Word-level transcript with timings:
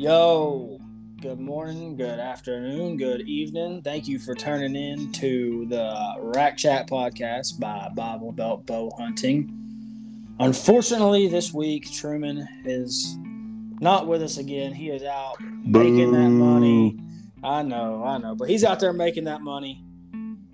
Yo, 0.00 0.80
good 1.20 1.38
morning, 1.38 1.94
good 1.94 2.18
afternoon, 2.18 2.96
good 2.96 3.20
evening. 3.28 3.82
Thank 3.82 4.08
you 4.08 4.18
for 4.18 4.34
turning 4.34 4.74
in 4.74 5.12
to 5.12 5.66
the 5.68 6.14
Rack 6.20 6.56
Chat 6.56 6.88
podcast 6.88 7.60
by 7.60 7.90
Bible 7.94 8.32
Belt 8.32 8.64
Bow 8.64 8.90
Hunting. 8.96 10.34
Unfortunately, 10.38 11.28
this 11.28 11.52
week 11.52 11.92
Truman 11.92 12.48
is 12.64 13.18
not 13.18 14.06
with 14.06 14.22
us 14.22 14.38
again. 14.38 14.72
He 14.72 14.88
is 14.88 15.02
out 15.02 15.36
making 15.66 16.12
that 16.12 16.30
money. 16.30 16.98
I 17.44 17.62
know, 17.62 18.02
I 18.02 18.16
know, 18.16 18.34
but 18.34 18.48
he's 18.48 18.64
out 18.64 18.80
there 18.80 18.94
making 18.94 19.24
that 19.24 19.42
money. 19.42 19.84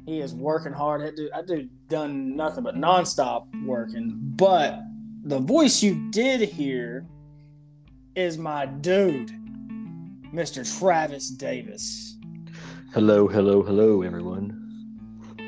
He 0.07 0.19
is 0.19 0.35
working 0.35 0.73
hard. 0.73 1.03
That 1.03 1.15
dude, 1.15 1.31
that 1.31 1.47
dude 1.47 1.71
done 1.87 2.35
nothing 2.35 2.65
but 2.65 2.75
nonstop 2.75 3.47
working. 3.65 4.13
But 4.17 4.81
the 5.23 5.39
voice 5.39 5.85
you 5.85 6.11
did 6.11 6.41
hear 6.41 7.07
is 8.17 8.39
my 8.39 8.65
dude, 8.65 9.31
Mr. 10.33 10.79
Travis 10.79 11.29
Davis. 11.29 12.17
Hello, 12.95 13.29
hello, 13.29 13.63
hello, 13.63 14.01
everyone. 14.01 14.63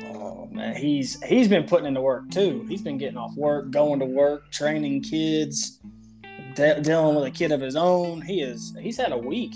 Oh 0.05 0.47
man, 0.51 0.75
he's 0.75 1.21
he's 1.23 1.47
been 1.47 1.63
putting 1.63 1.87
in 1.87 1.95
the 1.95 2.01
work 2.01 2.29
too. 2.29 2.65
He's 2.69 2.83
been 2.83 2.99
getting 2.99 3.17
off 3.17 3.35
work, 3.35 3.71
going 3.71 3.99
to 3.99 4.05
work, 4.05 4.51
training 4.51 5.01
kids, 5.01 5.79
de- 6.53 6.79
dealing 6.81 7.15
with 7.15 7.25
a 7.25 7.31
kid 7.31 7.51
of 7.51 7.59
his 7.59 7.75
own. 7.75 8.21
He 8.21 8.41
is 8.41 8.75
he's 8.79 8.97
had 8.97 9.11
a 9.11 9.17
week. 9.17 9.55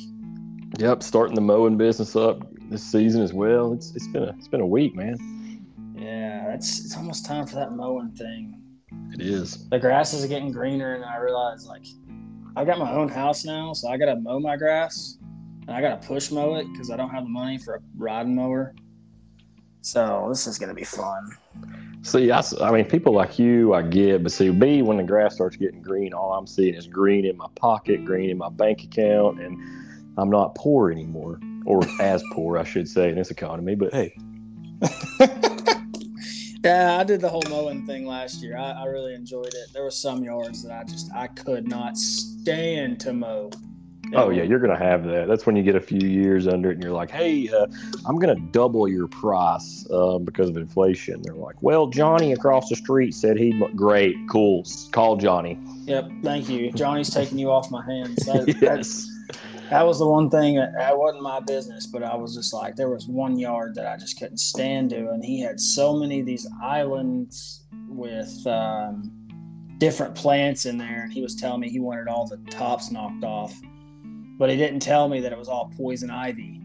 Yep, 0.79 1.03
starting 1.03 1.35
the 1.35 1.41
mowing 1.41 1.77
business 1.77 2.15
up 2.15 2.41
this 2.71 2.83
season 2.83 3.21
as 3.21 3.31
well. 3.31 3.73
It's 3.73 3.95
it's 3.95 4.07
been 4.07 4.23
a 4.23 4.35
it's 4.39 4.47
been 4.47 4.61
a 4.61 4.65
week, 4.67 4.95
man. 4.95 5.17
Yeah, 5.95 6.51
it's 6.51 6.83
it's 6.83 6.97
almost 6.97 7.27
time 7.27 7.45
for 7.45 7.55
that 7.55 7.73
mowing 7.73 8.11
thing. 8.13 8.59
It 9.11 9.21
is. 9.21 9.69
The 9.69 9.77
grass 9.77 10.13
is 10.13 10.25
getting 10.25 10.51
greener, 10.51 10.95
and 10.95 11.05
I 11.05 11.17
realize 11.17 11.67
like 11.67 11.85
I 12.55 12.65
got 12.65 12.77
my 12.77 12.91
own 12.91 13.09
house 13.09 13.45
now, 13.45 13.73
so 13.73 13.89
I 13.89 13.97
gotta 13.97 14.15
mow 14.15 14.39
my 14.39 14.55
grass, 14.57 15.17
and 15.67 15.71
I 15.71 15.81
gotta 15.81 16.05
push 16.05 16.29
mow 16.29 16.55
it 16.55 16.71
because 16.71 16.91
I 16.91 16.97
don't 16.97 17.09
have 17.09 17.23
the 17.23 17.29
money 17.29 17.57
for 17.57 17.75
a 17.75 17.79
riding 17.97 18.35
mower. 18.35 18.75
So 19.81 20.27
this 20.29 20.45
is 20.45 20.59
gonna 20.59 20.73
be 20.73 20.83
fun. 20.83 21.29
See, 22.03 22.31
I 22.31 22.71
mean, 22.71 22.85
people 22.85 23.13
like 23.13 23.39
you, 23.39 23.73
I 23.73 23.81
get, 23.81 24.23
but 24.23 24.31
see, 24.31 24.51
me, 24.51 24.81
when 24.81 24.97
the 24.97 25.03
grass 25.03 25.35
starts 25.35 25.55
getting 25.55 25.81
green, 25.81 26.13
all 26.13 26.33
I'm 26.33 26.45
seeing 26.45 26.75
is 26.75 26.85
green 26.85 27.25
in 27.25 27.37
my 27.37 27.47
pocket, 27.55 28.03
green 28.05 28.29
in 28.29 28.37
my 28.37 28.49
bank 28.49 28.83
account, 28.83 29.39
and 29.39 29.57
I'm 30.17 30.29
not 30.29 30.53
poor 30.53 30.91
anymore, 30.91 31.39
or 31.65 31.81
as 32.01 32.21
poor, 32.33 32.57
I 32.57 32.65
should 32.65 32.87
say, 32.87 33.09
in 33.09 33.15
this 33.15 33.31
economy. 33.31 33.75
But 33.75 33.93
hey, 33.93 34.13
Yeah, 36.63 36.97
I 36.97 37.03
did 37.03 37.19
the 37.19 37.27
whole 37.27 37.43
mowing 37.49 37.85
thing 37.85 38.05
last 38.07 38.41
year. 38.41 38.57
I, 38.57 38.71
I 38.71 38.85
really 38.85 39.13
enjoyed 39.15 39.47
it. 39.47 39.73
There 39.73 39.83
were 39.83 39.91
some 39.91 40.23
yards 40.23 40.63
that 40.63 40.71
I 40.71 40.83
just 40.85 41.11
I 41.13 41.27
could 41.27 41.67
not 41.67 41.97
stand 41.97 43.01
to 43.01 43.13
mow. 43.13 43.51
Oh 44.15 44.29
yeah, 44.29 44.43
you're 44.43 44.59
gonna 44.59 44.77
have 44.77 45.03
that. 45.05 45.27
That's 45.27 45.45
when 45.45 45.55
you 45.55 45.63
get 45.63 45.75
a 45.75 45.81
few 45.81 46.07
years 46.07 46.47
under 46.47 46.69
it, 46.71 46.75
and 46.75 46.83
you're 46.83 46.93
like, 46.93 47.11
hey, 47.11 47.49
uh, 47.49 47.67
I'm 48.05 48.17
gonna 48.19 48.39
double 48.51 48.87
your 48.87 49.07
price 49.07 49.85
uh, 49.91 50.17
because 50.19 50.49
of 50.49 50.57
inflation. 50.57 51.21
They're 51.23 51.35
like, 51.35 51.55
well, 51.61 51.87
Johnny 51.87 52.33
across 52.33 52.69
the 52.69 52.75
street 52.75 53.13
said 53.13 53.37
he'd 53.37 53.61
great, 53.75 54.15
cool, 54.29 54.65
call 54.91 55.17
Johnny. 55.17 55.59
Yep, 55.85 56.11
thank 56.23 56.49
you. 56.49 56.71
Johnny's 56.71 57.09
taking 57.09 57.37
you 57.37 57.51
off 57.51 57.71
my 57.71 57.83
hands. 57.85 58.25
That, 58.33 58.45
that- 58.45 58.61
yes. 58.61 59.09
that 59.69 59.85
was 59.85 59.99
the 59.99 60.07
one 60.07 60.29
thing 60.29 60.55
that, 60.55 60.73
that 60.77 60.97
wasn't 60.97 61.23
my 61.23 61.39
business, 61.39 61.85
but 61.85 62.03
I 62.03 62.15
was 62.15 62.35
just 62.35 62.53
like, 62.53 62.75
there 62.75 62.89
was 62.89 63.07
one 63.07 63.37
yard 63.37 63.75
that 63.75 63.85
I 63.87 63.97
just 63.97 64.17
couldn't 64.19 64.37
stand 64.37 64.91
to, 64.91 65.09
and 65.09 65.23
he 65.23 65.41
had 65.41 65.59
so 65.59 65.95
many 65.95 66.19
of 66.21 66.25
these 66.25 66.47
islands 66.61 67.63
with 67.87 68.45
um, 68.47 69.11
different 69.77 70.15
plants 70.15 70.65
in 70.65 70.77
there, 70.77 71.03
and 71.03 71.11
he 71.11 71.21
was 71.21 71.35
telling 71.35 71.59
me 71.61 71.69
he 71.69 71.79
wanted 71.79 72.07
all 72.07 72.25
the 72.27 72.37
tops 72.49 72.91
knocked 72.91 73.23
off, 73.23 73.53
but 74.37 74.49
he 74.49 74.57
didn't 74.57 74.79
tell 74.79 75.07
me 75.07 75.19
that 75.21 75.31
it 75.31 75.37
was 75.37 75.47
all 75.47 75.71
poison 75.77 76.09
ivy 76.09 76.61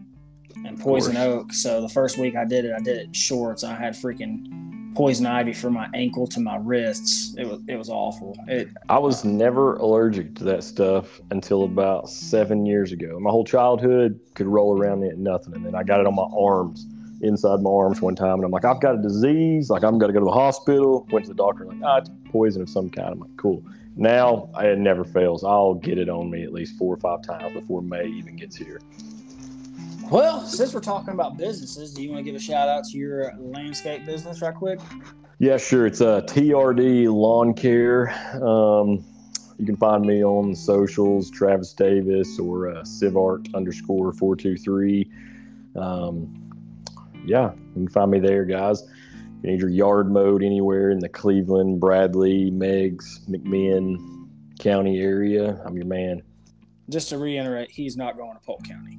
and 0.65 0.79
poison 0.79 1.17
oak. 1.17 1.53
So 1.53 1.81
the 1.81 1.89
first 1.89 2.17
week 2.17 2.35
I 2.35 2.45
did 2.45 2.65
it, 2.65 2.73
I 2.73 2.79
did 2.79 2.97
it 2.97 3.05
in 3.05 3.13
shorts. 3.13 3.63
I 3.63 3.75
had 3.75 3.93
freaking 3.93 4.95
poison 4.95 5.25
ivy 5.25 5.53
from 5.53 5.73
my 5.73 5.87
ankle 5.93 6.27
to 6.27 6.39
my 6.39 6.57
wrists. 6.57 7.35
It 7.37 7.47
was 7.47 7.61
it 7.67 7.75
was 7.75 7.89
awful. 7.89 8.35
It 8.47 8.69
I 8.89 8.99
was 8.99 9.23
never 9.23 9.75
allergic 9.77 10.35
to 10.35 10.43
that 10.45 10.63
stuff 10.63 11.21
until 11.31 11.63
about 11.63 12.09
seven 12.09 12.65
years 12.65 12.91
ago. 12.91 13.19
My 13.19 13.29
whole 13.29 13.45
childhood 13.45 14.19
could 14.35 14.47
roll 14.47 14.77
around 14.77 15.03
it 15.03 15.17
nothing, 15.17 15.55
and 15.55 15.65
then 15.65 15.75
I 15.75 15.83
got 15.83 15.99
it 15.99 16.07
on 16.07 16.15
my 16.15 16.27
arms, 16.37 16.85
inside 17.21 17.61
my 17.61 17.69
arms 17.69 18.01
one 18.01 18.15
time, 18.15 18.35
and 18.35 18.45
I'm 18.45 18.51
like, 18.51 18.65
I've 18.65 18.81
got 18.81 18.95
a 18.95 19.01
disease. 19.01 19.69
Like 19.69 19.83
I'm 19.83 19.97
gonna 19.97 20.13
go 20.13 20.19
to 20.19 20.25
the 20.25 20.31
hospital. 20.31 21.07
Went 21.11 21.25
to 21.25 21.31
the 21.31 21.37
doctor, 21.37 21.65
like, 21.65 21.77
ah, 21.83 21.97
it's 21.97 22.09
poison 22.25 22.61
of 22.61 22.69
some 22.69 22.89
kind. 22.89 23.13
I'm 23.13 23.19
like, 23.19 23.37
cool. 23.37 23.63
Now 23.95 24.49
it 24.57 24.79
never 24.79 25.03
fails. 25.03 25.43
I'll 25.43 25.73
get 25.73 25.97
it 25.97 26.09
on 26.09 26.29
me 26.29 26.43
at 26.43 26.53
least 26.53 26.77
four 26.77 26.93
or 26.93 26.97
five 26.97 27.21
times 27.21 27.53
before 27.53 27.81
May 27.81 28.07
even 28.07 28.35
gets 28.35 28.55
here. 28.55 28.79
Well, 30.09 30.41
since 30.45 30.73
we're 30.73 30.79
talking 30.79 31.13
about 31.13 31.37
businesses, 31.37 31.93
do 31.93 32.01
you 32.01 32.09
want 32.09 32.19
to 32.19 32.23
give 32.23 32.35
a 32.35 32.43
shout 32.43 32.67
out 32.67 32.83
to 32.85 32.97
your 32.97 33.33
landscape 33.37 34.05
business 34.05 34.41
right 34.41 34.55
quick? 34.55 34.79
Yeah, 35.37 35.57
sure. 35.57 35.85
It's 35.85 36.01
a 36.01 36.23
TRD 36.27 37.13
Lawn 37.13 37.53
Care. 37.53 38.09
Um, 38.43 39.05
you 39.59 39.65
can 39.65 39.75
find 39.75 40.05
me 40.05 40.23
on 40.23 40.51
the 40.51 40.55
socials, 40.55 41.29
Travis 41.29 41.73
Davis 41.73 42.39
or 42.39 42.69
uh, 42.69 42.81
Civart 42.81 43.53
underscore 43.53 44.11
four 44.13 44.35
two 44.35 44.57
three. 44.57 45.11
Um, 45.75 46.49
yeah, 47.25 47.51
you 47.53 47.73
can 47.73 47.89
find 47.89 48.09
me 48.09 48.19
there, 48.19 48.45
guys. 48.45 48.83
If 49.39 49.45
you 49.45 49.51
need 49.51 49.61
your 49.61 49.69
yard 49.69 50.11
mowed 50.11 50.43
anywhere 50.43 50.91
in 50.91 50.99
the 50.99 51.07
Cleveland, 51.07 51.79
Bradley, 51.79 52.51
Meigs, 52.51 53.21
McMinn 53.29 54.27
County 54.59 54.99
area, 54.99 55.61
I'm 55.65 55.77
your 55.77 55.85
man. 55.85 56.21
Just 56.89 57.07
to 57.09 57.17
reiterate, 57.17 57.71
he's 57.71 57.95
not 57.95 58.17
going 58.17 58.33
to 58.33 58.41
Polk 58.41 58.67
County. 58.67 58.97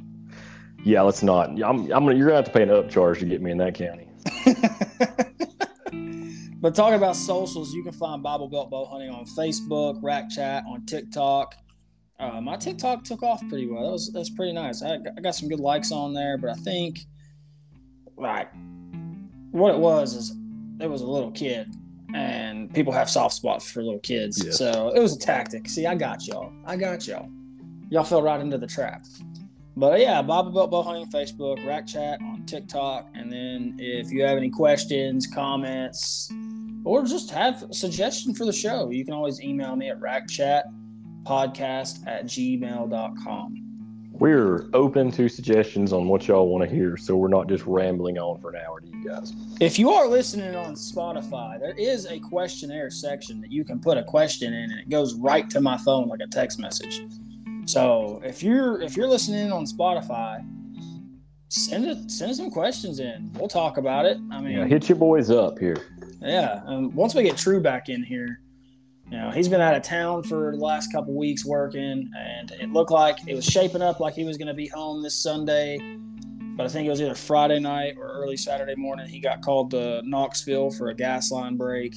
Yeah, 0.83 1.03
let's 1.03 1.23
not. 1.23 1.51
I'm, 1.51 1.61
I'm 1.61 1.89
gonna. 1.89 2.15
You're 2.15 2.29
gonna 2.29 2.37
have 2.37 2.47
to 2.47 2.53
pay 2.53 2.63
an 2.63 2.71
upcharge 2.71 3.19
to 3.19 3.27
get 3.27 3.43
me 3.43 3.51
in 3.51 3.59
that 3.59 3.75
county. 3.75 4.09
but 6.63 6.75
talking 6.75 6.95
about 6.95 7.17
socials, 7.17 7.75
you 7.75 7.83
can 7.83 7.93
find 7.93 8.23
Bible 8.23 8.49
Belt 8.49 8.71
Bow 8.71 8.87
Hunting 8.87 9.11
on 9.11 9.27
Facebook, 9.27 9.99
Rack 10.03 10.31
Chat 10.31 10.65
on 10.67 10.87
TikTok. 10.87 11.55
Uh, 12.19 12.41
my 12.41 12.57
TikTok 12.57 13.05
took 13.05 13.23
off 13.23 13.47
pretty 13.51 13.67
well. 13.67 13.85
That 13.85 13.93
was 13.93 14.11
that's 14.11 14.31
pretty 14.31 14.55
nice. 14.55 14.83
I, 14.83 14.95
I 14.95 15.21
got 15.21 15.35
some 15.35 15.51
good 15.51 15.61
likes 15.61 15.93
on 15.93 16.15
there, 16.15 16.39
but 16.39 16.49
I 16.49 16.55
think 16.55 17.01
like 18.17 18.51
what 19.51 19.75
it 19.75 19.79
was 19.79 20.15
is 20.15 20.35
it 20.81 20.89
was 20.89 21.03
a 21.03 21.07
little 21.07 21.31
kid, 21.31 21.69
and 22.15 22.73
people 22.73 22.93
have 22.93 23.11
soft 23.11 23.35
spots 23.35 23.71
for 23.71 23.83
little 23.83 24.01
kids. 24.01 24.43
Yes. 24.45 24.59
So 24.59 24.93
it 24.95 25.01
was 25.01 25.17
a 25.17 25.19
tactic. 25.19 25.69
See, 25.69 25.87
I 25.87 25.95
got 25.95 26.27
y'all. 26.27 26.53
I 26.65 26.77
got 26.77 27.07
y'all. 27.07 27.29
Y'all 27.91 28.05
fell 28.05 28.23
right 28.23 28.41
into 28.41 28.59
the 28.59 28.67
trap. 28.67 29.05
But 29.77 30.01
yeah, 30.01 30.21
Bible 30.23 30.51
Belt 30.51 30.71
Bow 30.71 30.83
Hunting 30.83 31.11
Facebook, 31.11 31.65
Rack 31.67 31.87
Chat 31.87 32.21
on 32.21 32.45
TikTok, 32.45 33.09
and 33.15 33.33
then 33.33 33.77
if 33.79 34.11
you 34.11 34.23
have 34.23 34.37
any 34.37 34.51
questions, 34.51 35.27
comments, 35.27 36.31
or 36.85 37.05
just 37.05 37.31
have 37.31 37.63
a 37.63 37.75
suggestion 37.75 38.35
for 38.35 38.45
the 38.45 38.53
show, 38.53 38.91
you 38.91 39.05
can 39.05 39.15
always 39.15 39.41
email 39.41 39.77
me 39.77 39.91
at 39.91 40.01
rackchatpodcast 40.01 42.07
at 42.07 42.27
gmail.com. 42.27 43.70
We're 44.21 44.67
open 44.75 45.11
to 45.13 45.31
suggestions 45.31 45.95
on 45.95 46.07
what 46.07 46.29
y'all 46.29 46.47
want 46.47 46.69
to 46.69 46.77
hear, 46.77 46.99
so 46.99 47.17
we're 47.17 47.29
not 47.29 47.49
just 47.49 47.65
rambling 47.65 48.19
on 48.19 48.39
for 48.39 48.51
an 48.51 48.61
hour 48.63 48.79
to 48.79 48.87
you 48.87 49.09
guys. 49.09 49.33
If 49.63 49.79
you 49.79 49.89
are 49.93 50.07
listening 50.07 50.55
on 50.55 50.75
Spotify, 50.75 51.59
there 51.59 51.75
is 51.79 52.05
a 52.05 52.21
questionnaire 52.21 52.91
section 52.91 53.41
that 53.41 53.51
you 53.51 53.65
can 53.65 53.81
put 53.81 53.97
a 53.97 54.05
question 54.05 54.53
in, 54.53 54.73
and 54.73 54.79
it 54.79 54.91
goes 54.91 55.15
right 55.15 55.49
to 55.49 55.63
my 55.63 55.79
phone 55.79 56.07
like 56.07 56.21
a 56.21 56.27
text 56.27 56.59
message. 56.59 57.01
So 57.65 58.21
if 58.23 58.43
you're 58.43 58.83
if 58.83 58.95
you're 58.95 59.09
listening 59.09 59.53
on 59.53 59.65
Spotify, 59.65 60.47
send 61.49 61.87
it 61.87 62.11
send 62.11 62.37
some 62.37 62.51
questions 62.51 63.01
in. 63.01 63.33
We'll 63.39 63.49
talk 63.49 63.79
about 63.79 64.05
it. 64.05 64.19
I 64.31 64.39
mean, 64.43 64.53
Yeah, 64.53 64.67
hit 64.67 64.87
your 64.87 64.99
boys 64.99 65.31
up 65.31 65.59
here. 65.59 65.87
Yeah, 66.21 66.61
um, 66.67 66.95
once 66.95 67.15
we 67.15 67.23
get 67.23 67.39
True 67.39 67.63
back 67.63 67.89
in 67.89 68.03
here, 68.03 68.43
you 69.11 69.19
know, 69.19 69.31
he's 69.31 69.49
been 69.49 69.61
out 69.61 69.75
of 69.75 69.83
town 69.83 70.23
for 70.23 70.53
the 70.53 70.65
last 70.65 70.93
couple 70.93 71.15
weeks 71.15 71.45
working, 71.45 72.11
and 72.17 72.51
it 72.53 72.71
looked 72.71 72.93
like 72.93 73.19
it 73.27 73.35
was 73.35 73.45
shaping 73.45 73.83
up 73.83 73.99
like 73.99 74.15
he 74.15 74.25
was 74.25 74.37
going 74.37 74.49
to 74.49 74.55
be 74.55 74.69
home 74.69 75.03
this 75.03 75.21
Sunday. 75.21 75.79
But 76.57 76.67
I 76.67 76.69
think 76.69 76.87
it 76.87 76.91
was 76.91 77.01
either 77.01 77.15
Friday 77.15 77.59
night 77.59 77.97
or 77.99 78.07
early 78.07 78.37
Saturday 78.37 78.77
morning. 78.77 79.09
He 79.09 79.19
got 79.19 79.43
called 79.43 79.73
to 79.73 80.03
Knoxville 80.05 80.71
for 80.71 80.91
a 80.91 80.95
gas 80.95 81.33
line 81.33 81.57
break. 81.57 81.95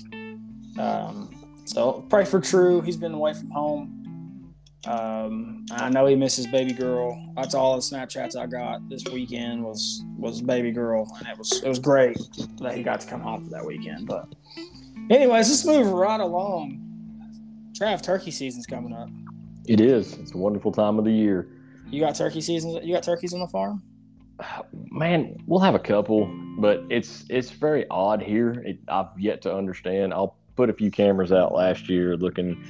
Um, 0.80 1.62
so 1.66 2.06
pray 2.10 2.26
for 2.26 2.40
True. 2.40 2.82
He's 2.82 2.98
been 2.98 3.14
away 3.14 3.34
from 3.34 3.52
home. 3.52 4.54
Um, 4.86 5.66
I 5.72 5.90
know 5.90 6.06
he 6.08 6.16
misses 6.16 6.48
baby 6.48 6.74
girl. 6.74 7.32
That's 7.36 7.54
all 7.54 7.76
the 7.76 7.82
Snapchats 7.82 8.36
I 8.36 8.48
got 8.48 8.88
this 8.90 9.04
weekend 9.06 9.64
was 9.64 10.04
was 10.18 10.42
baby 10.42 10.72
girl, 10.72 11.08
and 11.20 11.28
it 11.28 11.38
was 11.38 11.62
it 11.62 11.70
was 11.70 11.80
great 11.80 12.18
that 12.60 12.76
he 12.76 12.84
got 12.84 13.00
to 13.02 13.08
come 13.08 13.22
home 13.22 13.44
for 13.46 13.52
that 13.52 13.66
weekend. 13.66 14.08
But 14.08 14.34
anyways, 15.10 15.50
let's 15.50 15.66
move 15.66 15.88
right 15.88 16.20
along. 16.20 16.83
Trav, 17.74 18.04
turkey 18.04 18.32
season's 18.32 18.68
coming 18.68 18.94
up. 18.94 19.10
It 19.66 19.82
is. 19.82 20.14
It's 20.14 20.34
a 20.34 20.38
wonderful 20.38 20.72
time 20.72 21.00
of 21.00 21.06
the 21.06 21.12
year. 21.12 21.50
You 21.90 22.00
got 22.00 22.16
turkey 22.16 22.42
season. 22.42 22.72
You 22.84 22.94
got 22.94 23.04
turkeys 23.04 23.34
on 23.34 23.40
the 23.40 23.48
farm? 23.48 23.82
Man, 24.92 25.38
we'll 25.48 25.60
have 25.60 25.76
a 25.76 25.80
couple, 25.80 26.32
but 26.60 26.84
it's 26.90 27.26
it's 27.30 27.50
very 27.50 27.86
odd 27.90 28.22
here. 28.22 28.52
It, 28.66 28.80
I've 28.88 29.08
yet 29.18 29.42
to 29.44 29.56
understand. 29.56 30.14
I'll 30.14 30.38
put 30.56 30.70
a 30.70 30.74
few 30.74 30.92
cameras 30.92 31.32
out 31.32 31.54
last 31.54 31.90
year 31.90 32.16
looking, 32.16 32.64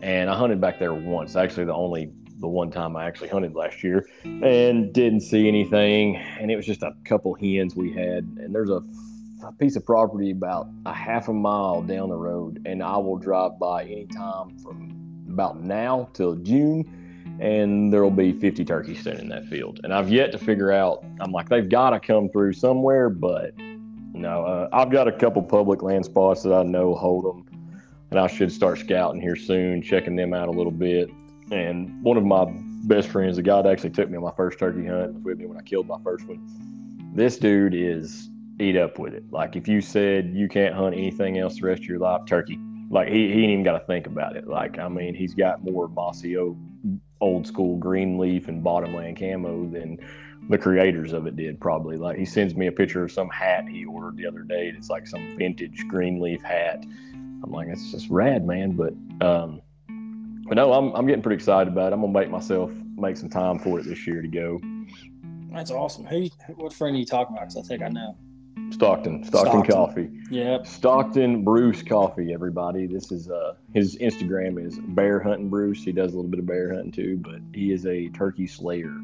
and 0.00 0.28
I 0.28 0.36
hunted 0.36 0.60
back 0.60 0.78
there 0.78 0.94
once. 0.94 1.36
Actually, 1.36 1.66
the 1.66 1.74
only 1.74 2.10
the 2.40 2.48
one 2.48 2.70
time 2.70 2.96
I 2.96 3.04
actually 3.04 3.28
hunted 3.28 3.54
last 3.54 3.84
year, 3.84 4.06
and 4.24 4.92
didn't 4.92 5.20
see 5.20 5.46
anything. 5.46 6.16
And 6.16 6.50
it 6.50 6.56
was 6.56 6.66
just 6.66 6.82
a 6.82 6.92
couple 7.04 7.34
hens 7.34 7.76
we 7.76 7.92
had, 7.92 8.24
and 8.38 8.52
there's 8.52 8.70
a, 8.70 8.82
a 9.46 9.52
piece 9.52 9.76
of 9.76 9.84
property 9.84 10.30
about 10.30 10.68
a 10.86 10.92
half 10.92 11.28
a 11.28 11.32
mile 11.32 11.82
down 11.82 12.08
the 12.08 12.16
road, 12.16 12.62
and 12.66 12.82
I 12.82 12.96
will 12.96 13.16
drive 13.16 13.58
by 13.58 13.84
anytime 13.84 14.58
from 14.58 15.26
about 15.28 15.60
now 15.60 16.08
till 16.12 16.36
June 16.36 17.00
and 17.40 17.92
there 17.92 18.02
will 18.02 18.10
be 18.10 18.32
50 18.32 18.64
turkeys 18.64 19.00
standing 19.00 19.24
in 19.24 19.28
that 19.30 19.46
field. 19.46 19.80
And 19.82 19.92
I've 19.92 20.10
yet 20.10 20.32
to 20.32 20.38
figure 20.38 20.70
out. 20.70 21.04
I'm 21.20 21.32
like, 21.32 21.48
they've 21.48 21.68
got 21.68 21.90
to 21.90 22.00
come 22.00 22.28
through 22.28 22.52
somewhere, 22.52 23.10
but 23.10 23.52
no. 24.12 24.44
Uh, 24.44 24.68
I've 24.72 24.90
got 24.90 25.08
a 25.08 25.12
couple 25.12 25.42
public 25.42 25.82
land 25.82 26.04
spots 26.04 26.42
that 26.42 26.52
I 26.52 26.62
know 26.62 26.94
hold 26.94 27.24
them, 27.24 27.80
and 28.10 28.20
I 28.20 28.26
should 28.26 28.52
start 28.52 28.78
scouting 28.78 29.20
here 29.20 29.36
soon, 29.36 29.82
checking 29.82 30.16
them 30.16 30.32
out 30.32 30.48
a 30.48 30.52
little 30.52 30.72
bit. 30.72 31.10
And 31.50 32.02
one 32.02 32.16
of 32.16 32.24
my 32.24 32.46
best 32.84 33.08
friends, 33.08 33.36
the 33.36 33.42
guy 33.42 33.62
that 33.62 33.70
actually 33.70 33.90
took 33.90 34.08
me 34.08 34.16
on 34.16 34.22
my 34.22 34.32
first 34.36 34.58
turkey 34.58 34.86
hunt, 34.86 35.20
with 35.22 35.38
me 35.38 35.46
when 35.46 35.58
I 35.58 35.62
killed 35.62 35.88
my 35.88 35.98
first 36.04 36.26
one. 36.26 36.40
This 37.14 37.36
dude 37.36 37.74
is 37.74 38.30
eat 38.60 38.76
up 38.76 38.98
with 38.98 39.14
it. 39.14 39.24
Like 39.30 39.56
if 39.56 39.68
you 39.68 39.80
said 39.80 40.32
you 40.34 40.48
can't 40.48 40.74
hunt 40.74 40.94
anything 40.94 41.38
else 41.38 41.58
the 41.58 41.66
rest 41.66 41.82
of 41.82 41.88
your 41.88 41.98
life, 41.98 42.22
turkey. 42.26 42.58
Like 42.90 43.08
he, 43.08 43.32
he 43.32 43.42
ain't 43.42 43.52
even 43.52 43.64
got 43.64 43.78
to 43.78 43.86
think 43.86 44.06
about 44.06 44.36
it. 44.36 44.46
Like 44.46 44.78
I 44.78 44.88
mean, 44.88 45.14
he's 45.14 45.34
got 45.34 45.64
more 45.64 45.88
mossy 45.88 46.36
oak 46.36 46.56
old 47.20 47.46
school 47.46 47.76
green 47.78 48.18
leaf 48.18 48.48
and 48.48 48.62
bottomland 48.62 49.18
camo 49.18 49.66
than 49.68 49.98
the 50.50 50.58
creators 50.58 51.12
of 51.12 51.26
it 51.26 51.36
did 51.36 51.58
probably 51.58 51.96
like 51.96 52.18
he 52.18 52.24
sends 52.24 52.54
me 52.54 52.66
a 52.66 52.72
picture 52.72 53.02
of 53.02 53.10
some 53.10 53.30
hat 53.30 53.66
he 53.66 53.84
ordered 53.86 54.16
the 54.16 54.26
other 54.26 54.42
day 54.42 54.70
it's 54.76 54.90
like 54.90 55.06
some 55.06 55.36
vintage 55.38 55.86
green 55.88 56.20
leaf 56.20 56.42
hat 56.42 56.84
i'm 57.42 57.50
like 57.50 57.68
it's 57.68 57.90
just 57.90 58.10
rad 58.10 58.46
man 58.46 58.72
but 58.72 58.92
um 59.26 59.62
but 60.46 60.56
no 60.56 60.72
i'm, 60.74 60.94
I'm 60.94 61.06
getting 61.06 61.22
pretty 61.22 61.36
excited 61.36 61.72
about 61.72 61.92
it 61.92 61.94
i'm 61.94 62.02
gonna 62.02 62.12
make 62.12 62.30
myself 62.30 62.70
make 62.96 63.16
some 63.16 63.30
time 63.30 63.58
for 63.58 63.80
it 63.80 63.86
this 63.86 64.06
year 64.06 64.20
to 64.20 64.28
go 64.28 64.60
that's 65.50 65.70
awesome 65.70 66.04
who 66.04 66.28
what 66.56 66.74
friend 66.74 66.94
are 66.94 66.98
you 66.98 67.06
talking 67.06 67.34
about 67.34 67.48
because 67.48 67.56
i 67.56 67.66
think 67.66 67.82
i 67.82 67.88
know 67.88 68.14
Stockton, 68.70 69.22
Stockton, 69.24 69.24
Stockton. 69.24 69.62
Coffee. 69.62 70.10
Yep. 70.30 70.66
Stockton 70.66 71.44
Bruce 71.44 71.82
Coffee, 71.82 72.32
everybody. 72.32 72.86
This 72.86 73.12
is 73.12 73.30
uh 73.30 73.54
his 73.72 73.96
Instagram 73.98 74.64
is 74.64 74.78
bear 74.88 75.20
hunting 75.20 75.48
Bruce. 75.48 75.84
He 75.84 75.92
does 75.92 76.12
a 76.12 76.16
little 76.16 76.30
bit 76.30 76.40
of 76.40 76.46
bear 76.46 76.74
hunting 76.74 76.92
too, 76.92 77.16
but 77.18 77.40
he 77.52 77.72
is 77.72 77.86
a 77.86 78.08
turkey 78.08 78.46
slayer. 78.46 78.94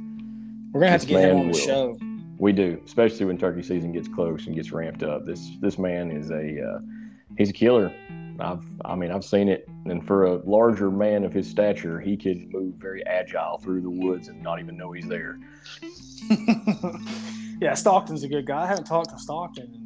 We're 0.73 0.81
gonna 0.81 0.93
have 0.93 1.01
this 1.01 1.09
to 1.09 1.15
get 1.15 1.31
him 1.31 1.37
on 1.39 1.47
the 1.47 1.53
will. 1.53 1.59
show. 1.59 1.99
We 2.39 2.53
do, 2.53 2.81
especially 2.85 3.27
when 3.27 3.39
turkey 3.39 3.63
season 3.63 3.93
gets 3.93 4.09
close 4.09 4.47
and 4.47 4.55
gets 4.55 4.73
ramped 4.73 5.03
up. 5.03 5.27
This 5.27 5.51
this 5.61 5.79
man 5.79 6.11
is 6.11 6.31
a 6.31 6.63
uh, 6.67 6.81
he's 7.37 7.51
a 7.51 7.53
killer. 7.53 7.93
I've 8.43 8.65
I 8.85 8.95
mean 8.95 9.11
I've 9.11 9.25
seen 9.25 9.49
it, 9.49 9.69
and 9.87 10.07
for 10.07 10.27
a 10.27 10.37
larger 10.45 10.91
man 10.91 11.25
of 11.25 11.33
his 11.33 11.49
stature, 11.49 12.01
he 12.01 12.17
could 12.17 12.53
move 12.53 12.75
very 12.75 13.05
agile 13.07 13.59
through 13.59 13.83
the 13.83 13.91
woods 13.91 14.29
and 14.29 14.43
not 14.43 14.61
even 14.61 14.77
know 14.77 14.93
he's 14.93 15.07
there. 15.07 15.39
Yeah, 17.61 17.75
Stockton's 17.75 18.25
a 18.25 18.29
good 18.29 18.47
guy. 18.47 18.63
I 18.63 18.67
haven't 18.67 18.87
talked 18.87 19.11
to 19.11 19.19
Stockton. 19.19 19.77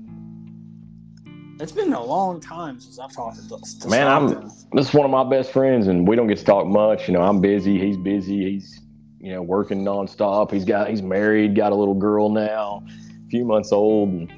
It's 1.61 1.73
been 1.73 1.93
a 1.93 2.03
long 2.03 2.41
time 2.41 2.79
since 2.79 3.01
I've 3.01 3.13
talked 3.13 3.37
to, 3.37 3.49
to 3.49 3.89
Man, 3.89 4.07
Stockton. 4.07 4.37
I'm 4.39 4.77
this 4.77 4.89
is 4.89 4.95
one 4.95 5.05
of 5.05 5.11
my 5.11 5.29
best 5.29 5.51
friends, 5.53 5.89
and 5.89 6.07
we 6.07 6.15
don't 6.15 6.29
get 6.29 6.39
to 6.39 6.45
talk 6.45 6.67
much. 6.67 7.09
You 7.09 7.15
know, 7.15 7.23
I'm 7.23 7.41
busy. 7.41 7.79
He's 7.79 7.97
busy. 7.97 8.49
He's 8.53 8.81
you 9.21 9.33
know 9.33 9.43
working 9.43 9.85
nonstop. 9.85 10.53
He's 10.53 10.65
got 10.65 10.89
he's 10.89 11.03
married, 11.03 11.57
got 11.57 11.73
a 11.73 11.75
little 11.75 11.95
girl 11.95 12.29
now, 12.29 12.85
a 12.87 13.29
few 13.29 13.45
months 13.45 13.73
old, 13.73 14.09
and 14.09 14.33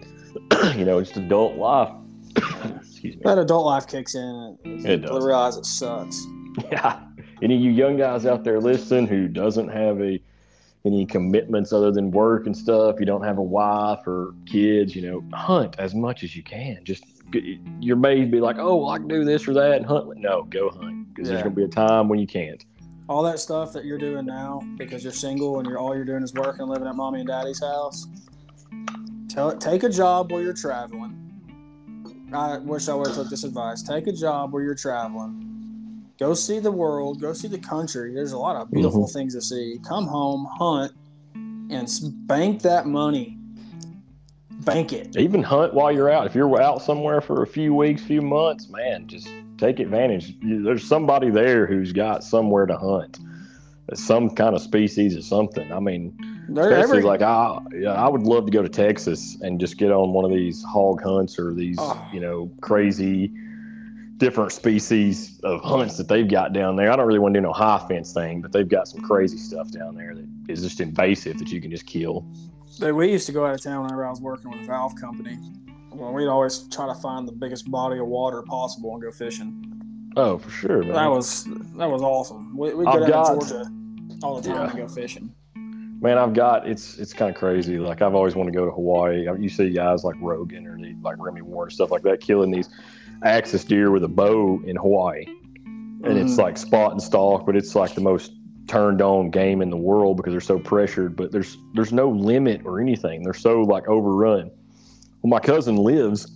you 0.78 0.86
know, 0.86 1.00
just 1.02 1.16
adult 1.18 1.56
life. 1.56 1.92
Excuse 3.06 3.24
me. 3.24 3.30
That 3.30 3.38
adult 3.38 3.66
life 3.66 3.86
kicks 3.86 4.14
in. 4.14 4.58
It 4.64 5.02
does. 5.02 5.24
realize 5.24 5.56
it 5.56 5.66
sucks. 5.66 6.24
Yeah. 6.70 7.02
Any 7.42 7.56
of 7.56 7.60
you 7.60 7.70
young 7.70 7.96
guys 7.98 8.24
out 8.24 8.42
there 8.42 8.60
listening 8.60 9.06
who 9.06 9.28
doesn't 9.28 9.68
have 9.68 10.00
a 10.00 10.18
any 10.86 11.04
commitments 11.04 11.72
other 11.72 11.90
than 11.90 12.10
work 12.12 12.46
and 12.46 12.56
stuff, 12.56 12.96
you 13.00 13.06
don't 13.06 13.24
have 13.24 13.38
a 13.38 13.42
wife 13.42 14.06
or 14.06 14.34
kids, 14.46 14.94
you 14.94 15.02
know, 15.02 15.24
hunt 15.36 15.74
as 15.78 15.94
much 15.94 16.22
as 16.22 16.36
you 16.36 16.42
can. 16.42 16.78
Just 16.84 17.04
your 17.80 17.96
may 17.96 18.24
be 18.24 18.40
like, 18.40 18.56
oh, 18.58 18.76
well, 18.76 18.90
I 18.90 18.98
can 18.98 19.08
do 19.08 19.24
this 19.24 19.46
or 19.48 19.54
that 19.54 19.72
and 19.72 19.84
hunt. 19.84 20.16
No, 20.16 20.44
go 20.44 20.70
hunt 20.70 21.12
because 21.12 21.28
yeah. 21.28 21.34
there's 21.34 21.42
going 21.42 21.54
to 21.54 21.60
be 21.60 21.64
a 21.64 21.68
time 21.68 22.08
when 22.08 22.20
you 22.20 22.26
can't. 22.26 22.64
All 23.08 23.22
that 23.24 23.40
stuff 23.40 23.72
that 23.72 23.84
you're 23.84 23.98
doing 23.98 24.26
now 24.26 24.62
because 24.78 25.02
you're 25.04 25.12
single 25.12 25.58
and 25.58 25.68
you're 25.68 25.78
all 25.78 25.94
you're 25.94 26.04
doing 26.04 26.22
is 26.22 26.32
working 26.34 26.62
and 26.62 26.70
living 26.70 26.88
at 26.88 26.94
mommy 26.94 27.20
and 27.20 27.28
daddy's 27.28 27.60
house. 27.60 28.06
Tell 29.28 29.56
take 29.58 29.82
a 29.82 29.88
job 29.88 30.32
where 30.32 30.42
you're 30.42 30.54
traveling. 30.54 31.25
I 32.36 32.58
wish 32.58 32.88
I 32.88 32.94
would 32.94 33.08
have 33.08 33.16
took 33.16 33.30
this 33.30 33.44
advice. 33.44 33.82
Take 33.82 34.06
a 34.06 34.12
job 34.12 34.52
where 34.52 34.62
you're 34.62 34.74
traveling 34.74 35.46
Go 36.18 36.32
see 36.32 36.60
the 36.60 36.72
world. 36.72 37.20
Go 37.20 37.32
see 37.32 37.48
the 37.48 37.58
country. 37.58 38.14
There's 38.14 38.32
a 38.32 38.38
lot 38.38 38.56
of 38.56 38.70
beautiful 38.70 39.04
mm-hmm. 39.04 39.18
things 39.18 39.34
to 39.34 39.42
see. 39.42 39.78
Come 39.86 40.06
home, 40.06 40.48
hunt, 40.50 40.92
and 41.34 41.88
bank 42.26 42.62
that 42.62 42.86
money. 42.86 43.36
Bank 44.64 44.94
it. 44.94 45.16
Even 45.16 45.42
hunt 45.42 45.74
while 45.74 45.92
you're 45.92 46.10
out. 46.10 46.26
If 46.26 46.34
you're 46.34 46.60
out 46.60 46.80
somewhere 46.82 47.20
for 47.20 47.42
a 47.42 47.46
few 47.46 47.74
weeks, 47.74 48.02
few 48.02 48.22
months, 48.22 48.68
man, 48.70 49.06
just 49.06 49.28
take 49.58 49.78
advantage. 49.78 50.34
There's 50.40 50.84
somebody 50.84 51.30
there 51.30 51.66
who's 51.66 51.92
got 51.92 52.24
somewhere 52.24 52.64
to 52.64 52.76
hunt, 52.78 53.18
some 53.92 54.30
kind 54.30 54.56
of 54.56 54.62
species 54.62 55.16
or 55.16 55.22
something. 55.22 55.70
I 55.70 55.80
mean, 55.80 56.16
especially 56.48 56.98
every... 56.98 57.02
like 57.02 57.22
I, 57.22 57.58
I 57.86 58.08
would 58.08 58.22
love 58.22 58.46
to 58.46 58.52
go 58.52 58.62
to 58.62 58.68
Texas 58.68 59.36
and 59.40 59.58
just 59.60 59.78
get 59.78 59.90
on 59.90 60.12
one 60.12 60.24
of 60.24 60.30
these 60.30 60.62
hog 60.64 61.02
hunts 61.02 61.38
or 61.38 61.54
these, 61.54 61.76
oh. 61.78 62.08
you 62.12 62.20
know, 62.20 62.50
crazy 62.60 63.32
different 64.18 64.50
species 64.50 65.38
of 65.44 65.60
hunts 65.62 65.96
that 65.98 66.08
they've 66.08 66.28
got 66.28 66.52
down 66.52 66.76
there. 66.76 66.90
I 66.90 66.96
don't 66.96 67.06
really 67.06 67.18
want 67.18 67.34
to 67.34 67.40
do 67.40 67.42
no 67.46 67.52
high 67.52 67.84
fence 67.86 68.12
thing, 68.12 68.40
but 68.40 68.52
they've 68.52 68.68
got 68.68 68.88
some 68.88 69.00
crazy 69.02 69.36
stuff 69.36 69.70
down 69.70 69.94
there 69.94 70.14
that 70.14 70.26
is 70.48 70.62
just 70.62 70.80
invasive 70.80 71.38
that 71.38 71.50
you 71.50 71.60
can 71.60 71.70
just 71.70 71.86
kill. 71.86 72.24
We 72.80 73.10
used 73.10 73.26
to 73.26 73.32
go 73.32 73.46
out 73.46 73.54
of 73.54 73.62
town 73.62 73.82
whenever 73.82 74.06
I 74.06 74.10
was 74.10 74.20
working 74.20 74.50
with 74.50 74.60
a 74.60 74.64
valve 74.64 74.94
company. 75.00 75.38
Well, 75.90 76.12
we'd 76.12 76.28
always 76.28 76.68
try 76.68 76.86
to 76.86 76.94
find 77.00 77.26
the 77.26 77.32
biggest 77.32 77.70
body 77.70 77.98
of 77.98 78.06
water 78.06 78.42
possible 78.42 78.92
and 78.94 79.02
go 79.02 79.10
fishing. 79.10 80.12
Oh, 80.16 80.38
for 80.38 80.50
sure, 80.50 80.82
man. 80.82 80.92
That 80.92 81.10
was 81.10 81.44
that 81.44 81.90
was 81.90 82.02
awesome. 82.02 82.56
We, 82.56 82.74
we 82.74 82.84
go 82.84 83.00
down 83.00 83.08
got, 83.08 83.40
to 83.40 83.48
Georgia 83.48 83.72
all 84.22 84.40
the 84.40 84.48
time 84.48 84.66
yeah. 84.66 84.72
to 84.72 84.76
go 84.76 84.88
fishing. 84.88 85.34
Man, 86.00 86.18
I've 86.18 86.34
got 86.34 86.68
it's 86.68 86.98
it's 86.98 87.12
kind 87.12 87.30
of 87.30 87.36
crazy. 87.36 87.78
Like 87.78 88.02
I've 88.02 88.14
always 88.14 88.34
wanted 88.34 88.52
to 88.52 88.58
go 88.58 88.66
to 88.66 88.70
Hawaii. 88.70 89.26
You 89.38 89.48
see 89.48 89.70
guys 89.70 90.04
like 90.04 90.16
Rogan 90.20 90.66
or 90.66 90.76
the, 90.76 90.94
like 91.02 91.16
Remy 91.18 91.42
Warren 91.42 91.70
stuff 91.70 91.90
like 91.90 92.02
that 92.02 92.20
killing 92.20 92.50
these 92.50 92.68
axis 93.22 93.64
deer 93.64 93.90
with 93.90 94.04
a 94.04 94.08
bow 94.08 94.60
in 94.66 94.76
Hawaii, 94.76 95.24
and 95.24 96.04
mm-hmm. 96.04 96.18
it's 96.18 96.36
like 96.36 96.58
spot 96.58 96.92
and 96.92 97.02
stalk, 97.02 97.46
but 97.46 97.56
it's 97.56 97.74
like 97.74 97.94
the 97.94 98.02
most 98.02 98.32
turned 98.68 99.00
on 99.00 99.30
game 99.30 99.62
in 99.62 99.70
the 99.70 99.76
world 99.76 100.16
because 100.16 100.32
they're 100.32 100.40
so 100.40 100.58
pressured. 100.58 101.16
But 101.16 101.32
there's 101.32 101.56
there's 101.74 101.92
no 101.92 102.10
limit 102.10 102.62
or 102.66 102.80
anything. 102.80 103.22
They're 103.22 103.32
so 103.32 103.62
like 103.62 103.88
overrun. 103.88 104.50
Well, 105.22 105.30
my 105.30 105.40
cousin 105.40 105.76
lives 105.76 106.35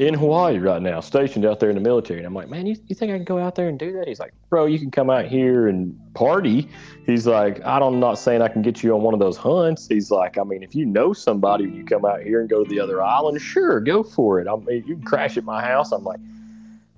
in 0.00 0.14
Hawaii 0.14 0.58
right 0.58 0.80
now, 0.80 0.98
stationed 1.00 1.44
out 1.44 1.60
there 1.60 1.68
in 1.68 1.74
the 1.74 1.82
military. 1.82 2.20
And 2.20 2.26
I'm 2.26 2.32
like, 2.32 2.48
man, 2.48 2.64
you, 2.64 2.74
you 2.86 2.94
think 2.94 3.12
I 3.12 3.16
can 3.16 3.24
go 3.24 3.38
out 3.38 3.54
there 3.54 3.68
and 3.68 3.78
do 3.78 3.92
that? 3.92 4.08
He's 4.08 4.18
like, 4.18 4.32
bro, 4.48 4.64
you 4.64 4.78
can 4.78 4.90
come 4.90 5.10
out 5.10 5.26
here 5.26 5.68
and 5.68 5.94
party. 6.14 6.70
He's 7.04 7.26
like, 7.26 7.62
I 7.66 7.78
don't, 7.78 7.94
I'm 7.94 8.00
not 8.00 8.14
saying 8.14 8.40
I 8.40 8.48
can 8.48 8.62
get 8.62 8.82
you 8.82 8.94
on 8.94 9.02
one 9.02 9.12
of 9.12 9.20
those 9.20 9.36
hunts. 9.36 9.86
He's 9.88 10.10
like, 10.10 10.38
I 10.38 10.42
mean, 10.42 10.62
if 10.62 10.74
you 10.74 10.86
know 10.86 11.12
somebody 11.12 11.66
when 11.66 11.76
you 11.76 11.84
come 11.84 12.06
out 12.06 12.22
here 12.22 12.40
and 12.40 12.48
go 12.48 12.64
to 12.64 12.70
the 12.70 12.80
other 12.80 13.02
island, 13.02 13.42
sure, 13.42 13.78
go 13.78 14.02
for 14.02 14.40
it. 14.40 14.48
I 14.48 14.56
mean, 14.56 14.84
you 14.86 14.94
can 14.94 15.04
crash 15.04 15.36
at 15.36 15.44
my 15.44 15.62
house. 15.62 15.92
I'm 15.92 16.02
like, 16.02 16.20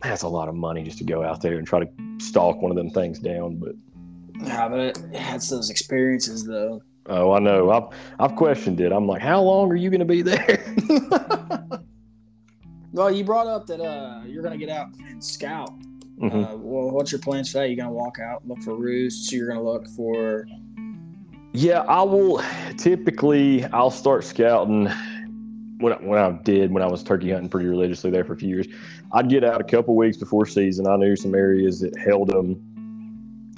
that's 0.00 0.22
a 0.22 0.28
lot 0.28 0.48
of 0.48 0.54
money 0.54 0.84
just 0.84 0.98
to 0.98 1.04
go 1.04 1.24
out 1.24 1.40
there 1.40 1.58
and 1.58 1.66
try 1.66 1.80
to 1.80 1.88
stalk 2.18 2.62
one 2.62 2.70
of 2.70 2.76
them 2.76 2.90
things 2.90 3.18
down. 3.18 3.56
But 3.56 3.72
yeah, 4.46 4.68
but 4.68 4.78
it, 4.78 4.98
it's 5.10 5.48
those 5.48 5.70
experiences 5.70 6.46
though. 6.46 6.82
Oh, 7.06 7.32
I 7.32 7.40
know. 7.40 7.72
I've 7.72 7.88
I've 8.20 8.36
questioned 8.36 8.80
it. 8.80 8.92
I'm 8.92 9.08
like, 9.08 9.22
how 9.22 9.42
long 9.42 9.72
are 9.72 9.76
you 9.76 9.90
going 9.90 9.98
to 9.98 10.04
be 10.04 10.22
there? 10.22 10.62
Well, 12.92 13.10
you 13.10 13.24
brought 13.24 13.46
up 13.46 13.66
that 13.68 13.80
uh, 13.80 14.20
you're 14.26 14.42
going 14.42 14.58
to 14.58 14.64
get 14.64 14.74
out 14.74 14.88
and 14.98 15.22
scout. 15.24 15.72
Mm-hmm. 16.20 16.44
Uh, 16.44 16.56
well, 16.56 16.90
what's 16.90 17.10
your 17.10 17.20
plans 17.20 17.50
today? 17.50 17.68
You're 17.68 17.76
going 17.76 17.88
to 17.88 17.94
walk 17.94 18.18
out, 18.18 18.46
look 18.46 18.60
for 18.62 18.74
roosts? 18.74 19.32
You're 19.32 19.48
going 19.48 19.58
to 19.58 19.64
look 19.64 19.88
for. 19.88 20.46
Yeah, 21.52 21.80
I 21.80 22.02
will. 22.02 22.42
Typically, 22.76 23.64
I'll 23.66 23.90
start 23.90 24.24
scouting 24.24 24.90
when 25.78 25.92
when 26.06 26.18
I 26.18 26.30
did 26.42 26.70
when 26.70 26.82
I 26.82 26.86
was 26.86 27.02
turkey 27.02 27.30
hunting 27.30 27.48
pretty 27.48 27.68
religiously 27.68 28.10
there 28.10 28.24
for 28.24 28.34
a 28.34 28.36
few 28.36 28.48
years. 28.48 28.66
I'd 29.12 29.28
get 29.28 29.42
out 29.42 29.60
a 29.60 29.64
couple 29.64 29.96
weeks 29.96 30.18
before 30.18 30.46
season. 30.46 30.86
I 30.86 30.96
knew 30.96 31.16
some 31.16 31.34
areas 31.34 31.80
that 31.80 31.96
held 31.98 32.28
them, 32.28 32.60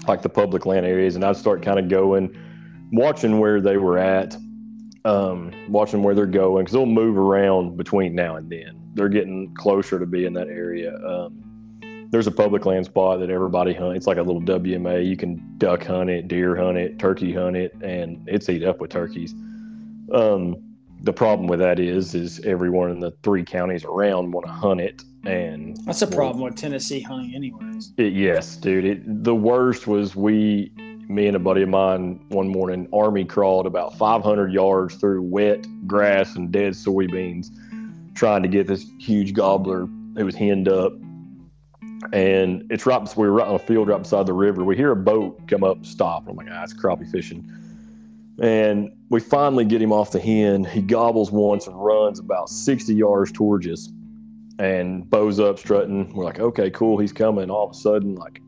like 0.06 0.22
the 0.22 0.28
public 0.28 0.64
land 0.64 0.86
areas, 0.86 1.16
and 1.16 1.24
I'd 1.24 1.36
start 1.36 1.60
kind 1.62 1.78
of 1.78 1.88
going, 1.88 2.36
watching 2.92 3.40
where 3.40 3.60
they 3.60 3.78
were 3.78 3.98
at, 3.98 4.36
um, 5.04 5.52
watching 5.68 6.02
where 6.02 6.14
they're 6.14 6.26
going 6.26 6.64
because 6.64 6.72
they'll 6.72 6.86
move 6.86 7.18
around 7.18 7.76
between 7.76 8.14
now 8.14 8.36
and 8.36 8.50
then 8.50 8.83
they're 8.94 9.08
getting 9.08 9.54
closer 9.54 9.98
to 9.98 10.06
be 10.06 10.24
in 10.24 10.32
that 10.34 10.48
area. 10.48 10.96
Um, 11.04 11.44
there's 12.10 12.26
a 12.28 12.32
public 12.32 12.64
land 12.64 12.86
spot 12.86 13.18
that 13.20 13.30
everybody 13.30 13.74
hunts. 13.74 13.96
It's 13.96 14.06
like 14.06 14.18
a 14.18 14.22
little 14.22 14.40
WMA. 14.40 15.06
You 15.06 15.16
can 15.16 15.42
duck 15.58 15.84
hunt 15.84 16.10
it, 16.10 16.28
deer 16.28 16.54
hunt 16.54 16.78
it, 16.78 16.98
turkey 16.98 17.32
hunt 17.32 17.56
it, 17.56 17.74
and 17.82 18.22
it's 18.28 18.48
eat 18.48 18.62
up 18.62 18.80
with 18.80 18.90
turkeys. 18.90 19.34
Um, 20.12 20.56
the 21.00 21.12
problem 21.12 21.48
with 21.48 21.58
that 21.58 21.80
is, 21.80 22.14
is 22.14 22.40
everyone 22.40 22.90
in 22.90 23.00
the 23.00 23.10
three 23.22 23.44
counties 23.44 23.84
around 23.84 24.30
want 24.30 24.46
to 24.46 24.52
hunt 24.52 24.80
it, 24.80 25.02
and 25.24 25.76
that's 25.84 26.02
a 26.02 26.06
problem 26.06 26.44
with 26.44 26.54
Tennessee 26.54 27.00
hunting, 27.00 27.34
anyways. 27.34 27.92
It, 27.96 28.12
yes, 28.12 28.56
dude. 28.56 28.84
It, 28.84 29.24
the 29.24 29.34
worst 29.34 29.86
was 29.86 30.14
we 30.14 30.72
me 31.08 31.26
and 31.26 31.36
a 31.36 31.40
buddy 31.40 31.62
of 31.62 31.68
mine 31.68 32.24
one 32.28 32.48
morning 32.48 32.88
army 32.92 33.24
crawled 33.24 33.66
about 33.66 33.98
500 33.98 34.52
yards 34.52 34.94
through 34.94 35.20
wet 35.22 35.66
grass 35.86 36.34
and 36.36 36.50
dead 36.50 36.72
soybeans 36.72 37.50
trying 38.14 38.42
to 38.42 38.49
get 38.49 38.66
this 38.66 38.87
huge 38.99 39.35
gobbler 39.35 39.87
who 40.16 40.25
was 40.25 40.35
henned 40.35 40.68
up. 40.68 40.92
And 42.12 42.64
it's 42.71 42.87
right 42.87 43.00
we 43.16 43.26
were 43.26 43.33
right 43.33 43.49
on 43.49 43.54
a 43.54 43.59
field 43.59 43.88
right 43.88 44.00
beside 44.02 44.26
the 44.26 44.33
river. 44.33 44.64
We 44.64 44.76
hear 44.76 44.92
a 44.92 44.97
boat 44.97 45.49
come 45.49 45.64
up 45.64 45.85
stop. 45.87 46.28
I'm 46.28 46.37
like 46.37 46.49
ah 46.50 46.62
it's 46.62 46.75
crappie 46.75 47.11
fishing. 47.11 47.50
And 48.40 48.90
we 49.11 49.21
finally 49.21 49.64
get 49.64 49.80
him 49.80 49.92
off 49.92 50.11
the 50.11 50.21
hen. 50.21 50.64
He 50.64 50.83
gobbles 50.83 51.30
once 51.30 51.66
and 51.66 51.83
runs 51.83 52.18
about 52.18 52.49
60 52.49 52.94
yards 52.94 53.33
towards 53.33 53.66
us 53.66 53.88
and 54.59 55.09
bows 55.09 55.40
up 55.40 55.59
strutting. 55.59 56.12
We're 56.14 56.25
like 56.25 56.40
okay 56.40 56.71
cool 56.71 56.99
he's 56.99 57.12
coming. 57.12 57.50
All 57.50 57.64
of 57.64 57.71
a 57.71 57.78
sudden 57.78 58.16
like 58.16 58.40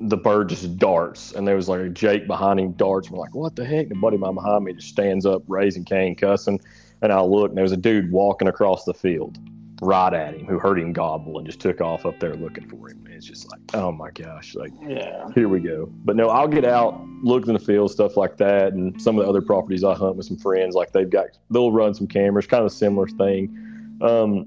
the 0.00 0.16
bird 0.16 0.48
just 0.48 0.76
darts, 0.76 1.32
and 1.32 1.46
there 1.46 1.56
was 1.56 1.68
like 1.68 1.80
a 1.80 1.88
Jake 1.88 2.26
behind 2.26 2.60
him 2.60 2.72
darts. 2.72 3.10
We're 3.10 3.18
like, 3.18 3.34
what 3.34 3.56
the 3.56 3.64
heck? 3.64 3.88
The 3.88 3.94
buddy 3.94 4.16
of 4.16 4.20
mine 4.20 4.34
behind 4.34 4.64
me 4.64 4.74
just 4.74 4.88
stands 4.88 5.24
up, 5.24 5.42
raising 5.46 5.84
cane, 5.84 6.14
cussing, 6.14 6.60
and 7.02 7.12
I 7.12 7.20
look, 7.20 7.50
and 7.50 7.56
there 7.56 7.62
was 7.62 7.72
a 7.72 7.76
dude 7.76 8.10
walking 8.10 8.48
across 8.48 8.84
the 8.84 8.94
field 8.94 9.38
right 9.82 10.14
at 10.14 10.34
him 10.34 10.46
who 10.46 10.58
heard 10.58 10.78
him 10.78 10.92
gobble 10.92 11.36
and 11.38 11.46
just 11.46 11.60
took 11.60 11.80
off 11.80 12.06
up 12.06 12.18
there 12.20 12.34
looking 12.34 12.66
for 12.68 12.88
him. 12.90 13.04
It's 13.10 13.26
just 13.26 13.50
like, 13.50 13.60
oh 13.74 13.92
my 13.92 14.10
gosh, 14.10 14.54
like, 14.54 14.72
Yeah. 14.80 15.28
here 15.34 15.48
we 15.48 15.60
go. 15.60 15.88
But 16.04 16.16
no, 16.16 16.28
I'll 16.28 16.48
get 16.48 16.64
out, 16.64 17.00
look 17.22 17.46
in 17.46 17.52
the 17.54 17.58
field, 17.58 17.90
stuff 17.90 18.16
like 18.16 18.36
that, 18.38 18.72
and 18.72 19.00
some 19.00 19.18
of 19.18 19.24
the 19.24 19.28
other 19.28 19.42
properties 19.42 19.84
I 19.84 19.94
hunt 19.94 20.16
with 20.16 20.26
some 20.26 20.36
friends, 20.38 20.74
like 20.74 20.92
they've 20.92 21.10
got, 21.10 21.26
they'll 21.50 21.72
run 21.72 21.92
some 21.94 22.06
cameras, 22.06 22.46
kind 22.46 22.60
of 22.60 22.66
a 22.66 22.74
similar 22.74 23.08
thing. 23.08 23.98
Um, 24.00 24.46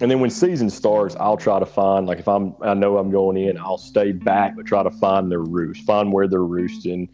and 0.00 0.10
then 0.10 0.20
when 0.20 0.28
season 0.30 0.68
starts, 0.68 1.16
I'll 1.16 1.38
try 1.38 1.58
to 1.58 1.64
find 1.66 2.06
like 2.06 2.18
if 2.18 2.28
I'm 2.28 2.54
I 2.60 2.74
know 2.74 2.98
I'm 2.98 3.10
going 3.10 3.38
in, 3.38 3.56
I'll 3.56 3.78
stay 3.78 4.12
back 4.12 4.54
but 4.54 4.66
try 4.66 4.82
to 4.82 4.90
find 4.90 5.30
their 5.30 5.40
roost, 5.40 5.84
find 5.86 6.12
where 6.12 6.28
they're 6.28 6.44
roosting, 6.44 7.08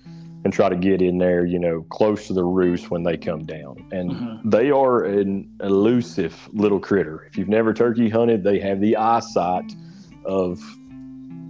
and 0.44 0.52
try 0.52 0.68
to 0.68 0.76
get 0.76 1.00
in 1.00 1.18
there, 1.18 1.44
you 1.44 1.58
know, 1.58 1.82
close 1.90 2.26
to 2.26 2.32
the 2.32 2.42
roost 2.44 2.90
when 2.90 3.02
they 3.04 3.16
come 3.16 3.44
down. 3.44 3.76
And 3.92 4.10
Mhm. 4.10 4.50
they 4.50 4.70
are 4.70 5.04
an 5.04 5.48
elusive 5.62 6.36
little 6.52 6.80
critter. 6.80 7.24
If 7.30 7.38
you've 7.38 7.48
never 7.48 7.72
turkey 7.72 8.08
hunted, 8.08 8.42
they 8.42 8.58
have 8.58 8.80
the 8.80 8.96
eyesight 8.96 9.72
of 10.24 10.60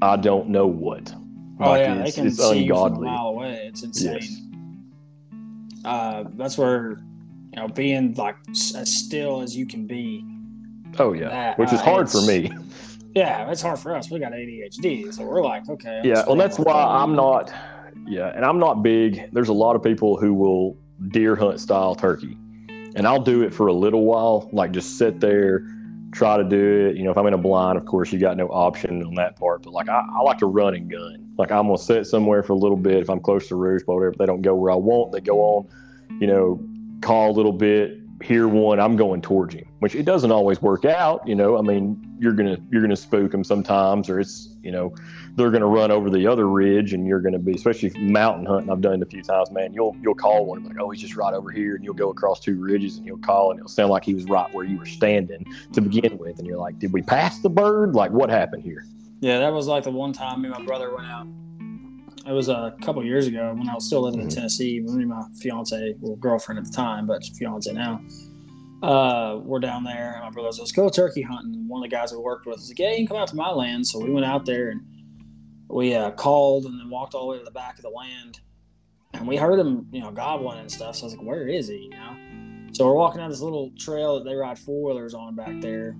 I 0.02 0.16
don't 0.16 0.48
know 0.48 0.66
what. 0.66 1.14
Oh 1.60 1.70
Like, 1.70 1.80
yeah, 1.80 2.02
they 2.02 2.10
can 2.10 2.26
it's 2.26 2.38
see 2.44 2.64
you 2.64 2.74
from 2.74 2.96
a 2.96 3.00
mile 3.00 3.26
away. 3.28 3.66
It's 3.66 3.82
insane. 3.84 4.18
Yes. 4.20 4.40
Uh, 5.84 6.24
that's 6.34 6.58
where 6.58 6.98
you 7.54 7.56
know 7.56 7.68
being 7.68 8.14
like 8.14 8.36
as 8.50 8.92
still 8.92 9.42
as 9.42 9.56
you 9.56 9.64
can 9.66 9.86
be. 9.86 10.24
Oh 10.98 11.12
yeah, 11.12 11.28
That, 11.28 11.58
which 11.58 11.72
is 11.72 11.80
uh, 11.80 11.84
hard 11.84 12.10
for 12.10 12.20
me. 12.22 12.50
Yeah, 13.14 13.50
it's 13.50 13.62
hard 13.62 13.78
for 13.78 13.94
us. 13.94 14.10
We 14.10 14.18
got 14.18 14.32
ADHD, 14.32 15.12
so 15.12 15.24
we're 15.24 15.42
like, 15.42 15.68
okay. 15.68 15.98
I'm 15.98 16.04
Yeah, 16.04 16.24
well, 16.26 16.36
that's 16.36 16.58
why. 16.58 16.72
I'm 16.82 17.14
not. 17.14 17.52
Yeah, 18.06 18.32
and 18.34 18.44
I'm 18.44 18.58
not 18.58 18.82
big. 18.82 19.30
There's 19.32 19.48
a 19.48 19.54
lot 19.54 19.76
of 19.76 19.82
people 19.82 20.16
who 20.16 20.34
will 20.34 20.76
deer 21.08 21.36
hunt 21.36 21.60
style 21.60 21.94
turkey, 21.94 22.36
and 22.94 23.06
I'll 23.06 23.22
do 23.22 23.42
it 23.42 23.52
for 23.52 23.68
a 23.68 23.72
little 23.72 24.04
while, 24.04 24.48
like 24.52 24.72
just 24.72 24.98
sit 24.98 25.20
there, 25.20 25.66
try 26.12 26.36
to 26.36 26.44
do 26.44 26.88
it. 26.88 26.96
You 26.96 27.04
know, 27.04 27.10
if 27.10 27.16
I'm 27.16 27.26
in 27.26 27.34
a 27.34 27.38
blind, 27.38 27.78
of 27.78 27.86
course, 27.86 28.12
you 28.12 28.18
got 28.18 28.36
no 28.36 28.46
option 28.48 29.02
on 29.02 29.14
that 29.14 29.36
part. 29.36 29.62
But 29.62 29.72
like, 29.72 29.88
I, 29.88 30.02
I 30.14 30.20
like 30.22 30.38
to 30.38 30.46
run 30.46 30.74
and 30.74 30.90
gun. 30.90 31.34
Like, 31.38 31.50
I'm 31.50 31.66
gonna 31.66 31.78
sit 31.78 32.06
somewhere 32.06 32.42
for 32.42 32.52
a 32.52 32.56
little 32.56 32.76
bit. 32.76 32.98
If 32.98 33.10
I'm 33.10 33.20
close 33.20 33.48
to 33.48 33.56
roost, 33.56 33.86
but 33.86 33.94
whatever, 33.94 34.12
if 34.12 34.18
they 34.18 34.26
don't 34.26 34.42
go 34.42 34.54
where 34.54 34.70
I 34.70 34.76
want, 34.76 35.12
they 35.12 35.20
go 35.20 35.40
on. 35.40 35.68
You 36.20 36.26
know, 36.26 36.60
call 37.00 37.30
a 37.30 37.34
little 37.34 37.52
bit, 37.52 37.98
hear 38.22 38.48
one, 38.48 38.78
I'm 38.80 38.96
going 38.96 39.22
towards 39.22 39.54
him. 39.54 39.66
Which 39.80 39.94
it 39.94 40.04
doesn't 40.04 40.30
always 40.30 40.62
work 40.62 40.84
out. 40.84 41.26
You 41.26 41.34
know, 41.34 41.58
I 41.58 41.62
mean, 41.62 42.00
you're 42.18 42.32
gonna 42.32 42.58
you're 42.70 42.82
gonna 42.82 42.96
spook 42.96 43.32
them 43.32 43.44
sometimes, 43.44 44.08
or 44.08 44.20
it's 44.20 44.56
you 44.62 44.70
know 44.70 44.94
they're 45.34 45.50
going 45.50 45.62
to 45.62 45.66
run 45.66 45.90
over 45.90 46.10
the 46.10 46.26
other 46.26 46.48
ridge 46.48 46.92
and 46.92 47.06
you're 47.06 47.20
going 47.20 47.32
to 47.32 47.38
be 47.38 47.52
especially 47.52 47.90
mountain 48.00 48.44
hunting 48.44 48.70
i've 48.70 48.80
done 48.82 48.94
it 48.94 49.02
a 49.02 49.06
few 49.06 49.22
times 49.22 49.50
man 49.50 49.72
you'll 49.72 49.96
you'll 50.02 50.14
call 50.14 50.44
one 50.44 50.62
like 50.64 50.76
oh 50.78 50.90
he's 50.90 51.00
just 51.00 51.16
right 51.16 51.32
over 51.34 51.50
here 51.50 51.74
and 51.74 51.84
you'll 51.84 51.94
go 51.94 52.10
across 52.10 52.38
two 52.40 52.60
ridges 52.60 52.96
and 52.98 53.06
you'll 53.06 53.16
call 53.18 53.50
and 53.50 53.58
it'll 53.58 53.68
sound 53.68 53.90
like 53.90 54.04
he 54.04 54.12
was 54.14 54.24
right 54.24 54.52
where 54.52 54.64
you 54.64 54.76
were 54.78 54.84
standing 54.86 55.44
to 55.72 55.80
begin 55.80 56.18
with 56.18 56.38
and 56.38 56.46
you're 56.46 56.58
like 56.58 56.78
did 56.78 56.92
we 56.92 57.00
pass 57.02 57.38
the 57.38 57.48
bird 57.50 57.94
like 57.94 58.10
what 58.10 58.28
happened 58.28 58.62
here 58.62 58.84
Yeah, 59.20 59.38
that 59.38 59.52
was 59.52 59.66
like 59.68 59.84
the 59.84 59.90
one 59.90 60.12
time 60.12 60.42
me 60.42 60.48
and 60.48 60.58
my 60.58 60.64
brother 60.64 60.94
went 60.94 61.06
out. 61.06 61.26
It 62.26 62.32
was 62.32 62.48
a 62.48 62.74
couple 62.82 63.04
years 63.04 63.26
ago 63.26 63.52
when 63.56 63.68
I 63.68 63.74
was 63.74 63.86
still 63.86 64.02
living 64.02 64.20
in 64.20 64.26
Mhm. 64.28 64.34
Tennessee. 64.34 64.80
Me 64.80 65.02
and 65.02 65.08
my 65.08 65.22
fiance, 65.40 65.94
well, 66.00 66.14
girlfriend 66.16 66.58
at 66.60 66.64
the 66.66 66.70
time, 66.72 67.06
but 67.06 67.24
fiance 67.38 67.72
now. 67.72 68.00
Uh, 68.82 69.38
we're 69.44 69.60
down 69.60 69.84
there, 69.84 70.14
and 70.16 70.24
my 70.24 70.30
brother 70.30 70.50
says, 70.50 70.58
"Let's 70.60 70.72
go 70.72 70.88
turkey 70.88 71.22
hunting." 71.22 71.66
One 71.68 71.84
of 71.84 71.88
the 71.90 71.96
guys 71.96 72.12
we 72.12 72.18
worked 72.18 72.46
with 72.46 72.56
was 72.56 72.68
like, 72.68 72.78
"Yeah, 72.80 72.90
you 72.90 72.96
can 72.98 73.06
come 73.08 73.16
out 73.16 73.28
to 73.28 73.36
my 73.36 73.50
land." 73.50 73.86
So 73.86 74.00
we 74.00 74.10
went 74.10 74.26
out 74.26 74.44
there 74.44 74.70
and 74.70 74.80
we 75.72 75.94
uh, 75.94 76.10
called 76.12 76.66
and 76.66 76.78
then 76.78 76.90
walked 76.90 77.14
all 77.14 77.26
the 77.26 77.32
way 77.32 77.38
to 77.38 77.44
the 77.44 77.50
back 77.50 77.76
of 77.76 77.82
the 77.82 77.90
land, 77.90 78.40
and 79.14 79.26
we 79.26 79.36
heard 79.36 79.58
him, 79.58 79.86
you 79.90 80.00
know, 80.00 80.10
gobbling 80.10 80.58
and 80.58 80.70
stuff. 80.70 80.96
So 80.96 81.02
I 81.02 81.06
was 81.06 81.16
like, 81.16 81.26
"Where 81.26 81.48
is 81.48 81.68
he?" 81.68 81.88
You 81.90 81.90
know. 81.90 82.16
So 82.72 82.86
we're 82.86 82.94
walking 82.94 83.20
down 83.20 83.30
this 83.30 83.40
little 83.40 83.70
trail 83.78 84.18
that 84.18 84.24
they 84.24 84.34
ride 84.34 84.58
four 84.58 84.84
wheelers 84.84 85.14
on 85.14 85.34
back 85.34 85.60
there, 85.60 85.96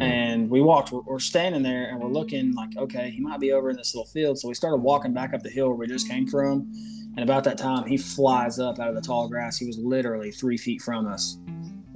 and 0.00 0.48
we 0.48 0.60
walked. 0.62 0.90
We're, 0.92 1.02
we're 1.02 1.18
standing 1.18 1.62
there 1.62 1.90
and 1.90 2.00
we're 2.00 2.10
looking 2.10 2.54
like, 2.54 2.76
okay, 2.76 3.10
he 3.10 3.20
might 3.20 3.40
be 3.40 3.52
over 3.52 3.70
in 3.70 3.76
this 3.76 3.94
little 3.94 4.10
field. 4.10 4.38
So 4.38 4.48
we 4.48 4.54
started 4.54 4.78
walking 4.78 5.12
back 5.12 5.34
up 5.34 5.42
the 5.42 5.50
hill 5.50 5.68
where 5.68 5.76
we 5.76 5.86
just 5.86 6.08
came 6.08 6.26
from, 6.26 6.72
and 7.16 7.20
about 7.20 7.44
that 7.44 7.58
time, 7.58 7.86
he 7.86 7.98
flies 7.98 8.58
up 8.58 8.78
out 8.78 8.88
of 8.88 8.94
the 8.94 9.02
tall 9.02 9.28
grass. 9.28 9.58
He 9.58 9.66
was 9.66 9.78
literally 9.78 10.30
three 10.30 10.56
feet 10.56 10.80
from 10.80 11.06
us. 11.06 11.38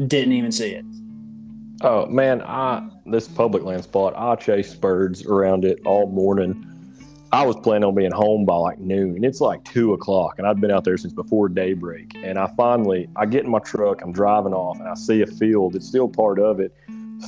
Didn't 0.07 0.33
even 0.33 0.53
see 0.53 0.73
it. 0.73 0.85
Oh 1.87 2.05
man 2.07 2.43
i 2.43 2.81
mm-hmm. 2.81 3.11
this 3.11 3.29
public 3.29 3.63
land 3.63 3.83
spot 3.85 4.13
i 4.17 4.35
chased 4.35 4.81
birds 4.81 5.25
around 5.25 5.65
it 5.65 5.79
all 5.87 6.09
morning. 6.09 6.73
I 7.33 7.45
was 7.45 7.57
planning 7.57 7.85
on 7.85 7.95
being 7.95 8.13
home 8.13 8.45
by 8.45 8.57
like 8.57 8.79
noon 8.79 9.23
it's 9.25 9.41
like 9.41 9.63
two 9.65 9.93
o'clock 9.93 10.39
and 10.39 10.47
i'd 10.47 10.61
been 10.61 10.71
out 10.71 10.85
there 10.85 10.97
since 10.97 11.13
before 11.13 11.49
daybreak 11.49 12.15
and 12.23 12.39
i 12.39 12.47
finally 12.57 13.09
i 13.17 13.27
get 13.27 13.45
in 13.45 13.51
my 13.51 13.59
truck 13.59 14.01
i'm 14.03 14.13
driving 14.13 14.55
off 14.55 14.79
and 14.79 14.89
i 14.89 14.95
see 14.95 15.23
a 15.23 15.27
field 15.27 15.77
it's 15.77 15.87
still 15.87 16.09
part 16.09 16.39
of 16.39 16.61
it 16.61 16.75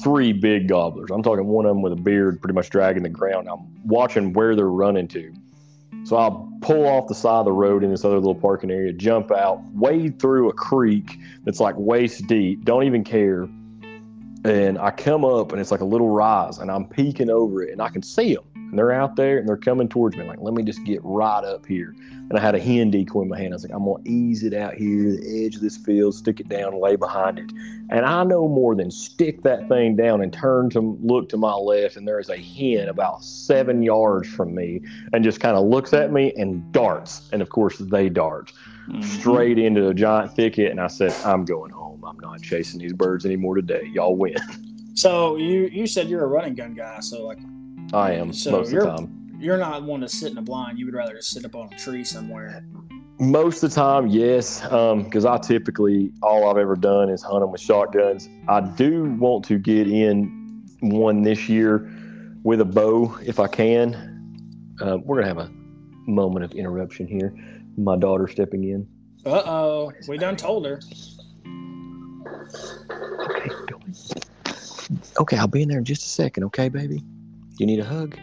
three 0.03 0.35
big 0.35 0.69
gobblers. 0.69 1.11
I'm 1.11 1.23
talking 1.23 1.47
one 1.47 1.65
of 1.65 1.71
them 1.71 1.81
with 1.81 1.95
a 1.95 1.97
beard 1.97 2.43
pretty 2.43 2.55
much 2.55 2.71
dragging 2.71 3.03
the 3.03 3.09
ground 3.09 3.49
i'm 3.49 3.67
watching 3.85 4.33
where 4.33 4.57
they're 4.57 4.67
running 4.67 5.09
to. 5.09 5.33
So 6.05 6.17
I'll 6.17 6.50
pull 6.62 6.87
off 6.87 7.09
the 7.09 7.15
side 7.15 7.41
of 7.41 7.45
the 7.45 7.53
road 7.53 7.85
in 7.85 7.91
this 7.91 8.05
other 8.05 8.17
little 8.17 8.35
parking 8.35 8.71
area, 8.71 8.93
jump 8.93 9.31
out, 9.31 9.62
wade 9.73 10.19
through 10.19 10.49
a 10.49 10.53
creek 10.53 11.19
that's 11.45 11.61
like 11.61 11.75
waist 11.77 12.27
deep, 12.27 12.65
don't 12.65 12.85
even 12.85 13.05
care. 13.05 13.47
And 14.45 14.78
I 14.78 14.90
come 14.90 15.25
up 15.25 15.52
and 15.52 15.61
it's 15.61 15.71
like 15.71 15.80
a 15.80 15.85
little 15.85 16.11
rise 16.11 16.59
and 16.59 16.71
I'm 16.71 16.87
peeking 16.87 17.28
over 17.30 17.62
it 17.62 17.73
and 17.73 17.83
I 17.83 17.88
can 17.88 18.02
see 18.02 18.35
them. 18.35 18.45
And 18.54 18.78
they're 18.78 18.92
out 18.92 19.16
there 19.16 19.38
and 19.38 19.49
they're 19.49 19.57
coming 19.57 19.88
towards 19.88 20.16
me. 20.16 20.25
Like, 20.25 20.40
let 20.40 20.52
me 20.52 20.62
just 20.62 20.85
get 20.85 21.00
right 21.02 21.42
up 21.42 21.64
here. 21.64 21.95
And 22.28 22.38
I 22.38 22.40
had 22.40 22.54
a 22.54 22.61
hen 22.61 22.90
decoy 22.90 23.23
in 23.23 23.28
my 23.28 23.38
hand. 23.38 23.54
I 23.54 23.57
was 23.57 23.62
like, 23.64 23.73
I'm 23.73 23.85
going 23.85 24.04
to 24.04 24.11
ease 24.11 24.42
it 24.45 24.52
out 24.52 24.75
here, 24.75 25.16
the 25.16 25.45
edge 25.47 25.57
of 25.57 25.62
this 25.62 25.78
field, 25.78 26.14
stick 26.14 26.38
it 26.40 26.49
down, 26.49 26.78
lay 26.78 26.95
behind 26.95 27.38
it. 27.38 27.50
And 27.90 28.04
I 28.04 28.23
no 28.25 28.47
more 28.47 28.75
than 28.75 28.90
stick 28.90 29.42
that 29.45 29.66
thing 29.68 29.97
down 29.97 30.21
and 30.21 30.30
turn 30.30 30.68
to 30.71 30.99
look 31.02 31.30
to 31.30 31.38
my 31.38 31.54
left. 31.54 31.97
And 31.97 32.07
there 32.07 32.21
is 32.21 32.28
a 32.28 32.37
hen 32.37 32.88
about 32.88 33.25
seven 33.25 33.83
yards 33.83 34.28
from 34.28 34.54
me 34.54 34.83
and 35.14 35.25
just 35.25 35.40
kind 35.40 35.57
of 35.57 35.66
looks 35.66 35.95
at 35.95 36.12
me 36.12 36.35
and 36.37 36.71
darts. 36.71 37.28
And 37.33 37.40
of 37.40 37.49
course, 37.49 37.78
they 37.78 38.09
dart 38.09 38.52
Mm-hmm. 38.88 39.02
straight 39.02 39.59
into 39.59 39.88
a 39.88 39.92
giant 39.92 40.35
thicket. 40.35 40.71
And 40.71 40.80
I 40.80 40.87
said, 40.87 41.12
I'm 41.23 41.45
going 41.45 41.71
home. 41.71 41.77
I'm 42.05 42.19
not 42.19 42.40
chasing 42.43 42.81
these 42.81 42.93
birds 42.93 43.25
anymore 43.26 43.55
today. 43.57 43.83
Y'all 43.93 44.17
win. 44.17 44.35
So 44.95 45.37
you 45.37 45.69
you 45.73 45.87
said 45.87 46.09
you're 46.09 46.25
a 46.25 46.26
running 46.26 46.57
gun 46.57 46.75
guy. 46.75 46.99
So 46.99 47.25
like 47.25 47.38
I 47.93 48.14
am 48.14 48.33
So 48.33 48.50
most 48.50 48.67
of 48.67 48.71
the 48.71 48.76
you're- 48.78 48.87
time. 48.97 49.37
you're 49.38 49.57
not 49.57 49.85
one 49.85 50.00
to 50.00 50.09
sit 50.09 50.33
in 50.33 50.38
a 50.38 50.43
blind. 50.43 50.76
You 50.76 50.87
would 50.87 50.95
rather 50.97 51.14
just 51.14 51.31
sit 51.31 51.45
up 51.45 51.55
on 51.55 51.73
a 51.73 51.78
tree 51.78 52.02
somewhere. 52.02 52.64
Most 53.21 53.62
of 53.62 53.71
the 53.71 53.76
time, 53.76 54.09
yes, 54.09 54.61
because 54.62 55.25
I 55.25 55.38
typically 55.38 56.11
all 56.21 56.50
I've 56.50 56.57
ever 56.57 56.75
done 56.75 57.11
is 57.11 57.23
hunt 57.23 57.43
them 57.43 57.52
with 57.52 57.61
shotguns. 57.61 58.28
I 58.49 58.61
do 58.61 59.05
want 59.21 59.45
to 59.45 59.59
get 59.61 59.87
in 59.88 60.64
one 60.81 61.23
this 61.23 61.49
year 61.49 61.88
with 62.43 62.61
a 62.61 62.64
bow 62.64 63.17
if 63.25 63.38
I 63.38 63.47
can. 63.47 63.95
Uh, 64.81 64.99
we're 65.05 65.17
gonna 65.23 65.28
have 65.28 65.38
a 65.38 65.50
moment 66.11 66.45
of 66.45 66.50
interruption 66.55 67.07
here. 67.07 67.33
My 67.76 67.97
daughter 67.97 68.26
stepping 68.26 68.64
in. 68.64 68.85
Uh 69.25 69.43
oh, 69.47 69.93
we 70.09 70.19
done 70.19 70.35
told 70.35 70.67
her. 70.67 70.81
Okay. 73.21 73.50
Okay, 75.21 75.37
I'll 75.37 75.49
be 75.49 75.62
in 75.62 75.69
there 75.69 75.78
in 75.78 75.85
just 75.85 76.02
a 76.05 76.09
second. 76.09 76.45
Okay, 76.45 76.69
baby. 76.69 77.02
You 77.59 77.67
need 77.67 77.81
a 77.81 77.85
hug? 77.85 78.19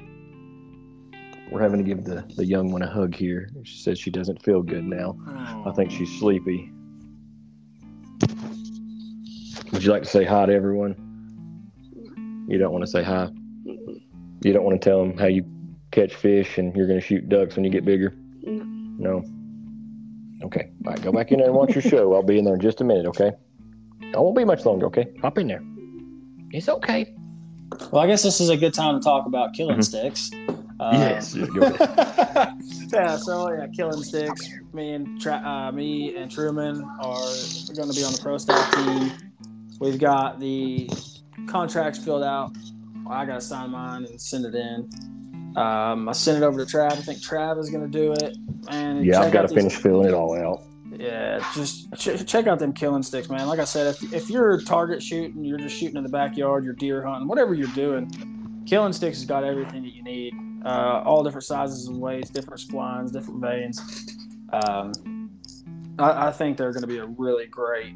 We're 1.52 1.62
having 1.62 1.78
to 1.78 1.84
give 1.84 2.06
the 2.06 2.26
the 2.36 2.46
young 2.46 2.72
one 2.72 2.82
a 2.82 2.90
hug 2.90 3.14
here. 3.14 3.50
She 3.64 3.78
says 3.78 4.00
she 4.00 4.10
doesn't 4.10 4.42
feel 4.42 4.64
good 4.64 4.84
now. 4.84 5.16
I 5.66 5.72
think 5.72 5.92
she's 5.92 6.10
sleepy. 6.20 6.72
Would 9.72 9.84
you 9.84 9.92
like 9.92 10.04
to 10.04 10.10
say 10.10 10.24
hi 10.24 10.46
to 10.46 10.54
everyone? 10.54 10.96
You 12.48 12.58
don't 12.58 12.72
want 12.72 12.84
to 12.84 12.90
say 12.90 13.04
hi. 13.04 13.30
You 14.44 14.54
don't 14.54 14.64
want 14.64 14.82
to 14.82 14.90
tell 14.90 15.00
them 15.00 15.18
how 15.18 15.28
you 15.28 15.46
catch 15.92 16.16
fish 16.16 16.58
and 16.58 16.76
you're 16.76 16.88
going 16.88 17.00
to 17.00 17.06
shoot 17.06 17.30
ducks 17.30 17.56
when 17.56 17.64
you 17.64 17.72
get 17.72 17.86
bigger. 17.86 18.16
No. 18.44 19.24
Okay. 20.44 20.72
All 20.86 20.92
right. 20.92 21.02
Go 21.02 21.12
back 21.12 21.32
in 21.32 21.40
there 21.40 21.48
and 21.48 21.56
watch 21.56 21.76
your 21.76 21.82
show. 21.82 22.14
I'll 22.14 22.24
be 22.24 22.38
in 22.38 22.46
there 22.46 22.56
in 22.56 22.60
just 22.60 22.82
a 22.82 22.84
minute. 22.84 23.06
Okay. 23.08 23.32
I 24.14 24.20
won't 24.20 24.36
be 24.38 24.46
much 24.46 24.66
longer. 24.66 24.86
Okay. 24.88 25.08
Hop 25.22 25.38
in 25.38 25.48
there. 25.48 25.64
It's 26.52 26.70
okay. 26.70 27.14
Well, 27.92 28.04
I 28.04 28.08
guess 28.08 28.24
this 28.24 28.40
is 28.40 28.50
a 28.50 28.58
good 28.58 28.74
time 28.74 29.00
to 29.00 29.04
talk 29.04 29.26
about 29.26 29.54
killing 29.54 29.78
Mhm. 29.80 29.84
sticks. 29.84 30.32
Um, 30.80 30.94
yes. 30.94 31.34
Yeah, 31.36 31.46
go 31.48 31.62
ahead. 31.62 32.54
yeah, 32.94 33.18
so 33.18 33.52
yeah, 33.52 33.68
killing 33.76 34.04
sticks. 34.04 34.48
Me 34.74 34.94
and 34.94 35.20
Tra- 35.22 35.42
uh, 35.46 35.72
me 35.72 36.16
and 36.16 36.30
Truman 36.30 36.84
are 37.02 37.26
going 37.76 37.90
to 37.90 37.96
be 37.96 38.04
on 38.04 38.12
the 38.14 38.20
pro 38.22 38.38
staff 38.38 38.72
team. 38.76 39.12
We've 39.80 40.00
got 40.00 40.40
the 40.40 40.90
contracts 41.48 42.00
filled 42.00 42.24
out. 42.24 42.52
I 43.10 43.26
got 43.26 43.36
to 43.36 43.42
sign 43.42 43.72
mine 43.72 44.06
and 44.06 44.20
send 44.20 44.46
it 44.46 44.56
in. 44.56 44.90
Um, 45.58 46.10
I 46.10 46.12
sent 46.12 46.42
it 46.42 46.46
over 46.46 46.64
to 46.64 46.78
Trav. 46.78 46.92
I 46.94 46.96
think 46.98 47.20
Trav 47.20 47.58
is 47.60 47.70
going 47.70 47.90
to 47.90 47.92
do 47.92 48.12
it. 48.14 48.38
And 48.70 49.06
Yeah, 49.06 49.22
I've 49.22 49.32
got 49.32 49.44
to 49.44 49.54
finish 49.54 49.76
filling 49.76 50.08
it 50.10 50.14
all 50.14 50.38
out. 50.38 50.62
Yeah, 51.06 51.52
just 51.54 51.94
ch- 51.96 52.26
check 52.26 52.48
out 52.48 52.58
them 52.58 52.74
killing 52.74 53.04
sticks, 53.04 53.30
man. 53.30 53.48
Like 53.48 53.60
I 53.60 53.64
said, 53.64 53.88
if, 53.88 54.14
if 54.14 54.30
you're 54.30 54.60
target 54.62 55.04
shooting, 55.04 55.46
you're 55.46 55.60
just 55.60 55.78
shooting 55.78 55.98
in 55.98 56.04
the 56.04 56.10
backyard, 56.10 56.64
you're 56.64 56.74
deer 56.74 57.06
hunting, 57.06 57.28
whatever 57.28 57.54
you're 57.54 57.68
doing, 57.70 58.10
killing 58.66 58.92
sticks 58.92 59.18
has 59.18 59.26
got 59.26 59.44
everything 59.44 59.84
that 59.84 59.94
you 59.94 60.04
need. 60.04 60.34
Uh, 60.66 61.04
all 61.06 61.24
different 61.24 61.44
sizes 61.44 61.88
and 61.88 62.02
weights, 62.02 62.32
different 62.32 62.60
splines, 62.60 63.14
different 63.14 63.40
vanes. 63.40 63.80
Um, 64.52 65.30
I, 66.00 66.28
I 66.28 66.32
think 66.32 66.58
they're 66.58 66.72
going 66.72 66.82
to 66.82 66.88
be 66.88 66.98
a 66.98 67.06
really 67.06 67.46
great, 67.46 67.94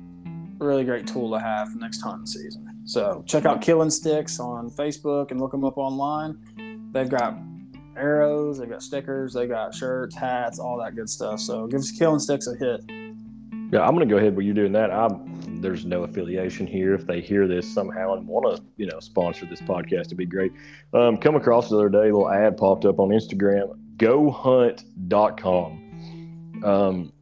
really 0.59 0.83
great 0.83 1.07
tool 1.07 1.31
to 1.31 1.39
have 1.39 1.75
next 1.75 2.01
hunting 2.01 2.27
season. 2.27 2.67
So 2.85 3.23
check 3.25 3.45
out 3.45 3.61
Killing 3.61 3.89
Sticks 3.89 4.39
on 4.39 4.69
Facebook 4.69 5.31
and 5.31 5.41
look 5.41 5.51
them 5.51 5.65
up 5.65 5.79
online. 5.79 6.37
They've 6.91 7.09
got 7.09 7.39
arrows, 7.97 8.59
they've 8.59 8.69
got 8.69 8.83
stickers, 8.83 9.33
they've 9.33 9.49
got 9.49 9.73
shirts, 9.73 10.15
hats, 10.15 10.59
all 10.59 10.77
that 10.77 10.95
good 10.95 11.09
stuff. 11.09 11.39
So 11.39 11.65
give 11.65 11.81
Killing 11.97 12.19
Sticks 12.19 12.45
a 12.45 12.55
hit. 12.55 12.81
Yeah, 13.71 13.81
I'm 13.81 13.93
gonna 13.93 14.05
go 14.07 14.17
ahead 14.17 14.35
with 14.35 14.45
you're 14.45 14.55
doing 14.55 14.71
that. 14.73 14.91
I'm 14.91 15.61
there's 15.61 15.85
no 15.85 16.03
affiliation 16.03 16.65
here. 16.65 16.93
If 16.93 17.05
they 17.05 17.21
hear 17.21 17.47
this 17.47 17.71
somehow 17.71 18.13
and 18.13 18.27
want 18.27 18.55
to, 18.55 18.63
you 18.77 18.88
know, 18.88 18.99
sponsor 18.99 19.45
this 19.45 19.61
podcast, 19.61 20.07
it'd 20.07 20.17
be 20.17 20.25
great. 20.25 20.51
Um, 20.93 21.17
come 21.17 21.35
across 21.35 21.69
the 21.69 21.75
other 21.75 21.89
day, 21.89 22.09
a 22.09 22.15
little 22.15 22.31
ad 22.31 22.57
popped 22.57 22.85
up 22.85 22.99
on 22.99 23.09
Instagram. 23.09 23.77
GoHunt.com. 23.97 25.85
Um, 26.63 27.13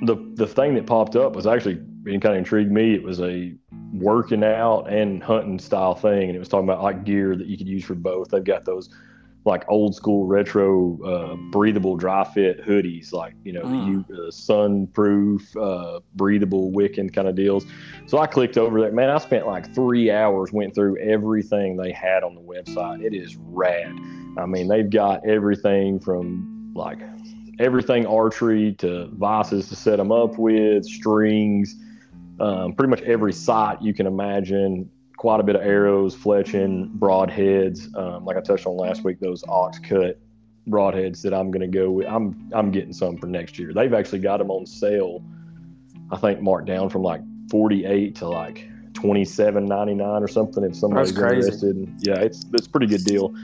the 0.00 0.16
the 0.34 0.46
thing 0.46 0.74
that 0.74 0.86
popped 0.86 1.16
up 1.16 1.34
was 1.34 1.46
actually 1.46 1.80
it 2.04 2.20
kind 2.22 2.34
of 2.34 2.38
intrigued 2.38 2.70
me. 2.70 2.94
It 2.94 3.02
was 3.02 3.20
a 3.20 3.54
working 3.92 4.44
out 4.44 4.92
and 4.92 5.22
hunting 5.22 5.58
style 5.58 5.94
thing, 5.94 6.28
and 6.28 6.36
it 6.36 6.38
was 6.38 6.48
talking 6.48 6.68
about 6.68 6.82
like 6.82 7.04
gear 7.04 7.36
that 7.36 7.46
you 7.46 7.56
could 7.56 7.68
use 7.68 7.84
for 7.84 7.94
both. 7.94 8.28
They've 8.30 8.44
got 8.44 8.64
those 8.64 8.90
like 9.46 9.64
old 9.68 9.94
school 9.94 10.26
retro 10.26 10.98
uh, 11.04 11.36
breathable 11.50 11.96
dry 11.96 12.24
fit 12.24 12.64
hoodies, 12.66 13.12
like 13.12 13.34
you 13.44 13.52
know 13.52 13.62
Mm. 13.62 13.70
the 14.06 14.14
U- 14.14 14.26
uh, 14.26 14.30
sunproof, 14.30 15.56
uh, 15.56 16.00
breathable 16.14 16.70
wicking 16.72 17.08
kind 17.10 17.28
of 17.28 17.34
deals. 17.36 17.64
So 18.06 18.18
I 18.18 18.26
clicked 18.26 18.58
over 18.58 18.80
there. 18.80 18.92
Man, 18.92 19.08
I 19.08 19.18
spent 19.18 19.46
like 19.46 19.72
three 19.74 20.10
hours, 20.10 20.52
went 20.52 20.74
through 20.74 20.98
everything 20.98 21.76
they 21.76 21.92
had 21.92 22.22
on 22.22 22.34
the 22.34 22.40
website. 22.40 23.02
It 23.02 23.14
is 23.14 23.36
rad. 23.36 23.94
I 24.38 24.46
mean, 24.46 24.68
they've 24.68 24.90
got 24.90 25.26
everything 25.26 26.00
from 26.00 26.72
like 26.74 26.98
everything 27.58 28.04
archery 28.06 28.72
to 28.74 29.08
vices 29.14 29.68
to 29.70 29.76
set 29.76 29.96
them 29.96 30.12
up 30.12 30.38
with, 30.38 30.84
strings, 30.84 31.74
um, 32.38 32.74
pretty 32.74 32.90
much 32.90 33.00
every 33.02 33.32
sight 33.32 33.80
you 33.80 33.94
can 33.94 34.06
imagine. 34.06 34.90
Quite 35.16 35.40
a 35.40 35.42
bit 35.42 35.56
of 35.56 35.62
arrows, 35.62 36.14
fletching, 36.14 36.98
broadheads. 36.98 37.94
Um, 37.96 38.24
like 38.24 38.36
I 38.36 38.40
touched 38.40 38.66
on 38.66 38.76
last 38.76 39.04
week, 39.04 39.18
those 39.20 39.42
ox 39.48 39.78
cut 39.78 40.20
broadheads 40.68 41.22
that 41.22 41.32
I'm 41.32 41.50
going 41.50 41.70
to 41.70 41.78
go 41.78 41.90
with. 41.90 42.06
I'm 42.06 42.50
I'm 42.52 42.70
getting 42.70 42.92
some 42.92 43.16
for 43.16 43.26
next 43.26 43.58
year. 43.58 43.72
They've 43.72 43.94
actually 43.94 44.18
got 44.20 44.38
them 44.38 44.50
on 44.50 44.66
sale. 44.66 45.22
I 46.10 46.16
think 46.16 46.40
marked 46.40 46.66
down 46.66 46.88
from 46.90 47.02
like 47.02 47.20
48 47.50 48.14
to 48.16 48.28
like 48.28 48.68
27.99 48.92 50.00
or 50.20 50.28
something. 50.28 50.64
If 50.64 50.76
somebody's 50.76 51.10
interested, 51.10 51.92
yeah, 52.00 52.20
it's 52.20 52.44
it's 52.52 52.66
a 52.66 52.70
pretty 52.70 52.86
good 52.86 53.04
deal. 53.04 53.34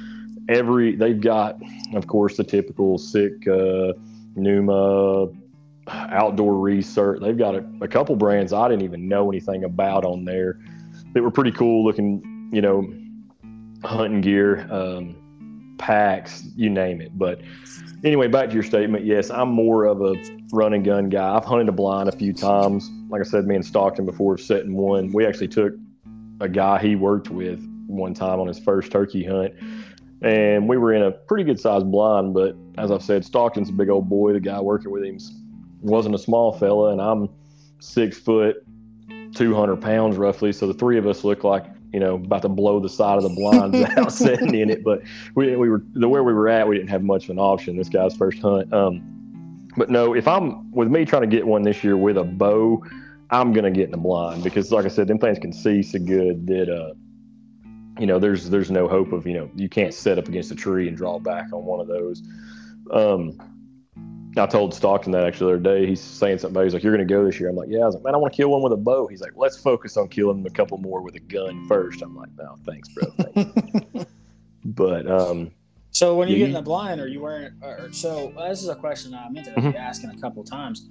Every 0.48 0.96
they've 0.96 1.20
got, 1.20 1.60
of 1.94 2.06
course, 2.06 2.36
the 2.36 2.44
typical 2.44 2.98
sick 2.98 3.46
uh, 3.46 3.92
Numa 4.34 5.28
outdoor 5.88 6.58
research. 6.58 7.20
They've 7.20 7.36
got 7.36 7.54
a, 7.54 7.64
a 7.80 7.88
couple 7.88 8.16
brands 8.16 8.52
I 8.52 8.68
didn't 8.68 8.84
even 8.84 9.08
know 9.08 9.30
anything 9.30 9.64
about 9.64 10.04
on 10.04 10.24
there 10.24 10.60
that 11.12 11.22
were 11.22 11.30
pretty 11.30 11.52
cool 11.52 11.84
looking. 11.84 12.50
You 12.52 12.60
know, 12.60 12.92
hunting 13.84 14.20
gear, 14.20 14.66
um, 14.70 15.74
packs, 15.78 16.44
you 16.54 16.70
name 16.70 17.00
it. 17.00 17.16
But 17.18 17.40
anyway, 18.04 18.28
back 18.28 18.48
to 18.48 18.54
your 18.54 18.62
statement. 18.62 19.04
Yes, 19.04 19.30
I'm 19.30 19.48
more 19.48 19.84
of 19.84 20.02
a 20.02 20.14
run 20.52 20.74
and 20.74 20.84
gun 20.84 21.08
guy. 21.08 21.34
I've 21.34 21.44
hunted 21.44 21.68
a 21.68 21.72
blind 21.72 22.08
a 22.08 22.12
few 22.12 22.32
times. 22.32 22.90
Like 23.08 23.20
I 23.20 23.24
said, 23.24 23.46
me 23.46 23.56
and 23.56 23.64
Stockton 23.64 24.06
before 24.06 24.38
setting 24.38 24.74
one. 24.74 25.12
We 25.12 25.26
actually 25.26 25.48
took 25.48 25.72
a 26.40 26.48
guy 26.48 26.80
he 26.80 26.94
worked 26.94 27.30
with 27.30 27.60
one 27.86 28.14
time 28.14 28.40
on 28.40 28.48
his 28.48 28.58
first 28.58 28.92
turkey 28.92 29.24
hunt. 29.24 29.54
And 30.22 30.68
we 30.68 30.76
were 30.76 30.92
in 30.92 31.02
a 31.02 31.10
pretty 31.10 31.44
good 31.44 31.58
sized 31.58 31.90
blind, 31.90 32.32
but 32.32 32.54
as 32.78 32.92
I've 32.92 33.02
said, 33.02 33.24
Stockton's 33.24 33.70
a 33.70 33.72
big 33.72 33.90
old 33.90 34.08
boy. 34.08 34.32
The 34.32 34.40
guy 34.40 34.60
working 34.60 34.90
with 34.90 35.02
him 35.02 35.18
wasn't 35.80 36.14
a 36.14 36.18
small 36.18 36.52
fella, 36.52 36.92
and 36.92 37.00
I'm 37.00 37.28
six 37.80 38.18
foot, 38.18 38.64
200 39.34 39.80
pounds 39.80 40.16
roughly. 40.16 40.52
So 40.52 40.66
the 40.66 40.74
three 40.74 40.98
of 40.98 41.06
us 41.06 41.24
look 41.24 41.44
like, 41.44 41.66
you 41.92 42.00
know, 42.00 42.14
about 42.14 42.42
to 42.42 42.48
blow 42.48 42.80
the 42.80 42.88
side 42.88 43.16
of 43.16 43.22
the 43.22 43.30
blinds 43.30 43.80
out 43.96 44.12
sitting 44.12 44.54
in 44.54 44.70
it. 44.70 44.84
But 44.84 45.02
we, 45.34 45.56
we 45.56 45.68
were, 45.68 45.82
the 45.94 46.08
where 46.08 46.24
we 46.24 46.32
were 46.32 46.48
at, 46.48 46.66
we 46.66 46.76
didn't 46.76 46.90
have 46.90 47.02
much 47.02 47.24
of 47.24 47.30
an 47.30 47.38
option. 47.38 47.76
This 47.76 47.88
guy's 47.88 48.16
first 48.16 48.40
hunt. 48.40 48.72
Um, 48.72 49.68
but 49.76 49.90
no, 49.90 50.14
if 50.14 50.28
I'm 50.28 50.70
with 50.72 50.88
me 50.88 51.04
trying 51.04 51.22
to 51.22 51.28
get 51.28 51.46
one 51.46 51.62
this 51.62 51.82
year 51.82 51.96
with 51.96 52.18
a 52.18 52.24
bow, 52.24 52.84
I'm 53.30 53.54
gonna 53.54 53.70
get 53.70 53.86
in 53.86 53.90
the 53.90 53.96
blind 53.96 54.44
because, 54.44 54.70
like 54.70 54.84
I 54.84 54.88
said, 54.88 55.08
them 55.08 55.18
things 55.18 55.38
can 55.38 55.54
see 55.54 55.82
so 55.82 55.98
good 55.98 56.46
that 56.48 56.68
uh, 56.68 56.92
you 57.98 58.06
know, 58.06 58.18
there's 58.18 58.50
there's 58.50 58.70
no 58.70 58.88
hope 58.88 59.12
of 59.12 59.26
you 59.26 59.34
know 59.34 59.50
you 59.54 59.68
can't 59.68 59.94
set 59.94 60.18
up 60.18 60.28
against 60.28 60.50
a 60.50 60.54
tree 60.54 60.88
and 60.88 60.96
draw 60.96 61.18
back 61.18 61.46
on 61.52 61.64
one 61.64 61.80
of 61.80 61.88
those. 61.88 62.22
Um, 62.90 63.38
I 64.36 64.46
told 64.46 64.72
Stockton 64.74 65.12
that 65.12 65.24
actually 65.24 65.52
the 65.52 65.58
other 65.68 65.78
day. 65.80 65.86
He's 65.86 66.00
saying 66.00 66.38
something 66.38 66.54
about. 66.56 66.64
He's 66.64 66.72
like, 66.74 66.82
"You're 66.82 66.92
gonna 66.94 67.04
go 67.04 67.24
this 67.24 67.38
year." 67.38 67.50
I'm 67.50 67.56
like, 67.56 67.68
"Yeah." 67.68 67.80
I 67.80 67.86
was 67.86 67.94
like, 67.96 68.04
"Man, 68.04 68.14
I 68.14 68.16
want 68.18 68.32
to 68.32 68.36
kill 68.36 68.48
one 68.50 68.62
with 68.62 68.72
a 68.72 68.76
bow." 68.78 69.06
He's 69.06 69.20
like, 69.20 69.32
"Let's 69.36 69.58
focus 69.58 69.96
on 69.96 70.08
killing 70.08 70.44
a 70.46 70.50
couple 70.50 70.78
more 70.78 71.02
with 71.02 71.14
a 71.16 71.20
gun 71.20 71.66
first. 71.68 72.00
I'm 72.02 72.16
like, 72.16 72.30
"No, 72.38 72.56
thanks, 72.64 72.88
bro." 72.90 73.04
Thanks. 73.10 74.06
but 74.64 75.06
um, 75.10 75.50
So 75.90 76.16
when 76.16 76.28
you 76.28 76.34
Yeah, 76.36 76.38
get 76.40 76.48
in 76.48 76.54
the 76.54 76.62
blind, 76.62 77.00
are 77.00 77.08
you 77.08 77.20
wearing? 77.20 77.52
Or, 77.62 77.90
so 77.92 78.32
uh, 78.36 78.48
this 78.48 78.62
is 78.62 78.68
a 78.68 78.74
question 78.74 79.12
I 79.14 79.28
meant 79.28 79.46
to 79.46 79.52
Mhm. 79.52 79.72
be 79.72 79.78
asking 79.78 80.10
a 80.10 80.18
couple 80.18 80.42
times. 80.44 80.88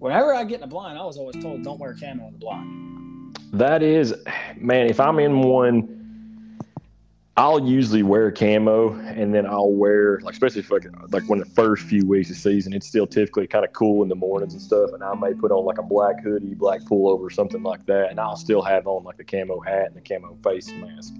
Whenever 0.00 0.34
I 0.34 0.42
get 0.44 0.56
in 0.56 0.60
the 0.62 0.66
blind, 0.66 0.98
I 0.98 1.04
was 1.04 1.16
always 1.16 1.36
told 1.36 1.62
don't 1.62 1.78
wear 1.78 1.94
camo 1.94 2.26
in 2.26 2.32
the 2.32 2.38
blind. 2.38 3.38
That 3.52 3.82
is, 3.84 4.12
man, 4.56 4.88
if 4.88 4.98
I'm 4.98 5.20
in 5.20 5.40
one, 5.42 6.03
I'll 7.36 7.66
usually 7.66 8.04
wear 8.04 8.30
camo 8.30 8.92
and 8.92 9.34
then 9.34 9.44
I'll 9.44 9.72
wear, 9.72 10.20
like, 10.20 10.34
especially 10.34 10.60
if 10.60 10.70
like, 10.70 10.86
like 11.12 11.28
when 11.28 11.40
the 11.40 11.44
first 11.44 11.84
few 11.84 12.06
weeks 12.06 12.30
of 12.30 12.36
season, 12.36 12.72
it's 12.72 12.86
still 12.86 13.08
typically 13.08 13.48
kind 13.48 13.64
of 13.64 13.72
cool 13.72 14.04
in 14.04 14.08
the 14.08 14.14
mornings 14.14 14.52
and 14.52 14.62
stuff. 14.62 14.90
And 14.92 15.02
I 15.02 15.14
may 15.16 15.34
put 15.34 15.50
on 15.50 15.64
like 15.64 15.78
a 15.78 15.82
black 15.82 16.22
hoodie, 16.22 16.54
black 16.54 16.82
pullover, 16.82 17.32
something 17.32 17.64
like 17.64 17.86
that. 17.86 18.10
And 18.10 18.20
I'll 18.20 18.36
still 18.36 18.62
have 18.62 18.86
on 18.86 19.02
like 19.02 19.16
the 19.16 19.24
camo 19.24 19.58
hat 19.60 19.86
and 19.86 19.96
the 19.96 20.00
camo 20.00 20.38
face 20.44 20.70
mask. 20.74 21.12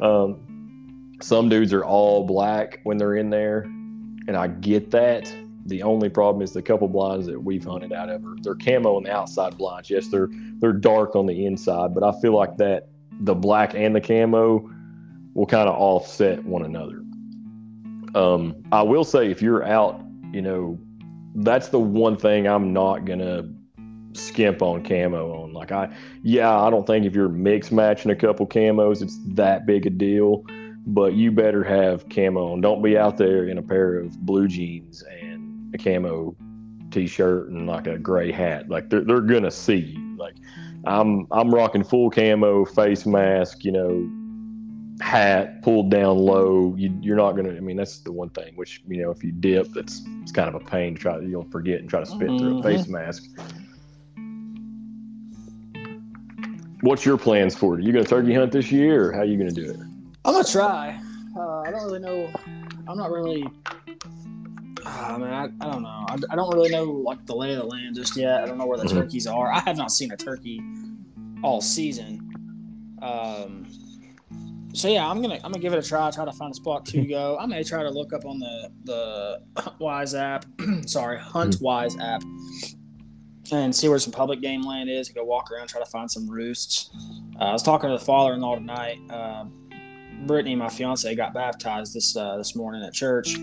Um, 0.00 1.16
some 1.20 1.48
dudes 1.48 1.72
are 1.72 1.84
all 1.84 2.24
black 2.24 2.78
when 2.84 2.96
they're 2.96 3.16
in 3.16 3.30
there, 3.30 3.62
and 3.62 4.36
I 4.36 4.46
get 4.46 4.92
that. 4.92 5.34
The 5.66 5.82
only 5.82 6.08
problem 6.08 6.40
is 6.40 6.52
the 6.52 6.62
couple 6.62 6.86
blinds 6.88 7.26
that 7.26 7.42
we've 7.42 7.64
hunted 7.64 7.92
out 7.92 8.08
of 8.08 8.24
are 8.24 8.36
they're 8.42 8.54
camo 8.54 8.96
on 8.96 9.02
the 9.02 9.12
outside 9.12 9.58
blinds. 9.58 9.90
Yes, 9.90 10.06
they're 10.06 10.28
they're 10.60 10.72
dark 10.72 11.16
on 11.16 11.26
the 11.26 11.46
inside, 11.46 11.94
but 11.94 12.04
I 12.04 12.18
feel 12.20 12.34
like 12.34 12.56
that 12.58 12.88
the 13.20 13.34
black 13.34 13.74
and 13.74 13.94
the 13.94 14.00
camo 14.00 14.70
will 15.38 15.46
kind 15.46 15.68
of 15.68 15.76
offset 15.76 16.44
one 16.44 16.64
another. 16.64 17.00
Um, 18.16 18.56
I 18.72 18.82
will 18.82 19.04
say 19.04 19.30
if 19.30 19.40
you're 19.40 19.64
out, 19.64 20.02
you 20.32 20.42
know, 20.42 20.76
that's 21.36 21.68
the 21.68 21.78
one 21.78 22.16
thing 22.16 22.48
I'm 22.48 22.72
not 22.72 23.04
gonna 23.04 23.48
skimp 24.14 24.62
on 24.62 24.82
camo 24.82 25.42
on. 25.42 25.52
Like 25.52 25.70
I, 25.70 25.94
yeah, 26.24 26.60
I 26.60 26.70
don't 26.70 26.84
think 26.88 27.06
if 27.06 27.14
you're 27.14 27.28
mix 27.28 27.70
matching 27.70 28.10
a 28.10 28.16
couple 28.16 28.48
camos, 28.48 29.00
it's 29.00 29.16
that 29.34 29.64
big 29.64 29.86
a 29.86 29.90
deal. 29.90 30.44
But 30.88 31.14
you 31.14 31.30
better 31.30 31.62
have 31.62 32.08
camo 32.08 32.52
on. 32.52 32.60
Don't 32.60 32.82
be 32.82 32.98
out 32.98 33.16
there 33.16 33.46
in 33.46 33.58
a 33.58 33.62
pair 33.62 34.00
of 34.00 34.18
blue 34.26 34.48
jeans 34.48 35.04
and 35.20 35.72
a 35.72 35.78
camo 35.78 36.34
t-shirt 36.90 37.50
and 37.50 37.68
like 37.68 37.86
a 37.86 37.96
gray 37.96 38.32
hat. 38.32 38.68
Like 38.68 38.90
they're 38.90 39.04
they're 39.04 39.20
gonna 39.20 39.52
see 39.52 39.76
you. 39.76 40.16
Like 40.16 40.34
I'm 40.84 41.28
I'm 41.30 41.54
rocking 41.54 41.84
full 41.84 42.10
camo, 42.10 42.64
face 42.64 43.06
mask, 43.06 43.64
you 43.64 43.70
know, 43.70 44.10
hat 45.00 45.62
pulled 45.62 45.90
down 45.90 46.18
low. 46.18 46.74
You, 46.76 46.96
you're 47.00 47.16
not 47.16 47.32
gonna. 47.32 47.50
I 47.54 47.60
mean, 47.60 47.76
that's 47.76 47.98
the 48.00 48.12
one 48.12 48.30
thing. 48.30 48.52
Which 48.56 48.82
you 48.88 49.02
know, 49.02 49.10
if 49.10 49.22
you 49.22 49.32
dip, 49.32 49.72
that's 49.72 50.02
it's 50.22 50.32
kind 50.32 50.48
of 50.48 50.54
a 50.54 50.64
pain 50.64 50.94
to 50.94 51.00
try. 51.00 51.18
You'll 51.20 51.44
forget 51.50 51.80
and 51.80 51.88
try 51.88 52.00
to 52.00 52.06
spit 52.06 52.28
through 52.38 52.58
a 52.58 52.60
Mhm. 52.60 52.62
face 52.62 52.88
mask. 52.88 53.24
What's 56.80 57.04
your 57.04 57.18
plans 57.18 57.56
for 57.56 57.74
it? 57.74 57.78
Are 57.78 57.82
you 57.82 57.92
gonna 57.92 58.04
turkey 58.04 58.34
hunt 58.34 58.52
this 58.52 58.70
year, 58.70 59.08
or 59.08 59.12
how 59.12 59.20
are 59.20 59.24
you 59.24 59.36
gonna 59.36 59.50
do 59.50 59.68
it? 59.70 59.76
I'm 60.24 60.32
gonna 60.32 60.44
try. 60.44 61.00
Uh, 61.36 61.60
I 61.62 61.70
don't 61.70 61.84
really 61.84 61.98
know. 62.00 62.30
I'm 62.86 62.96
not 62.96 63.10
really. 63.10 63.44
I 64.86 65.18
mean, 65.18 65.28
I, 65.28 65.44
I 65.60 65.70
don't 65.70 65.82
know. 65.82 66.06
I, 66.08 66.16
I 66.30 66.36
don't 66.36 66.54
really 66.54 66.70
know 66.70 66.84
like 66.84 67.24
the 67.26 67.34
lay 67.34 67.52
of 67.52 67.58
the 67.58 67.66
land 67.66 67.96
just 67.96 68.16
yet. 68.16 68.42
I 68.42 68.46
don't 68.46 68.58
know 68.58 68.66
where 68.66 68.78
the 68.78 68.84
Mhm. 68.84 68.92
turkeys 68.92 69.26
are. 69.26 69.52
I 69.52 69.58
have 69.60 69.76
not 69.76 69.90
seen 69.90 70.12
a 70.12 70.16
turkey 70.16 70.60
all 71.42 71.60
season. 71.60 72.96
Um, 73.02 73.66
so 74.78 74.88
yeah, 74.88 75.08
I'm 75.08 75.20
gonna 75.20 75.34
I'm 75.36 75.52
gonna 75.52 75.58
give 75.58 75.72
it 75.72 75.84
a 75.84 75.88
try. 75.88 76.10
Try 76.10 76.24
to 76.24 76.32
find 76.32 76.52
a 76.52 76.54
spot 76.54 76.86
to 76.86 77.04
go. 77.04 77.36
I 77.38 77.46
may 77.46 77.62
try 77.62 77.82
to 77.82 77.90
look 77.90 78.12
up 78.12 78.24
on 78.24 78.38
the 78.38 78.70
the 78.84 79.72
Wise 79.78 80.14
app. 80.14 80.44
sorry, 80.86 81.18
Hunt 81.18 81.56
Hmm. 81.56 81.64
Wise 81.64 81.96
app, 81.98 82.22
and 83.52 83.74
see 83.74 83.88
where 83.88 83.98
some 83.98 84.12
public 84.12 84.40
game 84.40 84.62
land 84.62 84.88
is. 84.90 85.08
Go 85.08 85.24
walk 85.24 85.50
around, 85.50 85.68
try 85.68 85.80
to 85.80 85.90
find 85.90 86.10
some 86.10 86.28
roosts. 86.28 86.90
Uh, 87.40 87.44
I 87.44 87.52
was 87.52 87.62
talking 87.62 87.88
to 87.90 87.96
the 87.98 88.04
father-in-law 88.04 88.56
tonight. 88.56 88.98
Uh, 89.10 89.44
Brittany, 90.26 90.56
my 90.56 90.68
fiance, 90.68 91.14
got 91.14 91.32
baptized 91.34 91.94
this 91.94 92.16
uh, 92.16 92.36
this 92.36 92.54
morning 92.56 92.82
at 92.82 92.92
church. 92.92 93.36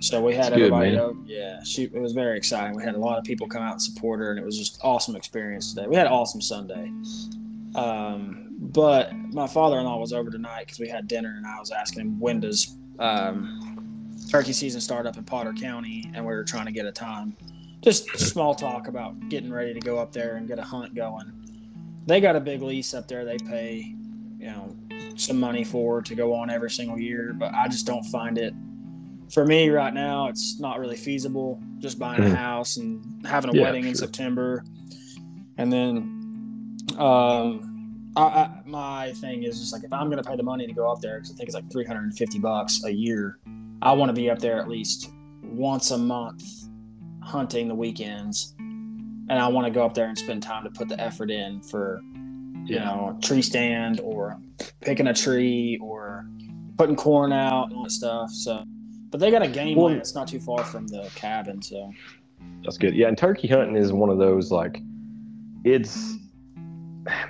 So 0.00 0.22
we 0.22 0.32
had 0.34 0.44
That's 0.52 0.54
everybody. 0.54 0.90
man. 0.92 1.00
over- 1.00 1.18
yeah, 1.26 1.60
she 1.64 1.84
it 1.84 2.00
was 2.00 2.12
very 2.12 2.36
exciting. 2.36 2.76
We 2.76 2.84
had 2.84 2.94
a 2.94 2.98
lot 2.98 3.18
of 3.18 3.24
people 3.24 3.48
come 3.48 3.62
out 3.62 3.72
and 3.72 3.82
support 3.82 4.20
her, 4.20 4.30
and 4.30 4.38
it 4.38 4.44
was 4.44 4.56
just 4.58 4.78
awesome 4.82 5.16
experience 5.16 5.74
today. 5.74 5.88
We 5.88 5.96
had 5.96 6.06
an 6.06 6.12
awesome 6.12 6.40
Sunday. 6.40 6.90
Um, 7.74 8.47
but 8.58 9.12
my 9.32 9.46
father-in-law 9.46 9.98
was 9.98 10.12
over 10.12 10.30
tonight 10.30 10.66
because 10.66 10.78
we 10.80 10.88
had 10.88 11.06
dinner, 11.06 11.34
and 11.36 11.46
I 11.46 11.58
was 11.58 11.70
asking 11.70 12.00
him 12.02 12.20
when 12.20 12.40
does 12.40 12.76
um, 12.98 14.16
turkey 14.30 14.52
season 14.52 14.80
start 14.80 15.06
up 15.06 15.16
in 15.16 15.24
Potter 15.24 15.52
County, 15.52 16.10
and 16.14 16.24
we 16.26 16.34
were 16.34 16.44
trying 16.44 16.66
to 16.66 16.72
get 16.72 16.84
a 16.86 16.92
time. 16.92 17.36
Just 17.80 18.18
small 18.18 18.54
talk 18.56 18.88
about 18.88 19.28
getting 19.28 19.52
ready 19.52 19.72
to 19.72 19.80
go 19.80 19.98
up 19.98 20.12
there 20.12 20.36
and 20.36 20.48
get 20.48 20.58
a 20.58 20.62
hunt 20.64 20.94
going. 20.94 21.32
They 22.06 22.20
got 22.20 22.34
a 22.34 22.40
big 22.40 22.60
lease 22.62 22.92
up 22.94 23.06
there. 23.06 23.24
They 23.24 23.36
pay, 23.38 23.94
you 24.38 24.46
know, 24.46 24.74
some 25.16 25.38
money 25.38 25.62
for 25.62 26.02
to 26.02 26.14
go 26.16 26.34
on 26.34 26.50
every 26.50 26.70
single 26.70 26.98
year, 26.98 27.32
but 27.38 27.54
I 27.54 27.68
just 27.68 27.86
don't 27.86 28.02
find 28.06 28.36
it. 28.38 28.52
For 29.32 29.44
me 29.44 29.68
right 29.68 29.92
now, 29.94 30.28
it's 30.28 30.58
not 30.58 30.80
really 30.80 30.96
feasible. 30.96 31.62
Just 31.78 31.98
buying 31.98 32.22
a 32.22 32.26
Mhm. 32.26 32.34
house 32.34 32.78
and 32.78 33.24
having 33.26 33.50
a 33.50 33.54
Yeah, 33.54 33.62
wedding 33.62 33.84
in. 33.84 33.94
September, 33.94 34.64
and 35.58 35.72
then 35.72 36.14
um, 36.96 37.67
I, 38.18 38.22
I, 38.22 38.50
my 38.66 39.12
thing 39.14 39.44
is 39.44 39.60
just 39.60 39.72
like 39.72 39.84
if 39.84 39.92
I'm 39.92 40.10
gonna 40.10 40.22
pay 40.22 40.36
the 40.36 40.42
money 40.42 40.66
to 40.66 40.72
go 40.72 40.90
up 40.90 41.00
there, 41.00 41.16
because 41.18 41.30
I 41.32 41.34
think 41.36 41.48
it's 41.48 41.54
like 41.54 41.70
350 41.70 42.38
bucks 42.40 42.82
a 42.84 42.90
year, 42.90 43.38
I 43.82 43.92
want 43.92 44.08
to 44.08 44.12
be 44.12 44.28
up 44.30 44.38
there 44.40 44.58
at 44.58 44.68
least 44.68 45.10
once 45.42 45.90
a 45.92 45.98
month 45.98 46.42
hunting 47.22 47.68
the 47.68 47.74
weekends, 47.74 48.54
and 48.58 49.32
I 49.32 49.46
want 49.48 49.66
to 49.66 49.70
go 49.70 49.84
up 49.84 49.94
there 49.94 50.06
and 50.08 50.18
spend 50.18 50.42
time 50.42 50.64
to 50.64 50.70
put 50.70 50.88
the 50.88 50.98
effort 51.00 51.30
in 51.30 51.60
for 51.62 52.00
you 52.64 52.76
Yeah. 52.76 52.84
know 52.84 53.18
tree 53.22 53.42
stand 53.42 54.00
or 54.00 54.36
picking 54.80 55.06
a 55.06 55.14
tree 55.14 55.78
or 55.80 56.26
putting 56.76 56.96
corn 56.96 57.32
out 57.32 57.68
and 57.68 57.74
all 57.76 57.84
that 57.84 57.90
stuff. 57.90 58.30
So, 58.30 58.64
but 59.10 59.20
they 59.20 59.30
got 59.30 59.42
a 59.42 59.48
game 59.48 59.76
Well-. 59.78 59.88
It's 59.92 60.14
not 60.14 60.28
too 60.28 60.40
far 60.40 60.64
from 60.64 60.86
the 60.88 61.08
cabin, 61.14 61.62
so 61.62 61.92
That's 62.64 62.78
good. 62.78 62.94
Yeah, 62.94 63.08
and 63.08 63.16
turkey 63.18 63.48
hunting 63.48 63.76
is 63.76 63.92
one 63.92 64.10
of 64.10 64.18
those 64.18 64.50
like 64.50 64.80
it's 65.64 66.14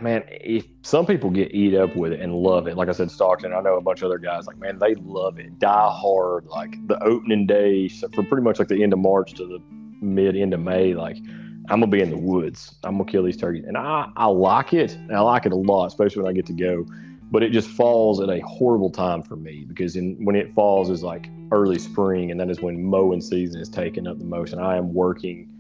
man, 0.00 0.24
if 0.28 0.66
some 0.82 1.06
people 1.06 1.30
get 1.30 1.54
eat 1.54 1.74
up 1.74 1.94
with 1.96 2.12
it 2.12 2.20
and 2.20 2.34
love 2.34 2.66
it. 2.66 2.76
Like 2.76 2.88
I 2.88 2.92
said, 2.92 3.10
Stockton, 3.10 3.52
I 3.52 3.60
know 3.60 3.76
a 3.76 3.80
bunch 3.80 4.02
of 4.02 4.06
other 4.06 4.18
guys 4.18 4.46
like, 4.46 4.58
man, 4.58 4.78
they 4.78 4.94
love 4.96 5.38
it. 5.38 5.58
Die 5.58 5.90
hard. 5.92 6.46
Like 6.46 6.86
the 6.86 7.02
opening 7.02 7.46
day, 7.46 7.88
so 7.88 8.08
for 8.08 8.22
pretty 8.22 8.42
much 8.42 8.58
like 8.58 8.68
the 8.68 8.82
end 8.82 8.92
of 8.92 8.98
March 8.98 9.34
to 9.34 9.46
the 9.46 9.60
mid 10.00 10.36
end 10.36 10.54
of 10.54 10.60
May, 10.60 10.94
like 10.94 11.18
I'm 11.70 11.80
gonna 11.80 11.88
be 11.88 12.00
in 12.00 12.10
the 12.10 12.18
woods. 12.18 12.76
I'm 12.84 12.98
gonna 12.98 13.10
kill 13.10 13.22
these 13.22 13.36
turkeys. 13.36 13.64
And 13.66 13.76
I, 13.76 14.10
I 14.16 14.26
like 14.26 14.72
it. 14.72 14.96
I 15.12 15.20
like 15.20 15.46
it 15.46 15.52
a 15.52 15.56
lot, 15.56 15.86
especially 15.86 16.22
when 16.22 16.30
I 16.30 16.34
get 16.34 16.46
to 16.46 16.52
go. 16.52 16.86
But 17.30 17.42
it 17.42 17.52
just 17.52 17.68
falls 17.68 18.20
at 18.20 18.30
a 18.30 18.40
horrible 18.40 18.88
time 18.88 19.22
for 19.22 19.36
me 19.36 19.66
because 19.68 19.96
in 19.96 20.24
when 20.24 20.34
it 20.34 20.54
falls 20.54 20.88
is 20.88 21.02
like 21.02 21.28
early 21.52 21.78
spring 21.78 22.30
and 22.30 22.40
that 22.40 22.48
is 22.48 22.62
when 22.62 22.82
mowing 22.82 23.20
season 23.20 23.60
is 23.60 23.68
taking 23.68 24.06
up 24.06 24.18
the 24.18 24.24
most 24.24 24.52
and 24.52 24.62
I 24.62 24.78
am 24.78 24.94
working 24.94 25.50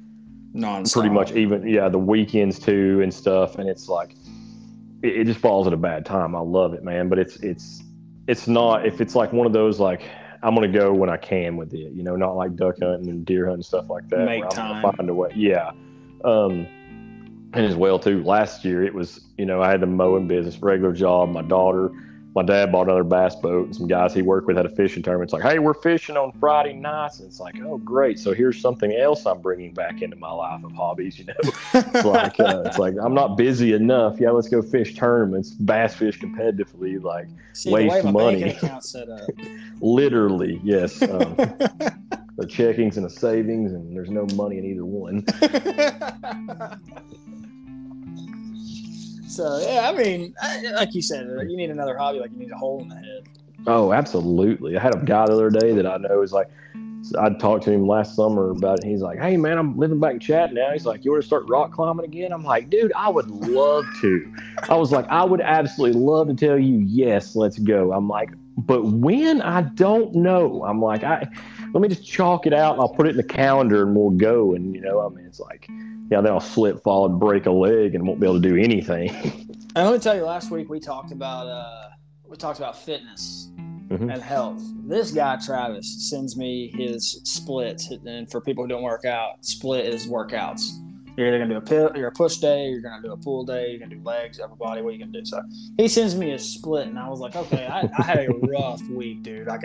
non 0.58 0.84
pretty 0.84 1.08
much 1.08 1.32
even 1.32 1.66
yeah 1.66 1.88
the 1.88 1.98
weekends 1.98 2.58
too 2.58 3.00
and 3.02 3.12
stuff 3.12 3.56
and 3.58 3.68
it's 3.68 3.88
like 3.88 4.12
it, 5.02 5.20
it 5.20 5.24
just 5.26 5.38
falls 5.40 5.66
at 5.66 5.72
a 5.72 5.76
bad 5.76 6.04
time. 6.04 6.34
I 6.34 6.40
love 6.40 6.74
it 6.74 6.82
man 6.84 7.08
but 7.08 7.18
it's 7.18 7.36
it's 7.36 7.82
it's 8.26 8.46
not 8.48 8.84
if 8.84 9.00
it's 9.00 9.14
like 9.14 9.32
one 9.32 9.46
of 9.46 9.52
those 9.52 9.80
like 9.80 10.02
i'm 10.42 10.54
gonna 10.54 10.68
go 10.68 10.92
when 10.92 11.08
i 11.08 11.16
can 11.16 11.56
with 11.56 11.72
it 11.72 11.92
you 11.92 12.02
know 12.02 12.14
not 12.16 12.36
like 12.36 12.54
duck 12.56 12.76
hunting 12.80 13.08
and 13.08 13.24
deer 13.24 13.46
hunting 13.46 13.62
stuff 13.62 13.88
like 13.88 14.08
that 14.08 14.24
Make 14.26 14.42
where 14.42 14.50
I'm 14.50 14.56
gonna 14.68 14.82
time. 14.82 14.92
find 14.96 15.10
a 15.10 15.14
way 15.14 15.30
yeah. 15.34 15.70
Um 16.24 16.66
and 17.54 17.64
as 17.64 17.76
well 17.76 17.98
too 17.98 18.22
last 18.24 18.64
year 18.64 18.84
it 18.84 18.92
was 18.92 19.20
you 19.38 19.46
know 19.46 19.62
i 19.62 19.70
had 19.70 19.80
the 19.80 19.86
mowing 19.86 20.28
business 20.28 20.58
regular 20.60 20.92
job 20.92 21.30
my 21.30 21.42
daughter 21.42 21.90
my 22.34 22.42
dad 22.42 22.70
bought 22.70 22.82
another 22.86 23.04
bass 23.04 23.34
boat 23.34 23.66
and 23.66 23.76
some 23.76 23.86
guys 23.86 24.14
he 24.14 24.22
worked 24.22 24.46
with 24.46 24.56
had 24.56 24.66
a 24.66 24.68
fishing 24.68 25.02
tournament. 25.02 25.28
It's 25.28 25.32
like, 25.32 25.42
hey, 25.42 25.58
we're 25.58 25.74
fishing 25.74 26.16
on 26.16 26.32
Friday 26.32 26.74
nights. 26.74 27.18
And 27.20 27.28
it's 27.28 27.40
like, 27.40 27.56
oh, 27.62 27.78
great. 27.78 28.18
So 28.18 28.32
here's 28.32 28.60
something 28.60 28.92
else 28.94 29.26
I'm 29.26 29.40
bringing 29.40 29.72
back 29.72 30.02
into 30.02 30.16
my 30.16 30.30
life 30.30 30.62
of 30.62 30.72
hobbies. 30.72 31.18
You 31.18 31.26
know, 31.26 31.34
it's 31.74 32.04
like 32.04 32.38
uh, 32.38 32.62
it's 32.66 32.78
like 32.78 32.94
I'm 33.02 33.14
not 33.14 33.36
busy 33.36 33.72
enough. 33.72 34.20
Yeah, 34.20 34.30
let's 34.30 34.48
go 34.48 34.62
fish 34.62 34.94
tournaments, 34.94 35.50
bass 35.50 35.94
fish 35.94 36.18
competitively. 36.20 37.02
Like 37.02 37.28
See, 37.54 37.70
waste 37.70 38.04
money. 38.04 38.42
bank 38.42 38.62
account's 38.62 38.90
set 38.90 39.08
up. 39.08 39.28
literally, 39.80 40.60
yes. 40.62 41.00
Um, 41.02 41.08
the 42.36 42.46
checkings 42.46 42.96
and 42.96 43.04
the 43.04 43.10
savings, 43.10 43.72
and 43.72 43.96
there's 43.96 44.10
no 44.10 44.26
money 44.34 44.58
in 44.58 44.64
either 44.64 44.84
one. 44.84 45.24
So 49.28 49.58
yeah, 49.58 49.88
I 49.88 49.96
mean, 49.96 50.34
I, 50.40 50.62
like 50.72 50.94
you 50.94 51.02
said, 51.02 51.26
you 51.48 51.56
need 51.56 51.70
another 51.70 51.96
hobby. 51.96 52.20
Like 52.20 52.30
you 52.32 52.38
need 52.38 52.50
a 52.50 52.56
hole 52.56 52.80
in 52.80 52.88
the 52.88 52.96
head. 52.96 53.28
Oh, 53.66 53.92
absolutely. 53.92 54.76
I 54.76 54.80
had 54.80 54.94
a 54.94 54.98
guy 54.98 55.26
the 55.26 55.32
other 55.32 55.50
day 55.50 55.72
that 55.74 55.86
I 55.86 55.96
know 55.98 56.22
is 56.22 56.32
like, 56.32 56.48
I 57.18 57.30
talked 57.30 57.64
to 57.64 57.72
him 57.72 57.86
last 57.86 58.16
summer 58.16 58.50
about 58.50 58.78
it. 58.78 58.84
He's 58.84 59.00
like, 59.00 59.18
hey, 59.18 59.36
man, 59.36 59.58
I'm 59.58 59.76
living 59.78 60.00
back 60.00 60.14
in 60.14 60.20
Chat 60.20 60.52
now. 60.52 60.72
He's 60.72 60.86
like, 60.86 61.04
you 61.04 61.12
want 61.12 61.22
to 61.22 61.26
start 61.26 61.44
rock 61.48 61.72
climbing 61.72 62.04
again? 62.04 62.32
I'm 62.32 62.44
like, 62.44 62.70
dude, 62.70 62.92
I 62.94 63.08
would 63.08 63.30
love 63.30 63.84
to. 64.00 64.32
I 64.68 64.76
was 64.76 64.92
like, 64.92 65.06
I 65.08 65.24
would 65.24 65.40
absolutely 65.40 66.00
love 66.00 66.28
to 66.28 66.34
tell 66.34 66.58
you, 66.58 66.78
yes, 66.78 67.36
let's 67.36 67.58
go. 67.58 67.92
I'm 67.92 68.08
like, 68.08 68.30
but 68.66 68.84
when? 68.84 69.40
I 69.42 69.62
don't 69.62 70.14
know. 70.14 70.64
I'm 70.64 70.80
like, 70.80 71.04
I 71.04 71.26
let 71.72 71.80
me 71.80 71.88
just 71.88 72.06
chalk 72.06 72.46
it 72.46 72.52
out 72.52 72.72
and 72.74 72.80
I'll 72.82 72.88
put 72.94 73.06
it 73.06 73.10
in 73.10 73.16
the 73.16 73.22
calendar 73.22 73.82
and 73.82 73.94
we'll 73.96 74.10
go. 74.10 74.54
And, 74.54 74.74
you 74.74 74.80
know, 74.80 75.04
I 75.04 75.08
mean, 75.14 75.24
it's 75.26 75.40
like, 75.40 75.68
yeah, 76.10 76.20
then 76.20 76.32
I'll 76.32 76.40
slip, 76.40 76.82
fall, 76.82 77.06
and 77.06 77.20
break 77.20 77.46
a 77.46 77.50
leg 77.50 77.94
and 77.94 78.06
won't 78.06 78.20
be 78.20 78.26
able 78.26 78.40
to 78.40 78.48
do 78.48 78.56
anything. 78.56 79.10
And 79.76 79.86
let 79.86 79.92
me 79.92 80.00
tell 80.00 80.16
you, 80.16 80.24
last 80.24 80.50
week 80.50 80.68
we 80.70 80.80
talked 80.80 81.12
about 81.12 81.46
uh, 81.46 81.90
we 82.26 82.36
talked 82.36 82.58
about 82.58 82.76
fitness 82.76 83.50
Mhm. 83.90 84.12
and 84.12 84.20
health. 84.20 84.60
This 84.86 85.12
guy 85.12 85.36
Travis 85.44 86.08
sends 86.10 86.36
me 86.36 86.72
his 86.74 87.20
splits, 87.24 87.90
and 87.90 88.28
for 88.30 88.40
people 88.40 88.64
who 88.64 88.68
don't 88.68 88.82
work 88.82 89.04
out, 89.04 89.44
split 89.44 89.84
is 89.86 90.06
workouts. 90.08 90.62
You're 91.18 91.26
either 91.26 91.38
gonna 91.40 91.54
do 91.54 91.56
a 91.56 91.60
pill, 91.60 91.90
you're 91.96 92.06
a 92.06 92.12
push 92.12 92.36
day, 92.36 92.68
you're 92.68 92.80
gonna 92.80 93.02
do 93.02 93.10
a 93.10 93.16
pull 93.16 93.44
day, 93.44 93.70
you're 93.70 93.80
gonna 93.80 93.96
do 93.96 94.00
legs, 94.04 94.38
upper 94.38 94.54
body. 94.54 94.82
What 94.82 94.90
are 94.90 94.92
you 94.92 95.00
gonna 95.00 95.10
do? 95.10 95.24
So 95.24 95.42
he 95.76 95.88
sends 95.88 96.14
me 96.14 96.30
a 96.30 96.38
split, 96.38 96.86
and 96.86 96.96
I 96.96 97.08
was 97.08 97.18
like, 97.18 97.34
okay, 97.34 97.66
I, 97.66 97.90
I 97.98 98.02
had 98.02 98.18
a 98.18 98.32
rough 98.46 98.80
week, 98.88 99.24
dude. 99.24 99.48
Got 99.48 99.64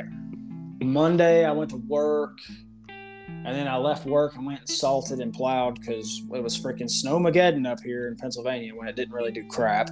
Monday, 0.81 1.45
I 1.45 1.51
went 1.51 1.69
to 1.69 1.77
work. 1.77 2.39
And 3.27 3.55
then 3.55 3.67
I 3.67 3.77
left 3.77 4.07
work 4.07 4.35
and 4.35 4.47
went 4.47 4.61
and 4.61 4.69
salted 4.69 5.19
and 5.19 5.31
plowed 5.31 5.79
because 5.79 6.23
it 6.33 6.41
was 6.41 6.59
freaking 6.59 6.89
snowmageddon 6.89 7.69
up 7.69 7.81
here 7.81 8.07
in 8.07 8.15
Pennsylvania 8.15 8.73
when 8.73 8.87
it 8.87 8.95
didn't 8.95 9.13
really 9.13 9.31
do 9.31 9.45
crap. 9.45 9.91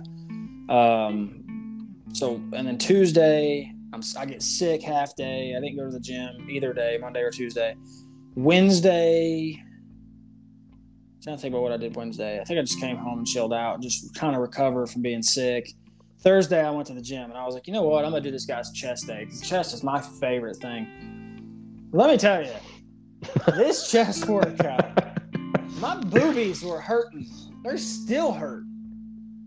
Um, 0.67 1.95
so 2.11 2.35
and 2.53 2.65
then 2.65 2.79
Tuesday, 2.79 3.71
I'm 3.93 4.01
I 4.17 4.25
get 4.25 4.41
sick 4.41 4.81
half 4.81 5.15
day. 5.15 5.53
I 5.55 5.59
didn't 5.59 5.77
go 5.77 5.85
to 5.85 5.91
the 5.91 5.99
gym 5.99 6.49
either 6.49 6.73
day, 6.73 6.97
Monday 6.99 7.21
or 7.21 7.29
Tuesday. 7.29 7.75
Wednesday, 8.35 9.61
trying 11.21 11.35
to 11.35 11.41
think 11.41 11.53
about 11.53 11.61
what 11.61 11.71
I 11.71 11.77
did 11.77 11.95
Wednesday. 11.95 12.39
I 12.39 12.43
think 12.43 12.59
I 12.59 12.63
just 12.63 12.79
came 12.79 12.97
home 12.97 13.19
and 13.19 13.27
chilled 13.27 13.53
out, 13.53 13.79
just 13.81 14.13
kind 14.15 14.35
of 14.35 14.41
recover 14.41 14.87
from 14.87 15.01
being 15.01 15.21
sick. 15.21 15.71
Thursday, 16.19 16.63
I 16.63 16.69
went 16.71 16.87
to 16.87 16.93
the 16.93 17.01
gym 17.01 17.29
and 17.29 17.33
I 17.33 17.45
was 17.45 17.53
like, 17.53 17.67
you 17.67 17.73
know 17.73 17.83
what? 17.83 18.05
I'm 18.05 18.11
gonna 18.11 18.23
do 18.23 18.31
this 18.31 18.45
guy's 18.45 18.71
chest 18.71 19.07
day 19.07 19.25
because 19.25 19.41
chest 19.41 19.73
is 19.73 19.83
my 19.83 20.01
favorite 20.01 20.57
thing. 20.57 21.89
Let 21.91 22.09
me 22.09 22.17
tell 22.17 22.43
you, 22.43 22.51
this 23.55 23.91
chest 23.91 24.27
workout, 24.27 24.97
my 25.79 25.95
boobies 25.95 26.63
were 26.63 26.79
hurting. 26.79 27.27
They're 27.63 27.77
still 27.77 28.31
hurt. 28.33 28.63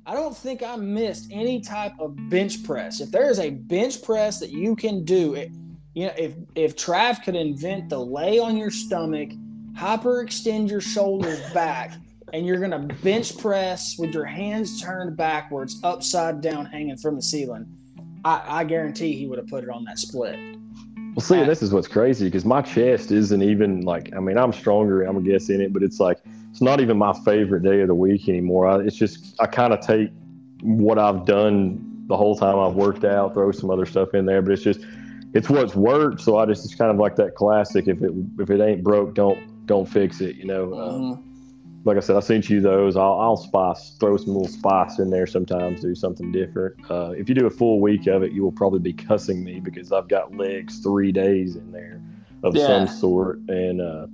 I 0.07 0.15
don't 0.15 0.37
think 0.37 0.63
I 0.63 0.77
missed 0.77 1.29
any 1.33 1.61
type 1.61 1.95
of 1.99 2.17
bench 2.29 2.63
press. 2.63 3.01
If 3.01 3.11
there 3.11 3.31
is 3.31 3.39
a 3.39 3.51
bench 3.51 4.03
press 4.03 4.39
that 4.41 4.51
you 4.51 4.77
can 4.77 5.05
do, 5.05 5.35
it, 5.35 5.51
you 5.95 6.07
know, 6.07 6.13
if 6.19 6.35
if 6.55 6.77
Trav 6.77 7.25
could 7.25 7.37
invent 7.37 7.89
the 7.89 7.99
lay 7.99 8.39
on 8.39 8.57
your 8.57 8.71
stomach, 8.71 9.31
hyperextend 9.77 10.71
your 10.71 10.81
shoulders 10.81 11.41
back, 11.53 11.93
and 12.33 12.47
you're 12.47 12.61
gonna 12.61 12.81
bench 13.03 13.37
press 13.39 13.97
with 13.99 14.13
your 14.13 14.25
hands 14.25 14.81
turned 14.81 15.17
backwards, 15.17 15.81
upside 15.83 16.41
down, 16.41 16.67
hanging 16.67 16.97
from 16.97 17.17
the 17.17 17.23
ceiling, 17.23 17.67
I, 18.25 18.43
I 18.61 18.65
guarantee 18.65 19.13
he 19.13 19.27
would 19.27 19.39
have 19.39 19.49
put 19.49 19.65
it 19.65 19.71
on 19.71 19.85
that 19.85 19.99
split. 19.99 20.39
Well, 21.15 21.21
see, 21.21 21.45
this 21.45 21.63
is 21.63 21.73
what's 21.73 21.87
crazy 21.87 22.25
because 22.25 22.45
my 22.45 22.61
chest 22.61 23.13
isn't 23.13 23.43
even 23.43 23.83
like, 23.83 24.13
I 24.17 24.21
mean, 24.21 24.37
I'm 24.37 24.53
stronger, 24.53 25.03
I'm 25.03 25.17
a 25.17 25.21
guess 25.21 25.49
in 25.49 25.61
it, 25.61 25.73
but 25.73 25.83
it's 25.83 26.01
like, 26.01 26.19
it's 26.51 26.61
not 26.61 26.81
even 26.81 26.97
my 26.97 27.13
favorite 27.25 27.63
day 27.63 27.83
of 27.83 27.89
the 27.89 27.95
week 27.95 28.29
anymore. 28.29 28.67
I, 28.67 28.81
it's 28.81 28.97
just, 28.97 29.37
I 29.41 29.47
kind 29.47 29.73
of 29.73 29.81
take 29.81 30.11
what 30.63 30.99
I've 30.99 31.25
done 31.25 32.05
the 32.09 32.17
whole 32.17 32.37
time 32.37 32.59
I've 32.59 32.75
worked 32.75 33.05
out, 33.05 33.35
throw 33.35 33.53
some 33.53 33.71
other 33.71 33.87
stuff 33.87 34.15
in 34.15 34.27
there, 34.27 34.43
but 34.43 34.53
it's 34.53 34.63
just, 34.63 34.81
it's 35.35 35.49
what's 35.49 35.77
worked. 35.77 36.21
So 36.21 36.39
I 36.39 36.47
just, 36.47 36.65
it's 36.65 36.75
kind 36.75 36.91
of 36.91 36.97
like 36.97 37.17
that 37.17 37.35
classic. 37.35 37.87
If 37.87 38.03
it, 38.03 38.13
if 38.41 38.51
it 38.51 38.61
ain't 38.61 38.83
broke, 38.83 39.15
don't, 39.15 39.39
don't 39.66 39.88
fix 39.88 40.20
it, 40.20 40.37
you 40.37 40.44
know? 40.44 40.74
Um, 40.74 41.03
Mhm. 41.03 41.18
like 41.85 41.96
I 41.98 42.00
said, 42.00 42.16
I 42.16 42.20
sent 42.20 42.48
you 42.48 42.61
those. 42.62 42.96
I'll, 42.96 43.20
I'll 43.20 43.37
spice, 43.37 43.96
throw 44.00 44.16
some 44.16 44.35
little 44.35 44.48
spice 44.48 44.98
in 44.98 45.11
there 45.11 45.27
sometimes, 45.27 45.81
do 45.81 45.94
something 45.94 46.33
different. 46.33 46.77
Uh, 46.90 47.11
if 47.16 47.29
you 47.29 47.35
do 47.35 47.46
a 47.46 47.50
full 47.50 47.81
week 47.81 48.07
of 48.07 48.22
it, 48.22 48.33
you 48.33 48.42
will 48.42 48.53
probably 48.53 48.81
be 48.81 48.92
cussing 48.92 49.44
me 49.44 49.61
because 49.61 49.92
I've 49.92 50.09
got 50.09 50.35
legs 50.35 50.79
three 50.79 51.12
days 51.12 51.57
in 51.57 51.72
there 51.72 52.00
of 52.42 52.57
Yeah. 52.57 52.66
some 52.66 52.87
sort, 52.87 53.40
and 53.48 53.81
uh, 53.83 54.07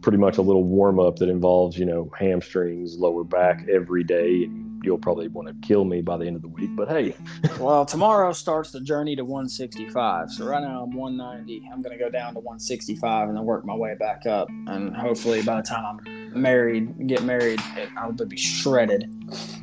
pretty 0.00 0.18
much 0.18 0.38
a 0.38 0.42
little 0.42 0.64
warm 0.64 0.98
up 0.98 1.16
that 1.16 1.28
involves, 1.28 1.78
you 1.78 1.84
know, 1.84 2.10
hamstrings, 2.18 2.98
lower 2.98 3.24
back 3.24 3.66
every 3.68 4.04
day, 4.04 4.44
and 4.44 4.63
you'll 4.84 4.98
probably 4.98 5.28
want 5.28 5.48
to 5.48 5.54
kill 5.66 5.84
me 5.84 6.00
by 6.00 6.16
the 6.16 6.26
end 6.26 6.36
of 6.36 6.42
the 6.42 6.48
week. 6.48 6.70
But 6.76 6.88
hey, 6.88 7.14
Well, 7.58 7.84
tomorrow 7.86 8.32
starts 8.32 8.70
the 8.70 8.80
journey 8.80 9.16
to 9.16 9.24
165. 9.24 10.30
So 10.30 10.46
right 10.46 10.62
now 10.62 10.82
I'm 10.82 10.94
190. 10.94 11.68
I'm 11.72 11.82
going 11.82 11.96
to 11.96 12.02
go 12.02 12.10
down 12.10 12.34
to 12.34 12.40
165 12.40 13.28
and 13.28 13.36
then 13.36 13.44
work 13.44 13.64
my 13.64 13.74
way 13.74 13.94
back 13.98 14.26
up. 14.26 14.48
And 14.66 14.94
hopefully 14.94 15.42
by 15.42 15.56
the 15.56 15.62
time 15.62 15.84
I'm 15.84 16.40
married, 16.40 17.06
get 17.06 17.22
married, 17.22 17.60
I'll 17.96 18.12
be 18.12 18.36
shredded. 18.36 19.10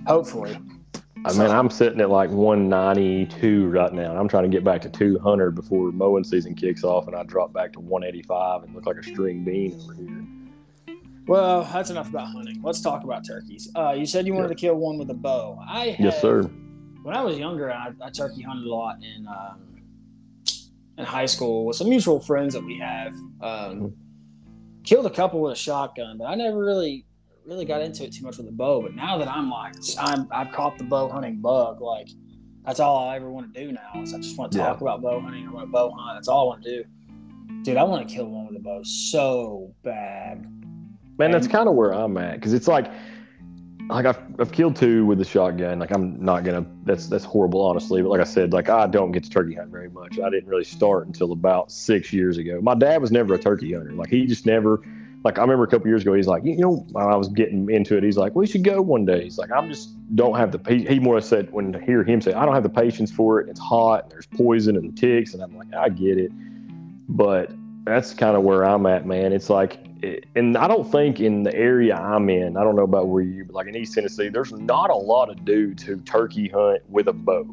Hopefully. 0.07 0.57
I 1.23 1.33
mean, 1.33 1.51
I'm 1.51 1.69
sitting 1.69 2.01
at 2.01 2.09
like 2.09 2.31
192 2.31 3.67
right 3.67 3.93
now. 3.93 4.09
and 4.09 4.17
I'm 4.19 4.27
trying 4.27 4.43
to 4.43 4.49
get 4.49 4.63
back 4.63 4.81
to 4.81 4.89
200 4.89 5.51
before 5.51 5.91
mowing 5.91 6.23
season 6.23 6.55
kicks 6.55 6.83
off, 6.83 7.05
and 7.07 7.15
I 7.15 7.21
drop 7.23 7.53
back 7.53 7.73
to 7.73 7.79
185 7.79 8.63
and 8.63 8.73
look 8.73 8.87
like 8.87 8.97
a 8.97 9.03
string 9.03 9.43
bean 9.43 9.79
over 9.83 9.93
here. 9.93 10.25
Well, 11.27 11.63
that's 11.71 11.89
enough 11.89 12.09
about 12.09 12.27
hunting. 12.29 12.61
Let's 12.63 12.81
talk 12.81 13.03
about 13.03 13.25
turkeys. 13.25 13.69
Uh, 13.75 13.91
you 13.91 14.05
said 14.05 14.25
you 14.25 14.33
wanted 14.33 14.49
to 14.49 14.55
kill 14.55 14.75
one 14.75 14.97
with 14.97 15.09
a 15.09 15.13
bow. 15.13 15.59
I 15.67 15.95
Yes, 15.99 16.19
sir. 16.21 16.43
When 17.03 17.15
I 17.15 17.21
was 17.21 17.37
younger, 17.37 17.71
I, 17.71 17.91
I 18.01 18.09
turkey 18.09 18.41
hunted 18.41 18.65
a 18.65 18.69
lot 18.73 18.97
in 19.03 19.27
um, 19.27 19.61
in 20.97 21.05
high 21.05 21.25
school 21.25 21.65
with 21.65 21.75
some 21.77 21.89
mutual 21.89 22.19
friends 22.19 22.53
that 22.53 22.63
we 22.63 22.77
have. 22.79 23.13
Um, 23.41 23.93
killed 24.83 25.05
a 25.05 25.09
couple 25.09 25.41
with 25.41 25.53
a 25.53 25.55
shotgun, 25.55 26.17
but 26.17 26.25
I 26.25 26.35
never 26.35 26.57
really 26.63 27.05
really 27.45 27.65
got 27.65 27.81
into 27.81 28.03
it 28.03 28.13
too 28.13 28.23
much 28.23 28.37
with 28.37 28.47
a 28.47 28.51
bow. 28.51 28.81
But 28.81 28.95
now 28.95 29.17
that 29.17 29.27
I'm 29.27 29.49
like 29.49 29.73
I'm 29.99 30.27
I've 30.31 30.51
caught 30.51 30.77
the 30.77 30.83
bow 30.83 31.07
hunting 31.09 31.39
bug, 31.41 31.81
like 31.81 32.09
that's 32.65 32.79
all 32.79 33.07
I 33.09 33.15
ever 33.15 33.31
want 33.31 33.53
to 33.53 33.59
do 33.65 33.71
now 33.71 34.01
is 34.01 34.13
I 34.13 34.17
just 34.17 34.37
want 34.37 34.51
to 34.53 34.57
Yeah. 34.59 34.65
talk 34.67 34.81
about 34.81 35.01
bow 35.01 35.19
hunting. 35.21 35.47
I 35.47 35.51
want 35.51 35.67
to 35.67 35.71
bow 35.71 35.91
hunt. 35.91 36.17
That's 36.17 36.27
all 36.27 36.41
I 36.51 36.55
want 36.55 36.63
to 36.63 36.83
do. 36.83 36.89
Dude, 37.63 37.77
I 37.77 37.83
want 37.83 38.07
to 38.07 38.13
kill 38.13 38.25
one 38.27 38.47
with 38.47 38.55
a 38.57 38.59
bow 38.59 38.81
so 38.83 39.73
bad. 39.83 40.45
Man, 41.21 41.29
that's 41.29 41.47
kind 41.47 41.69
of 41.69 41.75
where 41.75 41.91
I'm 41.91 42.17
at 42.17 42.33
because 42.33 42.51
it's 42.51 42.67
like, 42.67 42.91
like 43.89 44.07
I've, 44.07 44.17
I've 44.39 44.51
killed 44.51 44.75
two 44.75 45.05
with 45.05 45.19
the 45.19 45.23
shotgun. 45.23 45.77
Like 45.77 45.91
I'm 45.91 46.19
not 46.19 46.43
gonna. 46.43 46.65
That's 46.83 47.05
that's 47.05 47.23
horrible, 47.23 47.61
honestly. 47.61 48.01
But 48.01 48.09
like 48.09 48.21
I 48.21 48.23
said, 48.23 48.53
like 48.53 48.69
I 48.69 48.87
don't 48.87 49.11
get 49.11 49.25
to 49.25 49.29
turkey 49.29 49.53
hunt 49.53 49.69
very 49.69 49.91
much. 49.91 50.19
I 50.19 50.31
didn't 50.31 50.49
really 50.49 50.63
start 50.63 51.05
until 51.05 51.31
about 51.31 51.71
six 51.71 52.11
years 52.11 52.39
ago. 52.39 52.59
My 52.59 52.73
dad 52.73 53.03
was 53.03 53.11
never 53.11 53.35
a 53.35 53.37
turkey 53.37 53.71
hunter. 53.71 53.91
Like 53.91 54.09
he 54.09 54.25
just 54.25 54.47
never. 54.47 54.81
Like 55.23 55.37
I 55.37 55.41
remember 55.41 55.63
a 55.63 55.67
couple 55.67 55.87
years 55.89 56.01
ago, 56.01 56.15
he's 56.15 56.25
like, 56.25 56.43
you 56.43 56.57
know, 56.57 56.87
I 56.95 57.15
was 57.15 57.27
getting 57.27 57.69
into 57.69 57.95
it. 57.95 58.03
He's 58.03 58.17
like, 58.17 58.35
we 58.35 58.47
should 58.47 58.63
go 58.63 58.81
one 58.81 59.05
day. 59.05 59.23
He's 59.23 59.37
like, 59.37 59.51
I'm 59.51 59.69
just 59.69 59.91
don't 60.15 60.35
have 60.35 60.51
the. 60.51 60.73
He, 60.73 60.87
he 60.87 60.99
more 60.99 61.21
said 61.21 61.53
when 61.53 61.71
to 61.73 61.79
hear 61.79 62.03
him 62.03 62.19
say, 62.19 62.33
I 62.33 62.47
don't 62.47 62.55
have 62.55 62.63
the 62.63 62.69
patience 62.69 63.11
for 63.11 63.39
it. 63.39 63.47
It's 63.47 63.59
hot. 63.59 64.05
And 64.05 64.11
there's 64.11 64.25
poison 64.25 64.75
and 64.75 64.97
ticks, 64.97 65.35
and 65.35 65.43
I'm 65.43 65.55
like, 65.55 65.71
I 65.75 65.89
get 65.89 66.17
it, 66.17 66.31
but 67.07 67.51
that's 67.83 68.15
kind 68.15 68.35
of 68.35 68.41
where 68.41 68.65
I'm 68.65 68.87
at, 68.87 69.05
man. 69.05 69.33
It's 69.33 69.51
like, 69.51 69.90
it- 70.01 70.25
and 70.35 70.57
I 70.57 70.67
don't 70.67 70.89
think 70.91 71.19
in 71.19 71.43
the 71.43 71.53
area 71.55 71.95
I'm 71.95 72.29
in, 72.29 72.57
I 72.57 72.63
don't 72.63 72.75
know 72.75 72.83
about 72.83 73.07
where 73.07 73.23
you, 73.23 73.45
but 73.45 73.55
like 73.55 73.67
in 73.67 73.75
East 73.75 73.93
Tennessee, 73.93 74.29
there's 74.29 74.51
not 74.51 74.89
a 74.89 74.95
lot 74.95 75.29
of 75.29 75.43
dudes 75.45 75.83
who 75.83 75.97
turkey 76.01 76.47
hunt 76.49 76.81
with 76.89 77.07
a 77.07 77.13
bow 77.13 77.45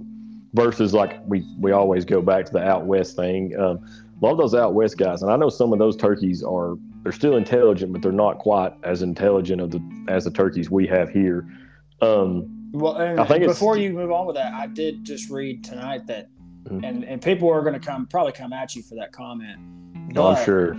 versus 0.55 0.95
like 0.95 1.19
we, 1.27 1.45
we 1.61 1.73
always 1.73 2.05
go 2.05 2.21
back 2.23 2.47
to 2.47 2.53
the 2.53 2.63
out 2.63 2.87
west 2.87 3.17
thing. 3.17 3.55
Um, 3.59 3.79
a 4.21 4.25
lot 4.25 4.33
of 4.33 4.39
those 4.39 4.55
out 4.55 4.75
west 4.75 4.99
guys, 4.99 5.23
and 5.23 5.31
I 5.31 5.37
know 5.37 5.49
some 5.49 5.73
of 5.73 5.79
those 5.79 5.97
turkeys 5.97 6.43
are, 6.43 6.77
they're 7.03 7.13
still 7.13 7.37
intelligent, 7.37 7.93
but 7.93 8.03
they're 8.03 8.11
not 8.13 8.39
quite 8.39 8.73
as 8.83 9.03
intelligent 9.03 9.61
of 9.61 9.71
the, 9.71 9.81
as 10.09 10.25
the 10.25 10.31
turkeys 10.31 10.71
we 10.71 10.87
have 10.89 11.09
here. 11.11 11.47
Um, 12.03 12.71
Well, 12.73 12.97
and 12.97 13.21
I 13.21 13.25
think 13.25 13.43
it's- 13.43 13.57
before 13.57 13.77
you 13.77 13.93
move 13.93 14.11
on 14.11 14.27
with 14.27 14.37
that, 14.37 14.53
I 14.55 14.67
did 14.67 15.05
just 15.05 15.31
read 15.31 15.63
tonight 15.65 16.07
that, 16.07 16.29
Mhm. 16.65 16.81
and 16.85 17.05
and 17.05 17.23
people 17.23 17.49
are 17.51 17.63
going 17.63 17.75
to 17.75 17.81
come 17.81 18.07
probably 18.07 18.33
come 18.33 18.53
at 18.53 18.75
you 18.77 18.83
for 18.83 18.95
that 18.97 19.13
comment. 19.13 19.59
No, 20.13 20.27
I'm 20.29 20.45
sure. 20.45 20.77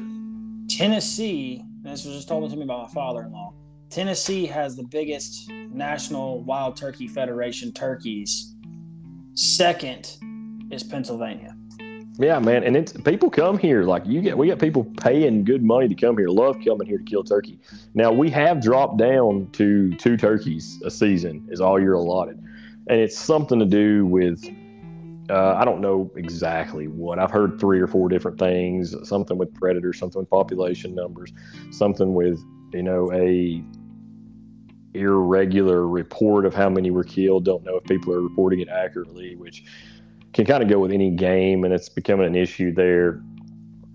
Tennessee, 0.79 1.61
this 1.81 2.05
was 2.05 2.15
just 2.15 2.29
told 2.29 2.49
to 2.49 2.55
me 2.55 2.65
by 2.65 2.83
my 2.83 2.87
father-in-law. 2.87 3.53
Tennessee 3.89 4.45
has 4.45 4.77
the 4.77 4.83
biggest 4.83 5.51
national 5.73 6.41
wild 6.45 6.77
turkey 6.77 7.05
federation 7.05 7.73
turkeys. 7.73 8.55
Second 9.33 10.15
is 10.71 10.81
Pennsylvania. 10.81 11.53
Yeah, 12.17 12.39
man, 12.39 12.63
and 12.63 12.77
it's 12.77 12.93
people 12.93 13.29
come 13.29 13.57
here 13.57 13.83
like 13.83 14.03
you 14.05 14.21
get. 14.21 14.37
We 14.37 14.47
got 14.47 14.57
people 14.57 14.85
paying 14.85 15.43
good 15.43 15.65
money 15.65 15.89
to 15.89 15.95
come 15.95 16.17
here. 16.17 16.29
Love 16.29 16.55
coming 16.63 16.87
here 16.87 16.99
to 16.99 17.03
kill 17.03 17.25
turkey. 17.25 17.59
Now 17.93 18.13
we 18.13 18.29
have 18.29 18.61
dropped 18.61 18.97
down 18.97 19.49
to 19.51 19.93
two 19.95 20.15
turkeys 20.15 20.81
a 20.85 20.89
season 20.89 21.45
is 21.51 21.59
all 21.59 21.77
you're 21.77 21.95
allotted, 21.95 22.37
and 22.87 23.01
it's 23.01 23.17
something 23.17 23.59
to 23.59 23.65
do 23.65 24.05
with. 24.05 24.49
Uh, 25.29 25.55
I 25.55 25.65
don't 25.65 25.79
know 25.79 26.11
exactly 26.15 26.87
what. 26.87 27.19
I've 27.19 27.31
heard 27.31 27.59
three 27.59 27.79
or 27.79 27.87
four 27.87 28.09
different 28.09 28.39
things. 28.39 28.95
Something 29.07 29.37
with 29.37 29.53
predators, 29.53 29.99
something 29.99 30.21
with 30.21 30.29
population 30.29 30.95
numbers, 30.95 31.31
something 31.71 32.13
with 32.13 32.39
you 32.73 32.83
know 32.83 33.11
a 33.13 33.63
irregular 34.95 35.87
report 35.87 36.45
of 36.45 36.55
how 36.55 36.69
many 36.69 36.89
were 36.89 37.03
killed. 37.03 37.45
Don't 37.45 37.63
know 37.63 37.77
if 37.77 37.83
people 37.83 38.13
are 38.13 38.21
reporting 38.21 38.59
it 38.59 38.69
accurately, 38.69 39.35
which 39.35 39.63
can 40.33 40.45
kind 40.45 40.63
of 40.63 40.69
go 40.69 40.79
with 40.79 40.91
any 40.91 41.11
game, 41.11 41.63
and 41.63 41.73
it's 41.73 41.89
becoming 41.89 42.25
an 42.25 42.35
issue 42.35 42.73
there, 42.73 43.21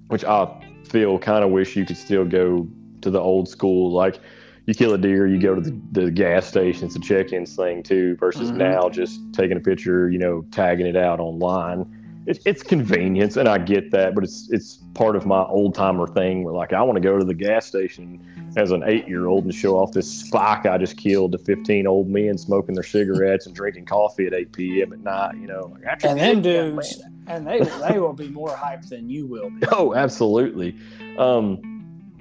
which 0.08 0.24
I 0.24 0.48
feel 0.88 1.18
kind 1.18 1.44
of 1.44 1.50
wish 1.50 1.74
you 1.74 1.84
could 1.84 1.96
still 1.96 2.24
go 2.24 2.68
to 3.00 3.10
the 3.10 3.20
old 3.20 3.48
school. 3.48 3.92
Like 3.92 4.20
you 4.66 4.74
kill 4.74 4.94
a 4.94 4.98
deer, 4.98 5.26
you 5.26 5.38
go 5.38 5.54
to 5.54 5.60
the, 5.60 5.78
the 5.92 6.10
gas 6.10 6.46
station, 6.46 6.86
it's 6.86 6.96
a 6.96 7.00
check 7.00 7.32
in 7.32 7.44
thing 7.46 7.82
too, 7.82 8.16
versus 8.16 8.50
Mhm. 8.50 8.56
now 8.56 8.88
just 8.88 9.20
taking 9.32 9.56
a 9.56 9.60
picture, 9.60 10.08
you 10.10 10.18
know, 10.18 10.44
tagging 10.50 10.86
it 10.86 10.96
out 10.96 11.20
online. 11.20 11.86
It, 12.26 12.38
it's 12.46 12.62
convenience, 12.62 13.36
and 13.36 13.46
I 13.46 13.58
get 13.58 13.90
that, 13.90 14.14
but 14.14 14.24
it's 14.24 14.48
it's 14.50 14.78
part 14.94 15.14
of 15.14 15.26
my 15.26 15.42
old 15.42 15.74
timer 15.74 16.06
thing 16.06 16.42
where 16.42 16.54
like 16.54 16.72
I 16.72 16.80
want 16.80 16.96
to 16.96 17.02
go 17.02 17.18
to 17.18 17.24
the 17.24 17.34
gas 17.34 17.66
station 17.66 18.18
as 18.56 18.70
an 18.70 18.82
eight 18.86 19.06
year 19.06 19.26
old 19.26 19.44
and 19.44 19.54
show 19.54 19.76
off 19.76 19.92
this 19.92 20.08
spike 20.10 20.64
I 20.64 20.78
just 20.78 20.96
killed 20.96 21.32
to 21.32 21.38
15 21.38 21.86
old 21.86 22.08
men 22.08 22.38
smoking 22.38 22.74
their 22.74 22.84
cigarettes 22.84 23.44
and 23.44 23.54
drinking 23.54 23.84
coffee 23.84 24.26
at 24.26 24.32
8 24.32 24.52
p.m. 24.52 24.92
at 24.94 25.00
night. 25.00 25.34
You 25.38 25.48
know, 25.48 25.76
like, 25.84 26.02
And 26.02 26.18
them 26.18 26.40
dudes, 26.40 27.02
and 27.26 27.46
they 27.46 27.60
they 27.86 27.98
will 27.98 28.14
be 28.14 28.28
more 28.28 28.48
hyped 28.56 28.88
than 28.88 29.10
you 29.10 29.26
will 29.26 29.50
be. 29.50 29.66
Oh, 29.72 29.94
absolutely. 29.94 30.74
Um, 31.18 31.73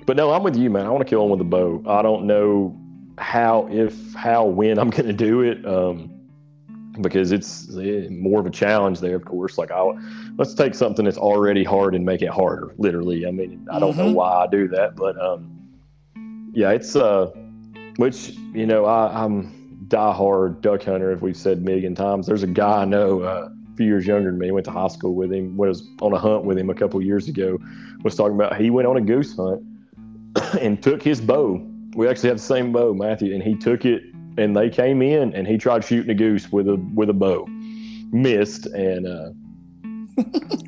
but 0.05 0.17
no, 0.17 0.31
I'm 0.31 0.43
with 0.43 0.55
you, 0.55 0.69
man. 0.69 0.85
I 0.85 0.89
want 0.89 1.01
to 1.05 1.09
kill 1.09 1.27
one 1.27 1.37
with 1.37 1.41
a 1.41 1.49
bow. 1.49 1.83
I 1.87 2.01
don't 2.01 2.25
know 2.25 2.77
how, 3.17 3.67
if, 3.71 4.13
how, 4.13 4.45
when 4.45 4.77
I'm 4.79 4.89
going 4.89 5.07
to 5.07 5.13
do 5.13 5.41
it. 5.41 5.65
Um, 5.65 6.09
because 7.01 7.31
it's 7.31 7.75
eh, 7.75 8.07
more 8.11 8.39
of 8.39 8.45
a 8.45 8.51
challenge 8.51 8.99
there, 8.99 9.15
of 9.15 9.25
course. 9.25 9.57
Like, 9.57 9.71
I'll, 9.71 9.99
let's 10.37 10.53
take 10.53 10.75
something 10.75 11.05
that's 11.05 11.17
already 11.17 11.63
hard 11.63 11.95
and 11.95 12.05
make 12.05 12.21
it 12.21 12.29
harder. 12.29 12.73
Literally. 12.77 13.25
I 13.25 13.31
mean, 13.31 13.67
I 13.71 13.79
don't 13.79 13.97
know 13.97 14.09
Mhm. 14.09 14.13
why 14.13 14.43
I 14.43 14.47
do 14.47 14.67
that, 14.67 14.95
but 14.95 15.19
um, 15.19 15.49
yeah, 16.53 16.69
it's 16.69 16.95
uh, 16.95 17.31
which 17.95 18.37
you 18.53 18.67
know, 18.67 18.85
I, 18.85 19.23
I'm 19.23 19.85
diehard 19.87 20.61
duck 20.61 20.83
hunter. 20.83 21.11
If 21.11 21.21
we've 21.23 21.35
said 21.35 21.63
million 21.63 21.95
times, 21.95 22.27
there's 22.27 22.43
a 22.43 22.47
guy 22.47 22.83
I 22.83 22.85
know 22.85 23.21
uh, 23.21 23.49
a 23.49 23.75
few 23.75 23.87
years 23.87 24.05
younger 24.05 24.29
than 24.29 24.37
me. 24.39 24.51
Went 24.51 24.65
to 24.65 24.71
high 24.71 24.87
school 24.87 25.15
with 25.15 25.33
him. 25.33 25.57
Was 25.57 25.89
on 25.99 26.13
a 26.13 26.19
hunt 26.19 26.45
with 26.45 26.59
him 26.59 26.69
a 26.69 26.75
couple 26.75 27.01
years 27.01 27.27
ago. 27.27 27.57
Was 28.03 28.15
talking 28.15 28.35
about 28.35 28.55
he 28.61 28.69
went 28.69 28.87
on 28.87 28.97
a 28.97 29.01
goose 29.01 29.35
hunt 29.35 29.63
and 30.61 30.81
took 30.81 31.01
his 31.01 31.21
bow. 31.21 31.65
We 31.95 32.07
actually 32.07 32.29
have 32.29 32.37
the 32.39 32.43
same 32.43 32.71
bow, 32.71 32.93
Matthew, 32.93 33.33
and 33.33 33.43
he 33.43 33.55
took 33.55 33.85
it. 33.85 34.03
And 34.35 34.55
they 34.55 34.67
came 34.69 35.03
in, 35.03 35.33
and 35.35 35.47
he 35.47 35.59
tried 35.59 35.83
shooting 35.85 36.09
a 36.09 36.15
goose 36.15 36.51
with 36.51 36.67
a 36.67 36.75
with 36.95 37.09
a 37.09 37.13
bow, 37.13 37.45
missed, 38.11 38.65
and 38.65 39.05
uh, 39.07 39.29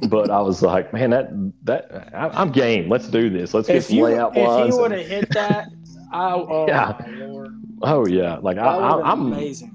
but 0.07 0.29
I 0.29 0.39
was 0.39 0.61
like, 0.61 0.93
man, 0.93 1.09
that 1.09 1.29
that 1.63 2.11
I, 2.13 2.27
I'm 2.27 2.51
game. 2.51 2.89
Let's 2.89 3.07
do 3.07 3.27
this. 3.29 3.55
Let's 3.55 3.67
get 3.67 3.77
If 3.77 3.85
some 3.85 3.97
you 3.97 4.03
layout 4.03 4.33
if 4.37 4.73
you 4.73 4.79
would 4.79 4.91
have 4.91 5.07
hit 5.07 5.29
that, 5.31 5.69
I 6.11 6.33
oh 6.33 6.65
Yeah. 6.67 6.95
lord, 7.07 7.59
oh 7.81 8.05
yeah, 8.05 8.37
like 8.37 8.57
I, 8.59 8.63
that 8.65 8.75
would 8.97 9.03
I, 9.03 9.11
I'm 9.11 9.21
amazing. 9.33 9.74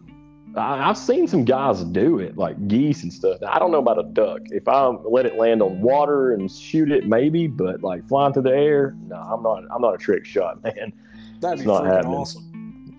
I, 0.56 0.88
I've 0.88 0.98
seen 0.98 1.28
some 1.28 1.44
guys 1.44 1.84
do 1.84 2.18
it, 2.18 2.36
like 2.36 2.68
geese 2.68 3.02
and 3.02 3.12
stuff. 3.12 3.38
I 3.46 3.58
don't 3.58 3.70
know 3.70 3.78
about 3.78 3.98
a 3.98 4.04
duck. 4.04 4.42
If 4.46 4.66
I 4.68 4.86
let 4.88 5.26
it 5.26 5.36
land 5.36 5.62
on 5.62 5.80
water 5.80 6.32
and 6.32 6.50
shoot 6.50 6.90
it, 6.90 7.06
maybe, 7.06 7.46
but 7.46 7.82
like 7.82 8.06
flying 8.08 8.32
through 8.32 8.42
the 8.44 8.56
air, 8.56 8.96
no, 9.06 9.16
I'm 9.16 9.42
not. 9.42 9.64
I'm 9.74 9.80
not 9.82 9.94
a 9.94 9.98
trick 9.98 10.24
shot, 10.24 10.62
man. 10.64 10.92
That'd 11.40 11.60
be 11.60 11.64
It's 11.64 11.66
not 11.66 11.84
freaking 11.84 11.86
happening. 11.86 12.14
awesome. 12.14 12.49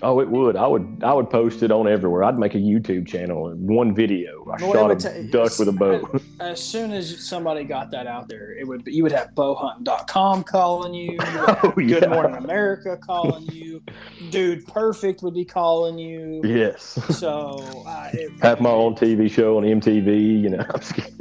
Oh, 0.03 0.19
it 0.19 0.29
would. 0.29 0.55
I 0.55 0.65
would. 0.65 1.01
I 1.03 1.13
would 1.13 1.29
post 1.29 1.61
it 1.61 1.71
on 1.71 1.87
everywhere. 1.87 2.23
I'd 2.23 2.39
make 2.39 2.55
a 2.55 2.59
YouTube 2.59 3.07
channel 3.07 3.49
and 3.49 3.69
one 3.69 3.93
video. 3.93 4.43
I 4.51 4.61
Well, 4.63 4.73
shot 4.73 4.91
a 4.91 4.95
ta- 4.95 5.29
duck 5.31 5.59
with 5.59 5.67
a 5.67 5.71
bow. 5.71 6.19
As 6.39 6.59
soon 6.63 6.91
as 6.91 7.23
somebody 7.23 7.63
got 7.63 7.91
that 7.91 8.07
out 8.07 8.27
there, 8.27 8.51
it 8.57 8.67
would 8.67 8.83
be, 8.83 8.93
you 8.93 9.03
would 9.03 9.11
have 9.11 9.29
bowhunting.com 9.35 10.43
calling 10.45 10.93
you. 10.95 11.11
you 11.11 11.17
oh 11.21 11.73
Good 11.75 12.01
yeah. 12.03 12.07
Morning 12.07 12.35
America 12.35 12.97
calling 12.97 13.43
you. 13.51 13.83
Dude 14.31 14.65
Perfect 14.65 15.21
would 15.21 15.35
be 15.35 15.45
calling 15.45 15.99
you. 15.99 16.41
Yes. 16.43 16.97
So 17.19 17.59
uh, 17.85 18.09
it, 18.13 18.31
Have 18.41 18.59
my 18.59 18.71
own 18.71 18.95
TV 18.95 19.29
show 19.29 19.57
on 19.57 19.63
MTV. 19.63 20.41
You 20.41 20.49
know. 20.49 20.65
I'm 20.73 20.79
kidding. 20.81 21.19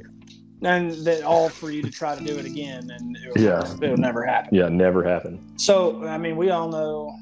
and 0.63 0.93
then 1.05 1.23
all 1.23 1.51
for 1.51 1.71
you 1.71 1.83
to 1.83 1.91
try 1.91 2.17
to 2.17 2.25
do 2.25 2.39
it 2.39 2.47
again, 2.47 2.91
and 2.91 3.15
it 3.17 3.29
would, 3.29 3.41
Yeah. 3.43 3.71
it 3.83 3.91
would 3.91 3.99
never 3.99 4.25
happen. 4.25 4.55
Yeah, 4.55 4.69
never 4.71 5.05
happen. 5.05 5.39
So 5.57 6.07
I 6.07 6.17
mean, 6.17 6.37
we 6.37 6.49
all 6.51 6.69
know 6.69 7.15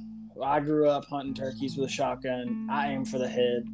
I 0.42 0.60
grew 0.60 0.88
up 0.88 1.04
hunting 1.06 1.34
turkeys 1.34 1.76
with 1.76 1.88
a 1.88 1.92
shotgun. 1.92 2.68
I 2.70 2.92
aim 2.92 3.04
for 3.04 3.18
the 3.18 3.28
head. 3.28 3.64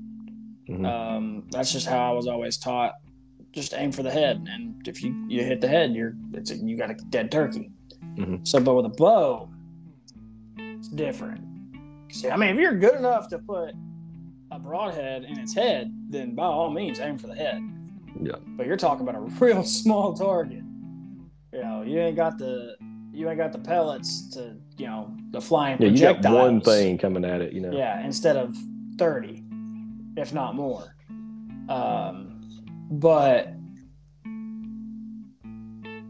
Mhm. 0.69 0.87
Um, 0.87 1.45
that's 1.51 1.73
just 1.73 1.87
how 1.87 2.11
I 2.11 2.15
was 2.15 2.27
always 2.27 2.57
taught. 2.57 2.95
Just 3.53 3.75
aim 3.75 3.93
for 3.93 4.03
the 4.03 4.11
head, 4.11 4.47
and 4.51 4.87
if 4.89 5.03
you, 5.03 5.27
you 5.29 5.45
hit 5.45 5.61
the 5.61 5.69
head, 5.69 5.95
you're 5.95 6.15
it's 6.33 6.51
a, 6.51 6.57
you 6.57 6.77
got 6.77 6.91
a 6.91 6.95
dead 7.11 7.31
turkey. 7.31 7.71
Mhm. 8.17 8.47
So, 8.47 8.61
but 8.61 8.75
with 8.75 8.87
a 8.87 8.89
bow, 8.89 9.49
it's 10.57 10.89
different. 10.89 11.41
See, 12.11 12.31
I 12.31 12.37
mean, 12.37 12.51
if 12.51 12.57
you're 12.59 12.79
good 12.79 12.95
enough 12.97 13.29
to 13.29 13.39
put 13.39 13.75
a 14.51 14.59
broadhead 14.59 15.25
in 15.25 15.39
its 15.39 15.55
head, 15.55 15.93
then 16.11 16.35
by 16.35 16.45
all 16.45 16.71
means 16.71 16.99
aim 17.01 17.19
for 17.19 17.27
the 17.27 17.35
head. 17.35 17.61
Yeah. 18.23 18.37
But 18.57 18.67
you're 18.67 18.77
talking 18.77 19.07
about 19.07 19.17
a 19.17 19.21
real 19.45 19.63
small 19.65 20.15
target. 20.15 20.63
You 21.53 21.63
know, 21.63 21.83
you 21.83 21.99
ain't 22.01 22.17
got 22.17 22.39
the 22.39 22.77
you 23.15 23.29
ain't 23.29 23.39
got 23.39 23.53
the 23.53 23.59
pellets 23.59 24.29
to 24.31 24.57
you 24.77 24.87
know 24.87 25.17
the 25.31 25.41
flying 25.41 25.81
Yeah, 25.81 25.89
you 25.89 26.21
got 26.23 26.35
one 26.35 26.61
thing 26.61 26.99
coming 26.99 27.25
at 27.25 27.41
it, 27.41 27.53
you 27.53 27.61
know. 27.61 27.71
Yeah, 27.71 28.05
instead 28.05 28.37
of 28.37 28.57
30, 28.99 29.45
if 30.17 30.33
not 30.33 30.55
more. 30.55 30.95
Um, 31.69 32.41
but 32.91 33.55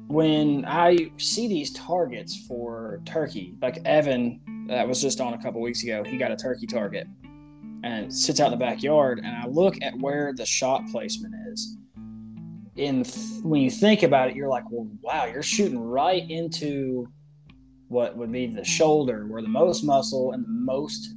when 0.08 0.64
I 0.66 1.10
see 1.18 1.48
these 1.48 1.72
targets 1.72 2.36
for 2.46 3.00
turkey, 3.04 3.56
like 3.60 3.78
Evan, 3.84 4.66
that 4.68 4.86
was 4.86 5.02
just 5.02 5.20
on 5.20 5.34
a 5.34 5.42
couple 5.42 5.60
weeks 5.60 5.82
ago, 5.82 6.02
he 6.04 6.16
got 6.16 6.30
a 6.30 6.36
turkey 6.36 6.66
target 6.66 7.06
and 7.82 8.12
sits 8.12 8.40
out 8.40 8.52
in 8.52 8.58
the 8.58 8.64
backyard. 8.64 9.18
And 9.18 9.26
I 9.26 9.46
look 9.46 9.76
at 9.82 9.98
where 9.98 10.32
the 10.32 10.46
shot 10.46 10.82
placement 10.90 11.34
is. 11.43 11.43
And 12.76 13.04
th- 13.04 13.42
when 13.42 13.60
you 13.60 13.70
think 13.70 14.02
about 14.02 14.30
it, 14.30 14.36
you're 14.36 14.48
like, 14.48 14.64
well, 14.70 14.88
wow, 15.00 15.26
you're 15.26 15.42
shooting 15.42 15.78
right 15.78 16.28
into 16.28 17.06
what 17.88 18.16
would 18.16 18.32
be 18.32 18.46
the 18.46 18.64
shoulder, 18.64 19.26
where 19.26 19.42
the 19.42 19.48
most 19.48 19.84
muscle 19.84 20.32
and 20.32 20.44
the 20.44 20.48
most 20.48 21.14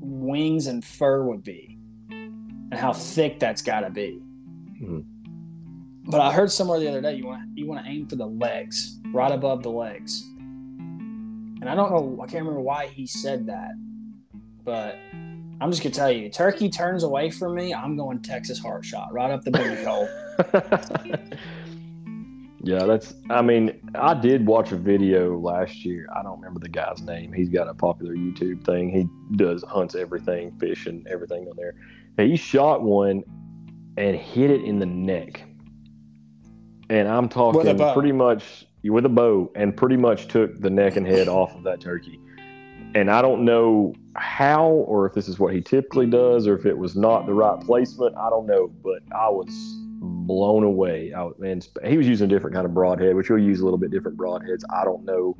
wings 0.00 0.66
and 0.66 0.84
fur 0.84 1.24
would 1.24 1.42
be, 1.42 1.78
and 2.10 2.74
how 2.74 2.92
thick 2.92 3.38
that's 3.38 3.60
got 3.62 3.80
to 3.80 3.90
be. 3.90 4.20
Mhm. 4.80 5.04
But 6.06 6.20
I 6.20 6.32
heard 6.32 6.50
somewhere 6.50 6.78
the 6.78 6.88
other 6.88 7.00
day 7.00 7.14
you 7.14 7.26
want 7.26 7.42
you 7.54 7.66
want 7.66 7.84
to 7.84 7.90
aim 7.90 8.06
for 8.06 8.16
the 8.16 8.26
legs, 8.26 8.98
right 9.12 9.32
above 9.32 9.62
the 9.62 9.70
legs. 9.70 10.22
And 10.38 11.68
I 11.68 11.74
don't 11.74 11.90
know, 11.90 12.22
I 12.22 12.26
can't 12.26 12.42
remember 12.42 12.60
why 12.60 12.86
he 12.88 13.06
said 13.06 13.46
that, 13.46 13.72
but 14.64 14.96
I'm 15.64 15.70
just 15.70 15.82
gonna 15.82 15.94
tell 15.94 16.12
you, 16.12 16.28
turkey 16.28 16.68
turns 16.68 17.04
away 17.04 17.30
from 17.30 17.54
me, 17.54 17.72
I'm 17.72 17.96
going 17.96 18.20
Texas 18.20 18.58
heart 18.58 18.84
shot 18.84 19.14
right 19.14 19.30
up 19.30 19.44
the 19.44 19.50
booty 19.50 19.82
hole. 19.82 20.06
yeah, 22.62 22.84
that's. 22.84 23.14
I 23.30 23.40
mean, 23.40 23.80
I 23.94 24.12
did 24.12 24.46
watch 24.46 24.72
a 24.72 24.76
video 24.76 25.38
last 25.38 25.82
year. 25.82 26.06
I 26.14 26.22
don't 26.22 26.38
remember 26.38 26.60
the 26.60 26.68
guy's 26.68 27.00
name. 27.00 27.32
He's 27.32 27.48
got 27.48 27.66
a 27.66 27.72
popular 27.72 28.14
YouTube 28.14 28.62
thing. 28.66 28.90
He 28.90 29.08
does 29.36 29.64
hunts 29.66 29.94
everything, 29.94 30.52
fish 30.60 30.84
and 30.84 31.06
everything 31.06 31.48
on 31.48 31.56
there. 31.56 31.76
And 32.18 32.30
he 32.30 32.36
shot 32.36 32.82
one 32.82 33.24
and 33.96 34.16
hit 34.16 34.50
it 34.50 34.64
in 34.64 34.78
the 34.78 34.84
neck. 34.84 35.44
And 36.90 37.08
I'm 37.08 37.26
talking 37.26 37.78
pretty 37.94 38.12
much 38.12 38.66
with 38.84 39.06
a 39.06 39.08
bow, 39.08 39.50
and 39.56 39.74
pretty 39.74 39.96
much 39.96 40.28
took 40.28 40.60
the 40.60 40.68
neck 40.68 40.96
and 40.96 41.06
head 41.06 41.26
off 41.26 41.54
of 41.54 41.62
that 41.62 41.80
turkey. 41.80 42.20
And 42.94 43.10
I 43.10 43.22
don't 43.22 43.46
know 43.46 43.94
how, 44.16 44.66
or 44.66 45.06
if 45.06 45.14
this 45.14 45.28
is 45.28 45.38
what 45.38 45.54
he 45.54 45.60
typically 45.60 46.06
does, 46.06 46.46
or 46.46 46.56
if 46.56 46.66
it 46.66 46.76
was 46.76 46.96
not 46.96 47.26
the 47.26 47.34
right 47.34 47.60
placement. 47.60 48.16
I 48.16 48.30
don't 48.30 48.46
know, 48.46 48.68
but 48.82 49.02
I 49.14 49.28
was 49.28 49.48
blown 50.00 50.64
away. 50.64 51.12
I, 51.14 51.28
and 51.44 51.66
he 51.84 51.96
was 51.96 52.06
using 52.06 52.26
a 52.26 52.28
different 52.28 52.54
kind 52.54 52.66
of 52.66 52.74
broadhead, 52.74 53.16
which 53.16 53.30
we'll 53.30 53.38
use 53.38 53.60
a 53.60 53.64
little 53.64 53.78
bit 53.78 53.90
different 53.90 54.16
broadheads. 54.16 54.62
I 54.70 54.84
don't 54.84 55.04
know 55.04 55.36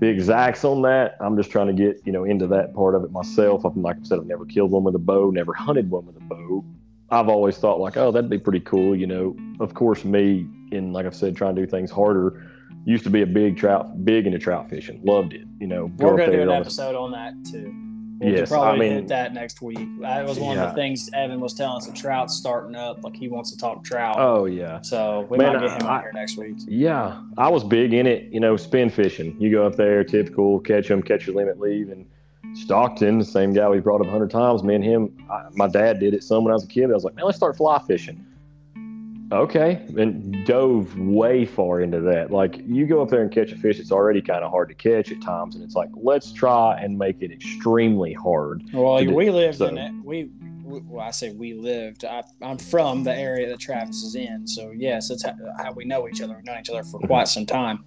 the 0.00 0.08
exacts 0.08 0.64
on 0.64 0.82
that. 0.82 1.16
I'm 1.20 1.36
just 1.36 1.50
trying 1.50 1.68
to 1.68 1.72
get 1.72 2.00
you 2.04 2.12
know 2.12 2.24
into 2.24 2.46
that 2.48 2.74
part 2.74 2.94
of 2.94 3.04
it 3.04 3.12
myself. 3.12 3.64
I've, 3.64 3.76
like 3.76 3.96
I 3.96 4.04
said, 4.04 4.18
I've 4.18 4.26
never 4.26 4.44
killed 4.44 4.70
one 4.70 4.84
with 4.84 4.94
a 4.94 5.00
bow, 5.00 5.30
never 5.30 5.54
hunted 5.54 5.90
one 5.90 6.06
with 6.06 6.16
a 6.16 6.20
bow. 6.20 6.64
I've 7.10 7.28
always 7.28 7.56
thought 7.58 7.80
like, 7.80 7.96
oh, 7.96 8.10
that'd 8.10 8.30
be 8.30 8.38
pretty 8.38 8.60
cool. 8.60 8.96
You 8.96 9.06
know, 9.06 9.36
of 9.60 9.74
course, 9.74 10.04
me 10.04 10.46
in 10.72 10.92
like 10.92 11.06
I've 11.06 11.14
said, 11.14 11.36
trying 11.36 11.54
to 11.54 11.62
do 11.62 11.66
things 11.66 11.90
harder. 11.90 12.50
Used 12.86 13.04
to 13.04 13.10
be 13.10 13.22
a 13.22 13.26
big 13.26 13.56
trout, 13.56 14.04
big 14.04 14.26
into 14.26 14.38
trout 14.38 14.68
fishing. 14.68 15.00
Loved 15.04 15.32
it. 15.32 15.42
You 15.58 15.66
know, 15.66 15.90
We're 15.98 16.10
gonna 16.16 16.26
do 16.26 16.32
there 16.32 16.40
an 16.42 16.50
episode 16.50 16.94
on 16.94 17.12
that 17.12 17.32
too. 17.50 17.72
We'll 18.20 18.32
Yes, 18.32 18.52
I 18.52 18.56
probably 18.56 18.80
mean- 18.88 18.92
hit 18.92 19.08
that 19.08 19.34
next 19.34 19.60
week. 19.60 19.88
That 20.00 20.24
was 20.26 20.38
one 20.38 20.56
of 20.58 20.68
the 20.68 20.74
things 20.74 21.10
Evan 21.14 21.40
was 21.40 21.52
telling 21.54 21.78
us. 21.78 21.86
The 21.86 21.92
trout's 21.94 22.36
starting 22.36 22.76
up, 22.76 23.02
like 23.02 23.16
he 23.16 23.28
wants 23.28 23.50
to 23.50 23.56
talk 23.58 23.82
trout. 23.84 24.16
Oh 24.18 24.44
yeah, 24.44 24.80
So 24.82 25.26
we 25.30 25.38
Man, 25.38 25.54
might 25.54 25.60
get 25.62 25.82
him 25.82 25.88
I- 25.88 25.96
on 25.96 26.00
here 26.02 26.12
next 26.14 26.36
week. 26.38 26.56
Yeah, 26.68 27.18
I 27.38 27.48
was 27.50 27.64
big 27.64 27.92
in 27.92 28.06
it. 28.06 28.30
You 28.32 28.38
know, 28.40 28.56
spin 28.56 28.88
fishing. 28.90 29.34
You 29.40 29.50
go 29.50 29.66
up 29.66 29.76
there, 29.76 30.04
typical, 30.04 30.60
catch 30.60 30.88
them, 30.88 31.02
catch 31.02 31.26
your 31.26 31.34
limit, 31.36 31.58
leave. 31.58 31.88
And 31.90 32.06
Stockton, 32.54 33.18
the 33.18 33.24
same 33.24 33.52
guy 33.52 33.68
we 33.68 33.80
brought 33.80 34.00
up 34.00 34.06
a 34.06 34.10
hundred 34.10 34.30
times. 34.30 34.62
Me 34.62 34.74
and 34.76 34.84
him, 34.84 35.26
I, 35.30 35.46
my 35.54 35.66
dad 35.66 35.98
did 35.98 36.14
it 36.14 36.22
some 36.22 36.44
when 36.44 36.52
I 36.52 36.54
was 36.54 36.64
a 36.64 36.68
kid. 36.68 36.90
I 36.90 36.94
was 36.94 37.02
like, 37.04 37.16
man, 37.16 37.24
let's 37.24 37.36
start 37.36 37.56
fly 37.56 37.80
fishing. 37.86 38.24
Okay, 39.32 39.82
and 39.96 40.44
dove 40.46 40.96
way 40.98 41.44
far 41.46 41.80
into 41.80 42.00
that. 42.00 42.30
Like 42.30 42.60
you 42.66 42.86
go 42.86 43.02
up 43.02 43.08
there 43.08 43.22
and 43.22 43.32
catch 43.32 43.52
a 43.52 43.56
fish, 43.56 43.80
it's 43.80 43.90
already 43.90 44.20
kind 44.20 44.44
of 44.44 44.50
hard 44.50 44.68
to 44.68 44.74
catch 44.74 45.10
at 45.10 45.20
times, 45.22 45.54
and 45.54 45.64
it's 45.64 45.74
like 45.74 45.88
let's 45.94 46.30
try 46.32 46.78
and 46.78 46.96
make 46.98 47.20
it 47.22 47.32
extremely 47.32 48.12
hard. 48.12 48.62
Well, 48.72 49.02
do- 49.02 49.14
we 49.14 49.30
lived 49.30 49.58
so- 49.58 49.66
in 49.66 49.78
it. 49.78 49.92
We, 50.04 50.30
we, 50.62 50.80
well, 50.80 51.06
I 51.06 51.10
say 51.10 51.32
we 51.32 51.54
lived. 51.54 52.04
I, 52.04 52.22
I'm 52.42 52.58
from 52.58 53.02
the 53.02 53.14
area 53.14 53.48
that 53.48 53.58
Travis 53.60 54.02
is 54.02 54.14
in, 54.14 54.46
so 54.46 54.72
yes, 54.72 55.08
that's 55.08 55.24
how, 55.24 55.34
how 55.58 55.72
we 55.72 55.84
know 55.84 56.06
each 56.08 56.20
other. 56.20 56.34
We've 56.36 56.44
known 56.44 56.60
each 56.60 56.70
other 56.70 56.84
for 56.84 57.00
quite 57.00 57.26
some 57.28 57.46
time, 57.46 57.84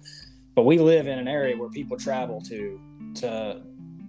but 0.54 0.64
we 0.64 0.78
live 0.78 1.06
in 1.06 1.18
an 1.18 1.28
area 1.28 1.56
where 1.56 1.68
people 1.70 1.96
travel 1.96 2.40
to 2.42 2.80
to 3.16 3.62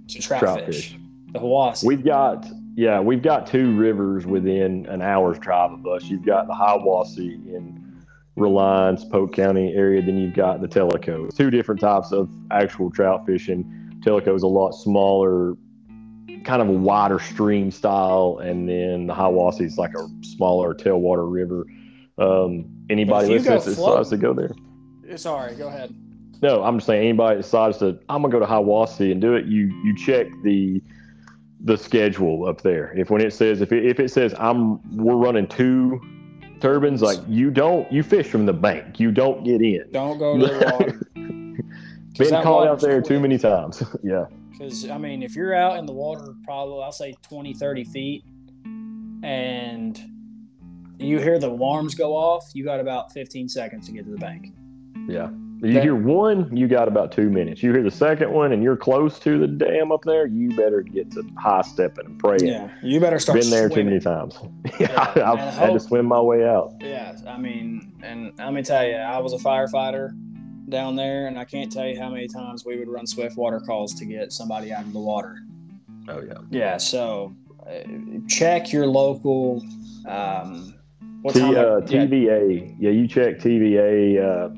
to 0.07 0.21
Trout 0.21 0.65
fish. 0.65 0.89
fish. 0.91 0.99
The 1.31 1.39
Hawaii. 1.39 1.75
We've 1.83 2.03
got 2.03 2.47
yeah, 2.79 3.01
we've 3.01 3.21
got 3.21 3.45
two 3.45 3.75
rivers 3.75 4.25
within 4.25 4.85
an 4.85 5.01
hour's 5.01 5.37
drive 5.37 5.73
of 5.73 5.85
us. 5.85 6.05
You've 6.05 6.25
got 6.25 6.47
the 6.47 6.53
Hiwassee 6.53 7.33
in 7.53 8.05
Reliance, 8.37 9.03
Polk 9.03 9.33
County 9.33 9.73
area. 9.75 10.01
Then 10.01 10.17
you've 10.17 10.33
got 10.33 10.61
the 10.61 10.67
Tellico. 10.69 11.27
Two 11.35 11.51
different 11.51 11.81
types 11.81 12.13
of 12.13 12.29
actual 12.51 12.89
trout 12.89 13.25
fishing. 13.25 13.99
Tellico 13.99 14.33
is 14.33 14.43
a 14.43 14.47
lot 14.47 14.71
smaller, 14.71 15.55
kind 16.45 16.61
of 16.61 16.69
a 16.69 16.71
wider 16.71 17.19
stream 17.19 17.69
style, 17.69 18.39
and 18.41 18.69
then 18.69 19.07
the 19.07 19.13
Hiwassee 19.13 19.65
is 19.65 19.77
like 19.77 19.93
a 19.95 20.07
smaller 20.21 20.73
tailwater 20.73 21.29
river. 21.29 21.65
Um, 22.17 22.65
anybody 22.89 23.27
But 23.27 23.35
if 23.35 23.43
you 23.43 23.51
listening 23.51 23.75
that 23.75 23.87
decides 23.87 24.09
to 24.11 24.17
go 24.17 24.33
there. 24.33 25.17
Sorry, 25.17 25.53
go 25.55 25.67
ahead. 25.67 25.93
No, 26.41 26.63
I'm 26.63 26.77
just 26.77 26.87
saying 26.87 27.09
anybody 27.09 27.41
decides 27.41 27.79
to 27.79 27.99
I'm 28.07 28.21
gonna 28.21 28.29
go 28.29 28.39
to 28.39 28.45
Hiwassee 28.45 29.11
and 29.11 29.19
do 29.19 29.33
it, 29.33 29.47
you 29.47 29.67
you 29.83 29.93
check 29.97 30.27
the 30.45 30.81
the 31.61 31.77
schedule 31.77 32.47
up 32.47 32.61
there. 32.61 32.93
If 32.97 33.09
when 33.09 33.21
it 33.21 33.33
says 33.33 33.61
if 33.61 33.71
it, 33.71 33.85
if 33.85 33.99
it 33.99 34.11
says 34.11 34.33
I'm 34.37 34.79
we're 34.95 35.15
running 35.15 35.47
two 35.47 35.99
turbines, 36.59 37.01
like 37.01 37.19
you 37.27 37.51
don't 37.51 37.91
you 37.91 38.03
fish 38.03 38.27
from 38.27 38.45
the 38.45 38.53
bank. 38.53 38.99
You 38.99 39.11
don't 39.11 39.43
get 39.43 39.61
in. 39.61 39.85
Don't 39.91 40.17
go 40.17 40.37
to 40.37 40.45
the 40.45 40.65
water. 40.71 41.01
Been 42.17 42.43
caught 42.43 42.67
out 42.67 42.81
there 42.81 43.01
too 43.01 43.19
many 43.19 43.37
times. 43.37 43.81
yeah. 44.03 44.25
Because, 44.51 44.89
I 44.89 44.97
mean, 44.97 45.23
if 45.23 45.35
you're 45.35 45.55
out 45.55 45.77
in 45.77 45.85
the 45.85 45.93
water, 45.93 46.33
probably, 46.43 46.83
I'll 46.83 46.91
say 46.91 47.15
20, 47.29 47.53
30 47.53 47.83
feet, 47.85 48.25
and 49.23 49.97
you 50.97 51.19
hear 51.19 51.39
the 51.39 51.47
alarms 51.47 51.95
go 51.95 52.13
off, 52.13 52.51
you 52.53 52.65
got 52.65 52.81
about 52.81 53.13
15 53.13 53.47
seconds 53.47 53.85
to 53.85 53.93
get 53.93 54.03
to 54.03 54.11
the 54.11 54.17
bank. 54.17 54.53
Yeah. 55.07 55.29
You 55.61 55.73
That- 55.73 55.83
hear 55.83 55.95
one, 55.95 56.55
you 56.55 56.67
got 56.69 56.87
about 56.87 57.11
two 57.11 57.29
minutes. 57.29 57.61
You 57.61 57.73
hear 57.73 57.83
the 57.83 57.91
second 57.91 58.31
one, 58.31 58.53
and 58.53 58.63
you're 58.63 58.77
close 58.77 59.19
to 59.19 59.37
the 59.37 59.47
dam 59.47 59.91
up 59.91 60.03
there. 60.05 60.25
You 60.25 60.55
better 60.55 60.81
get 60.81 61.11
to 61.11 61.23
high 61.37 61.61
stepping 61.63 62.05
and 62.05 62.17
praying. 62.17 62.45
Yeah. 62.47 62.69
You 62.81 62.99
better 63.01 63.19
start 63.19 63.41
Been 63.41 63.49
there 63.49 63.67
too 63.67 63.83
many 63.83 63.99
times. 63.99 64.39
Yeah, 64.79 65.11
yeah, 65.17 65.31
I've 65.31 65.39
had 65.55 65.73
to 65.73 65.79
swim 65.79 66.05
my 66.05 66.21
way 66.21 66.47
out. 66.47 66.75
Yeah, 66.79 67.17
I 67.27 67.37
mean, 67.37 67.91
and 68.01 68.31
let 68.37 68.53
me 68.53 68.63
tell 68.63 68.87
you, 68.87 68.95
I 68.95 69.17
was 69.17 69.33
a 69.33 69.37
firefighter 69.37 70.11
down 70.69 70.95
there, 70.95 71.27
and 71.27 71.37
I 71.37 71.43
can't 71.43 71.69
tell 71.69 71.85
you 71.85 71.99
how 71.99 72.09
many 72.09 72.27
times 72.29 72.63
we 72.65 72.77
would 72.77 72.87
run 72.87 73.05
swift 73.05 73.35
water 73.35 73.59
calls 73.59 73.93
to 73.95 74.05
get 74.05 74.31
somebody 74.31 74.71
out 74.71 74.85
of 74.85 74.93
the 74.93 74.99
water. 74.99 75.39
Oh 76.07 76.21
yeah. 76.21 76.35
Yeah, 76.49 76.77
so 76.77 77.35
uh, 77.67 77.79
check 78.29 78.71
your 78.71 78.87
local. 78.87 79.61
Um, 80.07 80.73
what 81.21 81.35
T, 81.35 81.41
uh, 81.41 81.47
of- 81.79 81.91
yeah, 81.91 82.05
TVA. 82.05 82.75
Yeah, 82.79 82.91
you 82.91 83.07
check 83.09 83.39
TVA. 83.39 84.23
Uh, 84.23 84.55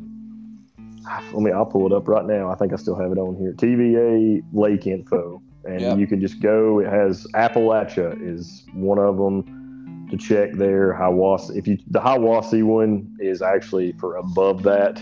let 1.33 1.41
me. 1.41 1.51
I'll 1.51 1.65
pull 1.65 1.85
it 1.87 1.93
up 1.93 2.07
right 2.07 2.25
now. 2.25 2.49
I 2.51 2.55
think 2.55 2.73
I 2.73 2.75
still 2.75 2.95
have 2.95 3.11
it 3.11 3.17
on 3.17 3.35
here. 3.35 3.53
TVA 3.53 4.41
Lake 4.53 4.87
Info, 4.87 5.41
and 5.65 5.81
Yep. 5.81 5.97
you 5.99 6.07
can 6.07 6.21
just 6.21 6.39
go. 6.41 6.79
It 6.79 6.87
has 6.87 7.25
Appalachia 7.33 8.17
is 8.21 8.63
one 8.73 8.99
of 8.99 9.17
them 9.17 10.07
to 10.09 10.17
check 10.17 10.53
there. 10.53 10.93
Hiwassee. 10.93 11.57
If 11.57 11.67
you 11.67 11.77
the 11.87 11.99
Hiwassee 11.99 12.63
one 12.63 13.15
is 13.19 13.41
actually 13.41 13.93
for 13.93 14.17
above 14.17 14.63
that. 14.63 15.01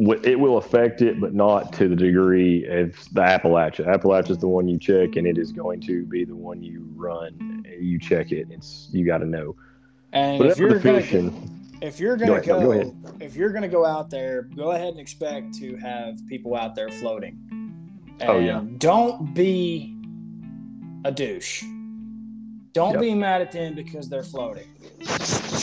It 0.00 0.40
will 0.40 0.56
affect 0.56 1.02
it, 1.02 1.20
but 1.20 1.34
not 1.34 1.72
to 1.74 1.86
the 1.88 1.94
degree 1.94 2.64
of 2.66 2.96
the 3.12 3.20
Appalachia. 3.20 3.86
Appalachia 3.86 4.30
is 4.30 4.38
the 4.38 4.48
one 4.48 4.66
you 4.66 4.76
check, 4.76 5.14
and 5.14 5.24
it 5.24 5.38
is 5.38 5.52
going 5.52 5.80
to 5.82 6.04
be 6.06 6.24
the 6.24 6.34
one 6.34 6.64
you 6.64 6.84
run. 6.96 7.64
You 7.78 8.00
check 8.00 8.32
it. 8.32 8.48
It's 8.50 8.88
you 8.90 9.06
got 9.06 9.18
to 9.18 9.24
know. 9.24 9.54
and 10.12 10.40
But 10.40 10.48
if 10.48 10.58
you're 10.58 10.80
fishing, 10.80 11.30
if 11.84 12.00
you're 12.00 12.16
gonna 12.16 12.32
ahead, 12.32 12.46
no, 12.46 12.60
go, 12.60 12.64
go 12.66 12.72
ahead. 12.72 12.94
if 13.20 13.36
you're 13.36 13.50
gonna 13.50 13.68
go 13.68 13.84
out 13.84 14.10
there, 14.10 14.42
go 14.56 14.70
ahead 14.72 14.88
and 14.88 15.00
expect 15.00 15.54
to 15.54 15.76
have 15.76 16.16
people 16.28 16.54
out 16.54 16.74
there 16.74 16.88
floating. 16.88 17.38
And 18.20 18.30
Oh, 18.30 18.38
yeah. 18.38 18.62
Don't 18.78 19.34
be 19.34 19.96
a 21.04 21.10
douche. 21.12 21.64
Don't 22.72 22.92
Yep. 22.94 23.00
be 23.00 23.14
mad 23.14 23.40
at 23.42 23.52
them 23.52 23.74
because 23.74 24.08
they're 24.08 24.22
floating. 24.22 24.66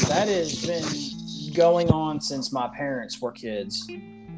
That 0.07 0.27
has 0.27 0.65
been 0.65 1.53
going 1.53 1.89
on 1.89 2.21
since 2.21 2.51
my 2.53 2.67
parents 2.69 3.21
were 3.21 3.31
kids. 3.31 3.87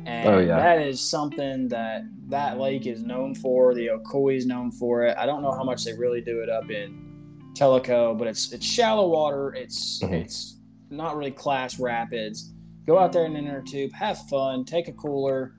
And 0.05 0.27
Oh, 0.29 0.39
yeah. 0.39 0.57
that 0.57 0.81
is 0.85 0.99
something 0.99 1.67
that 1.69 2.03
that 2.29 2.59
lake 2.59 2.87
is 2.87 3.03
known 3.03 3.35
for. 3.35 3.73
The 3.73 3.87
Ocoee 3.87 4.37
is 4.37 4.45
known 4.45 4.71
for 4.71 5.03
it. 5.05 5.15
I 5.17 5.25
don't 5.25 5.41
know 5.41 5.51
how 5.51 5.63
much 5.63 5.83
they 5.85 5.93
really 5.93 6.21
do 6.21 6.41
it 6.41 6.49
up 6.49 6.69
in 6.71 6.99
Tellico, 7.55 8.17
but 8.17 8.27
it's 8.27 8.51
it's 8.51 8.65
shallow 8.65 9.07
water. 9.09 9.53
It's 9.53 9.99
Mhm. 10.01 10.13
it's 10.13 10.57
not 10.93 11.17
really 11.17 11.31
class 11.31 11.79
rapids. 11.79 12.53
Go 12.85 12.99
out 12.99 13.13
there 13.13 13.25
in 13.25 13.35
an 13.35 13.45
inner 13.47 13.61
tube, 13.61 13.93
have 13.93 14.19
fun, 14.29 14.65
take 14.65 14.87
a 14.87 14.93
cooler, 14.93 15.55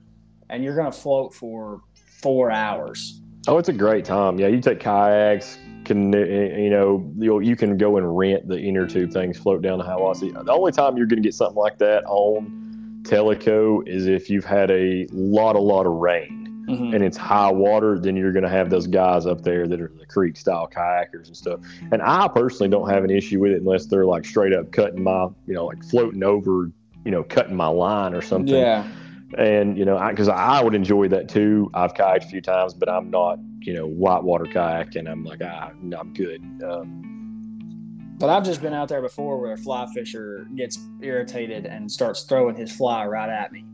and 0.49 0.63
you're 0.63 0.75
gonna 0.75 0.91
float 0.91 1.33
for 1.33 1.81
four 2.21 2.51
hours. 2.51 3.21
Oh, 3.47 3.57
it's 3.57 3.69
a 3.69 3.73
great 3.73 4.05
time. 4.05 4.39
Yeah, 4.39 4.47
you 4.47 4.59
take 4.59 4.79
kayaks, 4.79 5.57
can 5.85 6.13
eh, 6.13 6.17
eh, 6.17 6.57
you 6.57 6.69
know 6.69 7.11
you 7.17 7.39
you 7.39 7.55
can 7.55 7.77
go 7.77 7.97
and 7.97 8.17
rent 8.17 8.47
the 8.47 8.59
inner 8.59 8.87
tube 8.87 9.11
things, 9.11 9.37
float 9.37 9.61
down 9.61 9.77
the 9.77 9.85
Hiwassee. 9.85 10.33
The 10.45 10.51
only 10.51 10.71
time 10.71 10.97
you're 10.97 11.05
going 11.05 11.21
to 11.21 11.27
get 11.27 11.33
something 11.33 11.55
like 11.55 11.77
that 11.77 12.03
on 12.05 13.01
Tellico 13.03 13.87
is 13.87 14.07
if 14.07 14.29
you've 14.29 14.45
had 14.45 14.71
a 14.71 15.07
lot, 15.11 15.55
a 15.55 15.59
lot 15.59 15.85
of 15.85 15.93
rain 15.93 16.44
and 16.67 17.03
it's 17.03 17.17
high 17.17 17.51
water. 17.51 17.99
Then 17.99 18.15
you're 18.15 18.31
going 18.31 18.43
to 18.43 18.49
have 18.49 18.69
those 18.69 18.87
guys 18.87 19.25
up 19.25 19.41
there 19.41 19.67
that 19.67 19.81
are 19.81 19.91
the 19.99 20.05
creek 20.05 20.37
style 20.37 20.67
kayakers 20.67 21.27
and 21.27 21.37
stuff. 21.37 21.59
And 21.91 22.01
I 22.01 22.27
personally 22.27 22.69
don't 22.69 22.89
have 22.89 23.03
an 23.03 23.09
issue 23.09 23.39
with 23.39 23.51
it 23.51 23.61
unless 23.61 23.85
they're 23.85 24.05
like 24.05 24.25
straight 24.25 24.53
up 24.53 24.71
cutting 24.71 25.03
my, 25.03 25.27
you 25.47 25.53
know, 25.53 25.65
like 25.65 25.83
floating 25.83 26.23
over, 26.23 26.71
you 27.03 27.11
know, 27.11 27.23
cutting 27.23 27.55
my 27.55 27.67
line 27.67 28.13
or 28.13 28.21
something 28.21 28.55
Yeah, 28.55 28.87
and 29.37 29.77
you 29.77 29.85
know 29.85 29.99
because 30.09 30.29
I, 30.29 30.63
would 30.63 30.75
enjoy 30.75 31.07
that 31.09 31.27
too 31.27 31.69
i've 31.73 31.93
kayaked 31.93 32.25
a 32.25 32.27
few 32.27 32.41
times 32.41 32.73
but 32.73 32.87
i'm 32.87 33.09
not 33.09 33.39
you 33.61 33.73
know 33.73 33.87
whitewater 33.87 34.45
kayak 34.45 34.95
and 34.95 35.09
i'm 35.09 35.23
like 35.23 35.41
ah, 35.43 35.71
i'm 35.71 36.13
good 36.13 36.41
um, 36.63 37.05
but 38.17 38.29
I've 38.29 38.45
just 38.45 38.61
been 38.61 38.73
out 38.73 38.87
there 38.87 39.01
before 39.01 39.39
where 39.41 39.53
a 39.53 39.57
fly 39.57 39.85
fisher 39.93 40.47
gets 40.55 40.79
irritated 41.01 41.65
and 41.65 41.91
starts 41.91 42.23
throwing 42.23 42.55
his 42.55 42.71
fly 42.71 43.05
right 43.05 43.29
at 43.29 43.51
me. 43.51 43.65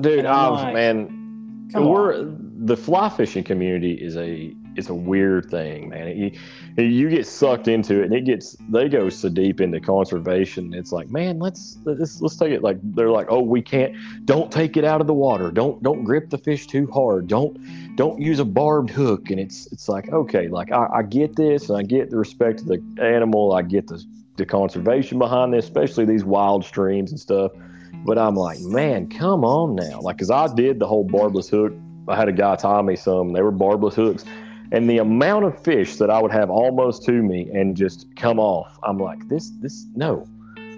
dude 0.00 0.26
I've, 0.26 0.52
like, 0.52 0.74
man 0.74 1.23
Come 1.72 1.88
we're 1.88 2.18
on. 2.18 2.66
the 2.66 2.76
fly 2.76 3.08
fishing 3.08 3.44
community 3.44 3.94
is 3.94 4.16
a 4.16 4.54
it's 4.76 4.88
a 4.88 4.94
weird 4.94 5.50
thing 5.50 5.88
man. 5.88 6.16
You, 6.16 6.84
you 6.84 7.08
get 7.08 7.26
sucked 7.26 7.68
into 7.68 8.00
it 8.00 8.06
and 8.06 8.14
it 8.14 8.24
gets 8.24 8.56
they 8.68 8.88
go 8.88 9.08
so 9.08 9.28
deep 9.28 9.60
into 9.60 9.80
conservation 9.80 10.74
it's 10.74 10.92
like 10.92 11.10
man 11.10 11.38
let's 11.38 11.78
let's, 11.84 12.20
let's 12.20 12.36
take 12.36 12.52
it 12.52 12.62
like 12.62 12.78
they're 12.94 13.10
like 13.10 13.26
oh 13.30 13.40
we 13.40 13.62
can't 13.62 13.94
don't 14.24 14.50
take 14.50 14.76
it 14.76 14.84
out 14.84 15.00
of 15.00 15.06
the 15.06 15.14
water. 15.14 15.50
Don't 15.50 15.82
don't 15.82 16.04
grip 16.04 16.30
the 16.30 16.38
fish 16.38 16.66
too 16.66 16.90
hard. 16.92 17.28
Don't 17.28 17.56
don't 17.96 18.20
use 18.20 18.40
a 18.40 18.44
barbed 18.44 18.90
hook. 18.90 19.30
And 19.30 19.40
it's 19.40 19.66
it's 19.72 19.88
like 19.88 20.08
okay 20.12 20.48
like 20.48 20.72
i, 20.72 20.86
I 20.94 21.02
get 21.02 21.36
this 21.36 21.68
and 21.68 21.78
i 21.78 21.82
get 21.82 22.10
the 22.10 22.16
respect 22.16 22.60
of 22.60 22.66
the 22.66 22.82
animal 23.00 23.52
i 23.52 23.62
get 23.62 23.86
the 23.86 24.02
the 24.36 24.44
conservation 24.44 25.18
behind 25.18 25.52
this 25.52 25.64
especially 25.64 26.04
these 26.04 26.24
wild 26.24 26.64
streams 26.64 27.10
and 27.10 27.20
stuff 27.20 27.52
but 28.04 28.18
i'm 28.18 28.34
like 28.34 28.60
man 28.60 29.08
come 29.08 29.44
on 29.44 29.74
now. 29.74 30.00
Like 30.00 30.16
because 30.16 30.30
i 30.30 30.52
did 30.54 30.78
the 30.78 30.86
whole 30.86 31.04
barbless 31.04 31.48
hook. 31.48 31.72
I 32.08 32.16
had 32.16 32.28
a 32.28 32.32
guy 32.32 32.56
tie 32.56 32.82
me 32.82 32.96
some 32.96 33.32
they 33.32 33.42
were 33.42 33.50
barbless 33.50 33.94
hooks. 33.94 34.24
And 34.72 34.90
the 34.90 34.98
amount 34.98 35.44
of 35.44 35.62
fish 35.62 35.96
that 35.96 36.10
I 36.10 36.20
would 36.20 36.32
have 36.32 36.50
almost 36.50 37.04
to 37.04 37.12
me 37.12 37.48
and 37.52 37.76
just 37.76 38.06
come 38.16 38.40
off, 38.40 38.76
I'm 38.82 38.98
like, 38.98 39.28
this, 39.28 39.52
this, 39.60 39.86
no, 39.94 40.26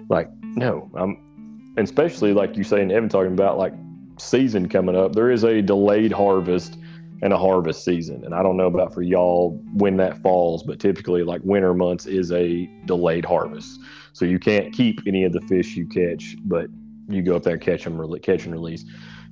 like, 0.07 0.29
no. 0.43 0.87
I'm, 0.93 1.73
especially 1.77 2.33
like 2.33 2.57
you 2.57 2.63
say, 2.63 2.81
and 2.81 2.91
Evan 2.91 3.09
talking 3.09 3.33
about 3.33 3.57
like 3.57 3.73
season 4.19 4.67
coming 4.67 4.95
up. 4.95 5.13
There 5.13 5.31
is 5.31 5.43
a 5.43 5.61
delayed 5.61 6.11
harvest 6.11 6.77
and 7.21 7.33
a 7.33 7.37
harvest 7.37 7.83
season, 7.83 8.23
and 8.23 8.35
I 8.35 8.43
don't 8.43 8.57
know 8.57 8.67
about 8.67 8.93
for 8.93 9.01
y'all 9.01 9.59
when 9.73 9.97
that 9.97 10.21
falls, 10.21 10.61
but 10.61 10.79
typically 10.79 11.23
like 11.23 11.41
winter 11.43 11.73
months 11.73 12.05
is 12.05 12.31
a 12.31 12.69
delayed 12.85 13.25
harvest, 13.25 13.79
so 14.13 14.25
you 14.25 14.37
can't 14.37 14.71
keep 14.71 14.99
any 15.07 15.23
of 15.23 15.33
the 15.33 15.41
fish 15.41 15.75
you 15.75 15.87
catch, 15.87 16.35
but 16.45 16.67
you 17.07 17.21
go 17.21 17.35
up 17.35 17.43
there 17.43 17.53
and 17.53 17.61
catch 17.61 17.83
them, 17.83 18.19
catch 18.19 18.45
and 18.45 18.53
release. 18.53 18.85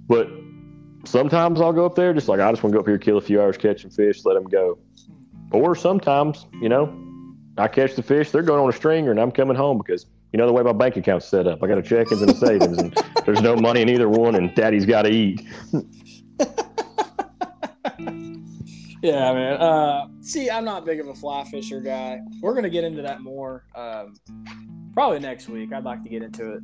But 0.07 0.29
sometimes 1.05 1.61
I'll 1.61 1.73
go 1.73 1.85
up 1.85 1.95
there 1.95 2.13
just 2.13 2.27
like 2.27 2.39
I 2.39 2.51
just 2.51 2.63
want 2.63 2.73
to 2.73 2.77
go 2.77 2.81
up 2.81 2.87
here, 2.87 2.97
kill 2.97 3.17
a 3.17 3.21
few 3.21 3.41
hours 3.41 3.57
catching 3.57 3.89
fish, 3.89 4.25
let 4.25 4.33
them 4.33 4.45
go. 4.45 4.77
Or 5.51 5.75
sometimes, 5.75 6.47
you 6.61 6.69
know, 6.69 6.93
I 7.57 7.67
catch 7.67 7.95
the 7.95 8.03
fish, 8.03 8.31
they're 8.31 8.41
going 8.41 8.61
on 8.61 8.69
a 8.69 8.73
stringer, 8.73 9.11
and 9.11 9.19
I'm 9.19 9.31
coming 9.31 9.55
home 9.55 9.77
because 9.77 10.05
you 10.33 10.37
know 10.37 10.47
the 10.47 10.53
way 10.53 10.63
my 10.63 10.73
bank 10.73 10.97
account's 10.97 11.25
set 11.25 11.47
up. 11.47 11.63
I 11.63 11.67
got 11.67 11.77
a 11.77 11.81
check-ins 11.81 12.21
and 12.21 12.31
a 12.31 12.35
savings, 12.35 12.77
and 12.77 12.93
there's 13.25 13.41
no 13.41 13.55
money 13.55 13.81
in 13.81 13.89
either 13.89 14.09
one, 14.09 14.35
and 14.35 14.53
Daddy's 14.55 14.85
got 14.85 15.03
to 15.03 15.11
eat. 15.11 15.41
Yeah, 19.05 19.33
man. 19.33 19.61
Uh, 19.61 20.07
see, 20.21 20.49
I'm 20.49 20.65
not 20.65 20.83
big 20.83 20.99
of 20.99 21.07
a 21.07 21.13
fly 21.13 21.43
fisher 21.43 21.79
guy. 21.79 22.21
We're 22.41 22.55
gonna 22.55 22.71
get 22.71 22.83
into 22.83 23.03
that 23.03 23.21
more 23.21 23.63
um, 23.75 24.15
probably 24.93 25.19
next 25.19 25.47
week. 25.47 25.71
I'd 25.71 25.83
like 25.83 26.01
to 26.01 26.09
get 26.09 26.23
into 26.23 26.53
it, 26.53 26.63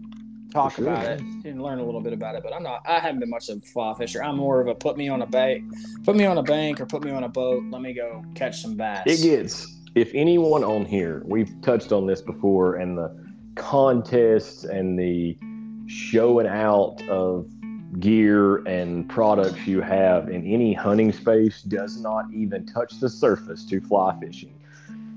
talk 0.51 0.75
sure, 0.75 0.87
about 0.87 1.05
it, 1.05 1.19
and 1.19 1.61
learn 1.61 1.79
a 1.79 1.83
little 1.83 2.01
bit 2.01 2.13
about 2.13 2.35
it. 2.35 2.43
But 2.43 2.53
I'm 2.53 2.63
not. 2.63 2.83
I 2.87 2.99
haven't 2.99 3.19
been 3.19 3.29
much 3.29 3.49
of 3.49 3.57
a 3.57 3.61
fly 3.61 3.93
fisher. 3.97 4.23
I'm 4.23 4.37
more 4.37 4.61
of 4.61 4.67
a 4.67 4.75
put 4.75 4.97
me 4.97 5.09
on 5.09 5.21
a 5.21 5.27
bank, 5.27 5.71
put 6.03 6.15
me 6.15 6.25
on 6.25 6.37
a 6.37 6.43
bank, 6.43 6.81
or 6.81 6.85
put 6.85 7.03
me 7.03 7.11
on 7.11 7.23
a 7.23 7.29
boat. 7.29 7.63
Let 7.69 7.81
me 7.81 7.93
go 7.93 8.23
catch 8.35 8.61
some 8.61 8.75
bass. 8.75 9.03
It 9.05 9.23
gets 9.23 9.81
if 9.95 10.11
anyone 10.13 10.63
on 10.63 10.85
here, 10.85 11.21
we've 11.25 11.53
touched 11.61 11.91
on 11.91 12.05
this 12.05 12.21
before, 12.21 12.75
and 12.75 12.97
the 12.97 13.13
contests 13.55 14.63
and 14.63 14.97
the 14.97 15.37
showing 15.87 16.47
out 16.47 17.01
of 17.09 17.45
gear 17.99 18.57
and 18.67 19.09
products 19.09 19.67
you 19.67 19.81
have 19.81 20.29
in 20.29 20.45
any 20.45 20.73
hunting 20.73 21.11
space 21.11 21.61
does 21.63 21.99
not 21.99 22.25
even 22.33 22.65
touch 22.65 22.99
the 23.01 23.09
surface 23.09 23.65
to 23.65 23.81
fly 23.81 24.17
fishing. 24.21 24.53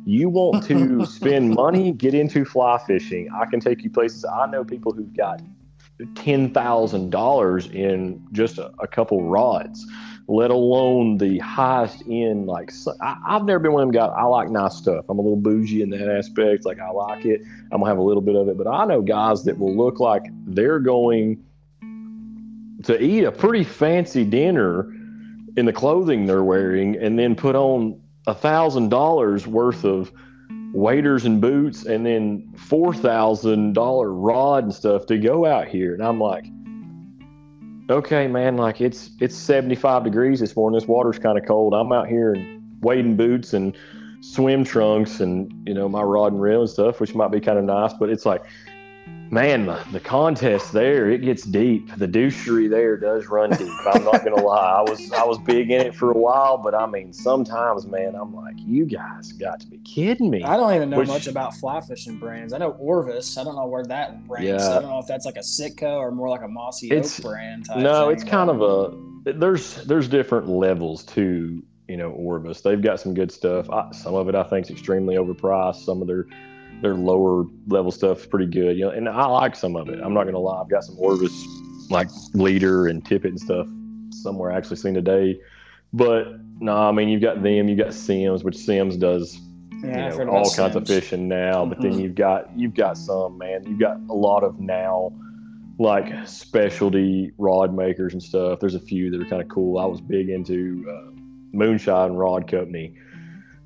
You 0.05 0.29
want 0.29 0.65
to 0.65 1.07
spend 1.11 1.55
money, 1.55 1.93
get 1.93 2.15
into 2.15 2.45
fly 2.45 2.79
fishing. 2.87 3.29
I 3.35 3.47
can 3.47 3.61
take 3.61 3.83
you 3.83 3.91
places. 3.91 4.25
I 4.25 4.47
know 4.47 4.65
people 4.65 4.93
who've 4.93 5.15
got 5.17 5.41
ten 6.15 6.53
thousand 6.53 7.11
dollars 7.11 7.67
in 7.67 8.27
just 8.33 8.59
a, 8.59 8.71
a 8.81 8.87
couple 8.87 9.29
rods, 9.29 9.87
let 10.27 10.51
alone 10.51 11.19
the 11.19 11.39
highest 11.39 12.03
end. 12.09 12.47
Like 12.47 12.73
I, 13.01 13.17
I've 13.27 13.45
never 13.45 13.61
been 13.61 13.73
one 13.73 13.83
of 13.83 13.93
them 13.93 13.95
guys. 13.95 14.13
I 14.17 14.25
like 14.25 14.51
nice 14.51 14.77
stuff. 14.77 15.05
I'm 15.09 15.19
a 15.19 15.23
little 15.23 15.37
bougie 15.37 15.83
in 15.83 15.91
that 15.91 16.09
aspect. 16.09 16.65
Like 16.65 16.81
I 16.81 16.91
like 16.91 17.25
it. 17.25 17.41
I'm 17.73 17.81
gonna 17.81 17.87
have 17.87 17.99
a 17.99 18.03
little 18.03 18.23
bit 18.23 18.37
of 18.37 18.49
it. 18.49 18.59
But 18.59 18.67
I 18.67 18.85
know 18.85 19.03
guys 19.03 19.45
that 19.45 19.59
will 19.59 19.75
look 19.75 20.01
like 20.01 20.25
they're 20.47 20.81
going 20.81 21.43
to 22.85 23.03
eat 23.03 23.25
a 23.25 23.33
pretty 23.33 23.65
fancy 23.65 24.25
dinner 24.25 24.93
in 25.57 25.67
the 25.67 25.73
clothing 25.73 26.27
they're 26.27 26.45
wearing, 26.45 26.97
and 26.97 27.19
then 27.19 27.35
put 27.35 27.55
on 27.55 28.01
a 28.27 28.35
thousand 28.35 28.89
dollars 28.89 29.47
worth 29.47 29.85
of 29.85 30.13
waders 30.73 31.25
and 31.25 31.41
boots 31.41 31.85
and 31.85 32.05
then 32.05 32.53
four 32.57 32.93
thousand 32.93 33.75
dollar 33.75 34.13
rod 34.13 34.65
and 34.65 34.75
stuff 34.75 35.07
to 35.07 35.19
go 35.19 35.47
out 35.47 35.69
here. 35.69 35.95
And 35.95 36.03
i'm 36.03 36.21
like 36.21 36.47
okay 37.91 38.27
man 38.27 38.57
like 38.57 38.81
it's 38.81 39.11
it's 39.21 39.37
75 39.37 40.05
degrees 40.05 40.41
this 40.41 40.57
morning. 40.57 40.79
This 40.79 40.89
water's 40.89 41.19
kind 41.19 41.39
of 41.39 41.45
cold. 41.45 41.75
I'm 41.75 41.93
out 41.93 42.09
here 42.09 42.35
in 42.35 42.63
wading 42.81 43.17
boots 43.17 43.53
and 43.53 43.77
swim 44.21 44.65
trunks 44.65 45.21
and 45.21 45.53
you 45.69 45.75
know 45.75 45.87
my 45.89 46.01
rod 46.01 46.33
and 46.33 46.41
reel 46.41 46.63
and 46.63 46.71
stuff 46.71 46.99
which 46.99 47.15
might 47.15 47.31
be 47.31 47.41
kind 47.41 47.59
of 47.59 47.65
nice 47.65 47.93
but 47.93 48.09
it's 48.09 48.25
like 48.25 48.43
man 49.31 49.67
the, 49.67 49.83
the 49.91 49.99
contest 50.01 50.73
there 50.73 51.11
it 51.11 51.23
gets 51.23 51.43
deep 51.45 51.91
the 51.97 52.07
douchery 52.07 52.69
there 52.71 52.97
does 52.97 53.27
run 53.27 53.51
deep 53.51 53.73
i'm 53.93 54.05
not 54.05 54.25
gonna 54.25 54.41
lie 54.41 54.79
i 54.79 54.83
was 54.83 55.11
i 55.13 55.25
was 55.25 55.39
big 55.39 55.71
in 55.71 55.81
it 55.81 55.95
for 55.95 56.11
a 56.13 56.17
while 56.17 56.57
but 56.59 56.75
i 56.75 56.87
mean 56.87 57.13
sometimes 57.13 57.87
man 57.87 58.15
i'm 58.15 58.35
like 58.35 58.55
you 58.59 58.85
guys 58.85 59.33
got 59.33 59.59
to 59.59 59.67
be 59.67 59.79
kidding 59.79 60.31
me 60.31 60.43
I 60.45 60.57
don't 60.57 60.75
even 60.75 60.91
know 60.91 60.99
Which- 60.99 61.09
much 61.09 61.27
about 61.27 61.55
fly 61.55 61.81
fishing 61.81 62.19
brands. 62.19 62.53
I 62.53 62.59
know 62.59 62.71
Orvis. 62.73 63.37
I 63.39 63.45
don't 63.45 63.57
know 63.57 63.67
where 63.67 63.85
that 63.85 64.17
ranks. 64.29 64.47
Yeah. 64.47 64.77
I 64.77 64.81
don't 64.81 64.91
know 64.91 64.99
if 64.99 65.07
that's 65.07 65.25
like 65.27 65.37
a 65.37 65.43
Sitka 65.43 65.89
or 65.89 66.11
more 66.11 66.29
like 66.29 66.43
a 66.43 66.49
Mossy 66.49 66.91
It's- 66.91 67.19
Oak 67.21 67.27
brand 67.27 67.67
type. 67.67 67.79
No, 67.79 68.07
thing. 68.07 68.17
it's 68.17 68.25
kind 68.25 68.51
of 68.51 68.63
a 68.63 69.33
there's 69.33 69.85
there's 69.85 70.09
different 70.09 70.49
levels 70.49 71.05
to 71.05 71.63
you 71.89 71.97
know 71.97 72.11
Orvis. 72.11 72.61
They've 72.61 72.81
got 72.81 73.01
some 73.01 73.15
good 73.15 73.31
stuff. 73.33 73.69
I, 73.71 73.91
some 73.93 74.15
of 74.15 74.29
it 74.29 74.35
I 74.35 74.43
think 74.45 74.67
is 74.67 74.71
extremely 74.71 75.17
overpriced. 75.17 75.85
Some 75.85 76.01
of 76.03 76.09
their 76.09 76.27
their 76.83 76.95
lower 76.95 77.45
level 77.69 77.91
stuff 77.91 78.21
is 78.21 78.27
pretty 78.27 78.47
good. 78.47 78.77
You 78.77 78.87
know, 78.87 78.91
and 78.91 79.09
I 79.09 79.27
like 79.27 79.57
some 79.57 79.77
of 79.77 79.89
it. 79.89 80.01
I'm 80.03 80.15
not 80.15 80.25
gonna 80.25 80.39
lie. 80.39 80.61
I've 80.61 80.71
got 80.71 80.85
some 80.85 80.97
Orvis 80.99 81.47
like 81.91 82.09
leader 82.35 82.87
and 82.87 83.05
tippet 83.05 83.31
and 83.31 83.41
stuff 83.41 83.67
somewhere 84.11 84.53
I 84.53 84.57
actually 84.57 84.77
seen 84.77 84.95
today. 84.95 85.39
But 85.93 86.29
no, 86.61 86.77
I 86.77 86.93
mean 86.93 87.09
you've 87.09 87.23
got 87.23 87.43
them. 87.43 87.69
you've 87.69 87.79
got 87.79 87.95
Simms, 87.95 88.43
which 88.45 88.57
Simms 88.57 88.97
does 88.97 89.41
yeah, 89.83 90.13
you 90.17 90.25
know, 90.25 90.31
all 90.31 90.51
kinds 90.51 90.77
of 90.77 90.87
fishing 90.87 91.29
now. 91.29 91.67
But 91.67 91.81
then 91.83 91.93
Mhm. 91.93 92.03
you've 92.03 92.15
got 92.15 92.51
you've 92.57 92.75
got 92.75 92.97
some 92.97 93.39
man. 93.39 93.65
You've 93.67 93.79
got 93.81 93.99
a 94.09 94.15
lot 94.15 94.43
of 94.43 94.59
now 94.61 95.13
like 95.79 96.27
specialty 96.27 97.33
rod 97.37 97.75
makers 97.75 98.13
and 98.13 98.23
stuff. 98.23 98.61
There's 98.61 98.77
a 98.77 98.81
few 98.81 99.11
that 99.11 99.21
are 99.21 99.25
kind 99.25 99.43
of 99.43 99.49
cool. 99.49 99.79
I 99.79 99.85
was 99.85 100.01
big 100.01 100.29
into 100.31 100.85
uh, 100.89 101.11
Moonshine 101.53 102.13
Rod 102.13 102.49
Company. 102.49 102.95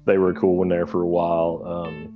They 0.06 0.16
were 0.18 0.30
a 0.30 0.34
cool 0.34 0.56
one 0.56 0.68
there 0.68 0.86
for 0.86 1.02
a 1.02 1.06
while. 1.06 1.62
Um, 1.66 2.14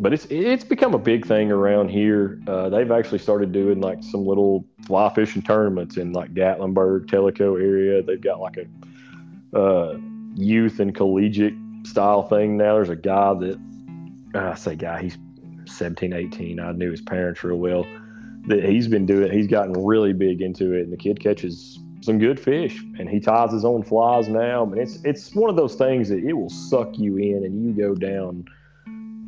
but 0.00 0.14
it's 0.14 0.26
it's 0.30 0.64
become 0.64 0.94
a 0.94 0.98
big 0.98 1.26
thing 1.26 1.52
around 1.52 1.90
here. 1.90 2.40
Uh, 2.48 2.70
they've 2.70 2.90
actually 2.90 3.18
started 3.18 3.52
doing 3.52 3.80
like 3.80 4.02
some 4.02 4.26
little 4.26 4.64
fly 4.86 5.12
fishing 5.14 5.42
tournaments 5.42 5.98
in 5.98 6.14
like 6.14 6.32
Gatlinburg, 6.32 7.06
Tellico 7.06 7.60
area. 7.60 8.02
They've 8.02 8.20
got 8.20 8.40
like 8.40 8.56
a 8.56 9.58
uh, 9.58 9.98
youth 10.34 10.80
and 10.80 10.94
collegiate 10.94 11.54
style 11.84 12.22
thing 12.22 12.56
now. 12.56 12.74
There's 12.74 12.88
a 12.88 12.96
guy 12.96 13.34
that 13.34 13.60
I 14.34 14.54
say 14.54 14.74
guy, 14.74 15.02
he's 15.02 15.18
17, 15.66 16.14
18. 16.14 16.60
I 16.60 16.72
knew 16.72 16.90
his 16.90 17.02
parents 17.02 17.44
real 17.44 17.56
well. 17.56 17.86
That 18.46 18.64
he's 18.64 18.88
been 18.88 19.04
doing. 19.04 19.30
He's 19.30 19.48
gotten 19.48 19.74
really 19.84 20.14
big 20.14 20.40
into 20.40 20.72
it, 20.72 20.84
and 20.84 20.92
the 20.92 20.96
kid 20.96 21.20
catches 21.20 21.78
some 22.00 22.18
good 22.18 22.40
fish, 22.40 22.82
and 22.98 23.06
he 23.06 23.20
ties 23.20 23.52
his 23.52 23.66
own 23.66 23.82
flies 23.82 24.28
now. 24.28 24.62
And 24.62 24.80
it's 24.80 24.98
it's 25.04 25.34
one 25.34 25.50
of 25.50 25.56
those 25.56 25.74
things 25.74 26.08
that 26.08 26.24
it 26.24 26.32
will 26.32 26.48
suck 26.48 26.98
you 26.98 27.18
in, 27.18 27.44
and 27.44 27.66
you 27.66 27.72
go 27.74 27.94
down. 27.94 28.46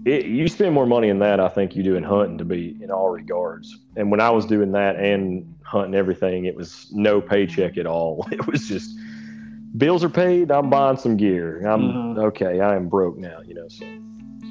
It, 0.04 0.26
you 0.26 0.48
spend 0.48 0.74
more 0.74 0.86
money 0.86 1.08
in 1.08 1.18
that, 1.20 1.38
I 1.38 1.48
think, 1.48 1.76
you 1.76 1.82
do 1.82 1.94
in 1.94 2.02
hunting 2.02 2.36
to 2.38 2.44
be 2.44 2.76
in 2.82 2.90
all 2.90 3.08
regards. 3.10 3.78
And 3.96 4.10
when 4.10 4.20
I 4.20 4.30
was 4.30 4.44
doing 4.46 4.72
that 4.72 4.96
and 4.96 5.54
hunting 5.62 5.94
everything, 5.94 6.46
it 6.46 6.56
was 6.56 6.88
no 6.92 7.20
paycheck 7.20 7.78
at 7.78 7.86
all. 7.86 8.26
It 8.32 8.46
was 8.46 8.66
just 8.66 8.98
bills 9.78 10.02
are 10.02 10.08
paid. 10.10 10.50
I'm 10.50 10.68
buying 10.70 10.96
some 10.96 11.16
gear. 11.16 11.64
I'm 11.66 11.82
Mhm. 11.82 12.18
okay. 12.24 12.60
I 12.60 12.74
am 12.76 12.88
broke 12.88 13.16
now, 13.16 13.40
you 13.46 13.54
know. 13.54 13.68
So 13.68 13.86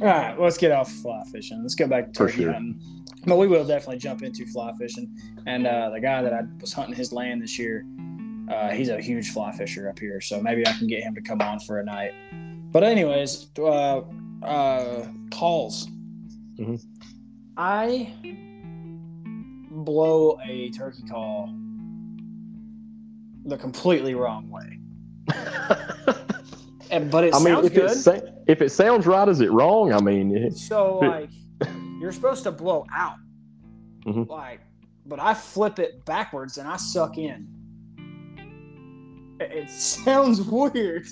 All 0.02 0.08
right, 0.08 0.40
let's 0.40 0.58
get 0.58 0.72
off 0.72 0.90
fly 0.92 1.22
fishing. 1.32 1.62
Let's 1.62 1.76
go 1.76 1.86
back 1.88 2.06
to 2.08 2.12
turkey 2.12 2.44
sure. 2.44 2.54
hunting. 2.54 2.80
But 3.28 3.38
we 3.38 3.48
will 3.48 3.66
definitely 3.66 3.98
jump 4.00 4.24
into 4.24 4.46
fly 4.48 4.72
fishing. 4.80 5.16
And 5.46 5.68
uh, 5.68 5.92
the 5.92 6.00
guy 6.00 6.24
that 6.24 6.34
I 6.34 6.42
was 6.60 6.74
hunting 6.74 6.96
his 6.96 7.12
land 7.14 7.42
this 7.44 7.60
year, 7.60 7.86
uh, 8.50 8.70
he's 8.72 8.90
a 8.90 9.00
huge 9.00 9.30
fly 9.32 9.52
fisher 9.52 9.90
up 9.90 10.00
here. 10.00 10.20
So 10.22 10.42
maybe 10.42 10.66
I 10.66 10.72
can 10.72 10.88
get 10.88 11.04
him 11.04 11.14
to 11.16 11.22
come 11.22 11.40
on 11.42 11.60
for 11.60 11.80
a 11.80 11.84
night. 11.84 12.14
But 12.72 12.84
anyways, 12.84 13.50
uh, 13.60 14.02
uh, 14.44 15.06
calls. 15.32 15.88
Mhm. 16.60 16.84
I 17.58 18.14
blow 19.72 20.40
a 20.46 20.70
turkey 20.72 21.04
call 21.10 21.50
the 23.46 23.58
completely 23.58 24.16
wrong 24.16 24.50
way. 24.50 24.80
And, 26.92 27.10
but 27.10 27.24
it 27.24 27.34
I 27.34 27.38
mean, 27.38 27.46
sounds 27.54 27.68
if 27.68 27.74
good. 27.74 27.90
it 27.92 27.96
sa- 27.96 28.20
if 28.48 28.62
it 28.62 28.70
sounds 28.70 29.08
right, 29.08 29.26
is 29.30 29.40
it 29.40 29.50
wrong? 29.50 29.94
I 29.94 30.02
mean, 30.02 30.36
it- 30.36 30.58
So 30.58 31.00
like 31.00 31.30
you're 32.02 32.12
supposed 32.12 32.44
to 32.44 32.52
blow 32.52 32.86
out. 32.94 33.16
Mhm. 34.06 34.28
Like 34.28 34.60
but 35.06 35.18
I 35.18 35.34
flip 35.34 35.80
it 35.80 36.04
backwards 36.04 36.58
and 36.58 36.68
I 36.68 36.76
suck 36.76 37.18
in. 37.18 37.48
It 39.40 39.70
sounds 40.04 40.42
weird. 40.42 41.08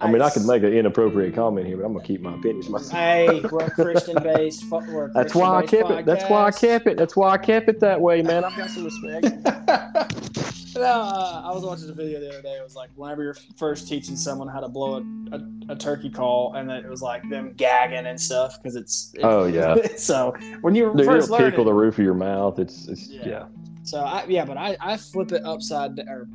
I 0.00 0.10
mean, 0.10 0.20
I 0.20 0.28
could 0.28 0.44
make 0.44 0.62
an 0.62 0.74
inappropriate 0.74 1.34
comment 1.34 1.66
here, 1.66 1.78
but 1.78 1.86
I'm 1.86 1.94
gonna 1.94 2.04
keep 2.04 2.20
my 2.20 2.34
opinions 2.34 2.68
myself. 2.68 2.92
Hey, 2.92 3.40
we're 3.50 3.70
Christian 3.70 4.22
based. 4.22 4.64
We're 4.70 5.10
That's 5.14 5.34
why 5.34 5.56
I 5.56 5.64
kept 5.64 5.90
it. 5.90 6.04
That's 6.04 6.24
why 6.24 6.44
I 6.44 6.50
podcast. 6.50 6.60
kept 6.60 6.86
it. 6.86 6.96
That's 6.98 7.16
why 7.16 7.30
I 7.30 7.38
kept 7.38 7.68
it 7.70 7.80
that 7.80 8.00
way, 8.00 8.20
man. 8.20 8.44
I've 8.44 8.56
got 8.56 8.68
some 8.68 8.84
respect. 8.84 9.24
no, 10.74 10.82
uh, 10.82 11.42
I 11.44 11.50
was 11.54 11.64
watching 11.64 11.88
a 11.88 11.94
video 11.94 12.20
the 12.20 12.28
other 12.28 12.42
day. 12.42 12.56
It 12.56 12.62
was 12.62 12.76
like 12.76 12.90
whenever 12.94 13.22
you're 13.22 13.36
first 13.56 13.88
teaching 13.88 14.16
someone 14.16 14.48
how 14.48 14.60
to 14.60 14.68
blow 14.68 14.96
a, 14.96 15.34
a, 15.34 15.72
a 15.72 15.76
turkey 15.76 16.10
call, 16.10 16.54
and 16.54 16.68
then 16.68 16.84
it 16.84 16.90
was 16.90 17.00
like 17.00 17.26
them 17.30 17.54
gagging 17.56 18.06
and 18.06 18.20
stuff 18.20 18.62
because 18.62 18.76
it's, 18.76 19.12
it's. 19.14 19.24
Oh, 19.24 19.46
yeah. 19.46 19.76
so 19.96 20.34
when 20.60 20.74
you're 20.74 20.94
Dude, 20.94 21.06
first 21.06 21.24
it'll 21.28 21.38
learning, 21.38 21.50
tickle 21.52 21.64
the 21.64 21.72
roof 21.74 21.98
of 21.98 22.04
your 22.04 22.14
mouth. 22.14 22.58
It's, 22.58 22.86
it's 22.88 23.08
Yeah. 23.08 23.26
yeah. 23.26 23.44
So 23.82 24.00
I 24.00 24.26
yeah, 24.28 24.44
but 24.44 24.58
I, 24.58 24.76
I 24.80 24.96
flip 24.96 25.32
it 25.32 25.42
upside 25.44 25.98
or 26.00 26.28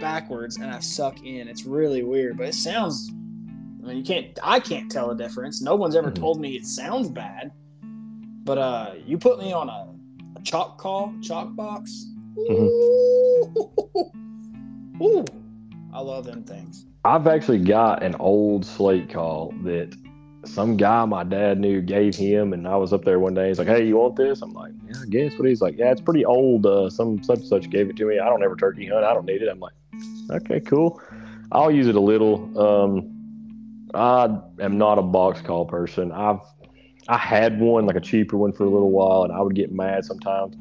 backwards 0.00 0.56
and 0.56 0.70
I 0.70 0.78
suck 0.80 1.22
in. 1.22 1.48
It's 1.48 1.64
really 1.64 2.02
weird, 2.02 2.36
but 2.36 2.46
it 2.46 2.54
sounds. 2.54 3.10
I 3.82 3.86
mean, 3.88 3.96
you 3.98 4.02
can't. 4.02 4.38
I 4.42 4.60
can't 4.60 4.90
tell 4.90 5.08
the 5.08 5.14
difference. 5.14 5.60
No 5.62 5.74
one's 5.76 5.96
ever 5.96 6.10
Mhm. 6.10 6.16
told 6.16 6.40
me 6.40 6.56
it 6.56 6.66
sounds 6.66 7.08
bad. 7.08 7.52
But 8.44 8.58
uh, 8.58 8.90
you 9.06 9.18
put 9.18 9.38
me 9.38 9.52
on 9.52 9.68
a, 9.68 9.88
a 10.36 10.42
chalk 10.42 10.78
call, 10.78 11.12
chalk 11.22 11.54
box. 11.54 12.06
Ooh. 12.38 13.70
Ooh, 15.02 15.24
I 15.92 16.00
love 16.00 16.24
them 16.24 16.42
things. 16.44 16.86
I've 17.04 17.26
actually 17.26 17.60
got 17.60 18.02
an 18.02 18.16
old 18.18 18.64
slate 18.66 19.08
call 19.08 19.54
that 19.62 19.94
some 20.44 20.76
guy 20.76 21.04
my 21.04 21.24
dad 21.24 21.60
knew 21.60 21.80
gave 21.80 22.14
him, 22.16 22.52
and 22.52 22.66
I 22.66 22.76
was 22.76 22.92
up 22.92 23.04
there 23.04 23.18
one 23.20 23.34
day. 23.34 23.48
He's 23.48 23.58
like, 23.58 23.68
"Hey, 23.68 23.86
you 23.86 23.96
want 23.96 24.16
this?" 24.16 24.42
I'm 24.42 24.52
like, 24.52 24.72
"Yeah, 24.86 25.00
I 25.02 25.06
guess." 25.06 25.38
What 25.38 25.48
he's 25.48 25.60
like, 25.60 25.76
"Yeah, 25.78 25.90
it's 25.92 26.00
pretty 26.00 26.24
old. 26.24 26.66
Uh, 26.66 26.88
some 26.90 27.22
such 27.22 27.38
and 27.40 27.46
such 27.46 27.70
gave 27.70 27.88
it 27.90 27.96
to 27.96 28.06
me. 28.06 28.18
I 28.18 28.26
don't 28.28 28.42
ever 28.42 28.56
turkey 28.56 28.86
hunt. 28.86 29.04
I 29.04 29.14
don't 29.14 29.26
need 29.26 29.42
it." 29.42 29.48
I'm 29.48 29.60
like, 29.60 29.72
"Okay, 30.30 30.60
cool. 30.60 31.00
I'll 31.52 31.70
use 31.70 31.88
it 31.88 31.94
a 31.94 32.00
little." 32.00 32.58
Um, 32.58 33.14
I 33.94 34.38
am 34.60 34.76
not 34.78 34.98
a 34.98 35.02
box 35.02 35.40
call 35.40 35.64
person. 35.64 36.12
I've 36.12 36.40
I 37.08 37.16
had 37.16 37.58
one 37.58 37.86
like 37.86 37.96
a 37.96 38.00
cheaper 38.00 38.36
one 38.36 38.52
for 38.52 38.64
a 38.64 38.70
little 38.70 38.90
while, 38.90 39.24
and 39.24 39.32
I 39.32 39.40
would 39.40 39.54
get 39.54 39.72
mad 39.72 40.04
sometimes 40.04 40.56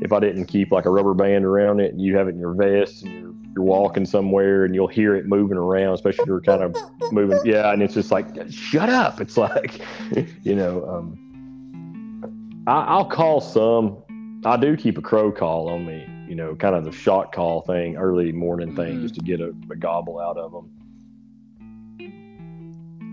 if 0.00 0.12
I 0.12 0.20
didn't 0.20 0.46
keep 0.46 0.70
like 0.70 0.84
a 0.84 0.90
rubber 0.90 1.14
band 1.14 1.44
around 1.44 1.80
it, 1.80 1.92
and 1.92 2.00
you 2.00 2.16
have 2.16 2.28
it 2.28 2.34
in 2.34 2.40
your 2.40 2.54
vest, 2.54 3.02
and 3.02 3.12
you're 3.12 3.34
you're 3.58 3.64
walking 3.64 4.06
somewhere, 4.06 4.64
and 4.64 4.74
you'll 4.74 4.86
hear 4.86 5.16
it 5.16 5.26
moving 5.26 5.58
around, 5.58 5.94
especially 5.94 6.22
if 6.22 6.28
you're 6.28 6.40
kind 6.40 6.62
of 6.62 6.76
moving. 7.10 7.40
Yeah, 7.44 7.72
and 7.72 7.82
it's 7.82 7.94
just 7.94 8.12
like, 8.12 8.26
shut 8.50 8.88
up. 8.88 9.20
It's 9.20 9.36
like, 9.36 9.80
you 10.44 10.54
know, 10.54 10.86
um, 10.86 12.64
I, 12.68 12.82
I'll 12.82 13.04
call 13.04 13.40
some. 13.40 13.96
I 14.44 14.56
do 14.56 14.76
keep 14.76 14.96
a 14.96 15.02
crow 15.02 15.32
call 15.32 15.68
on 15.68 15.84
me, 15.84 16.06
you 16.28 16.34
know, 16.34 16.54
kind 16.54 16.74
of 16.74 16.84
the 16.84 16.92
shock 16.92 17.34
call 17.34 17.62
thing, 17.62 17.96
early 17.96 18.32
morning 18.32 18.74
thing, 18.76 18.98
Mhm. 18.98 19.02
just 19.02 19.14
to 19.16 19.20
get 19.22 19.40
a, 19.40 19.54
a 19.70 19.76
gobble 19.76 20.18
out 20.18 20.36
of 20.36 20.52
them. 20.52 20.70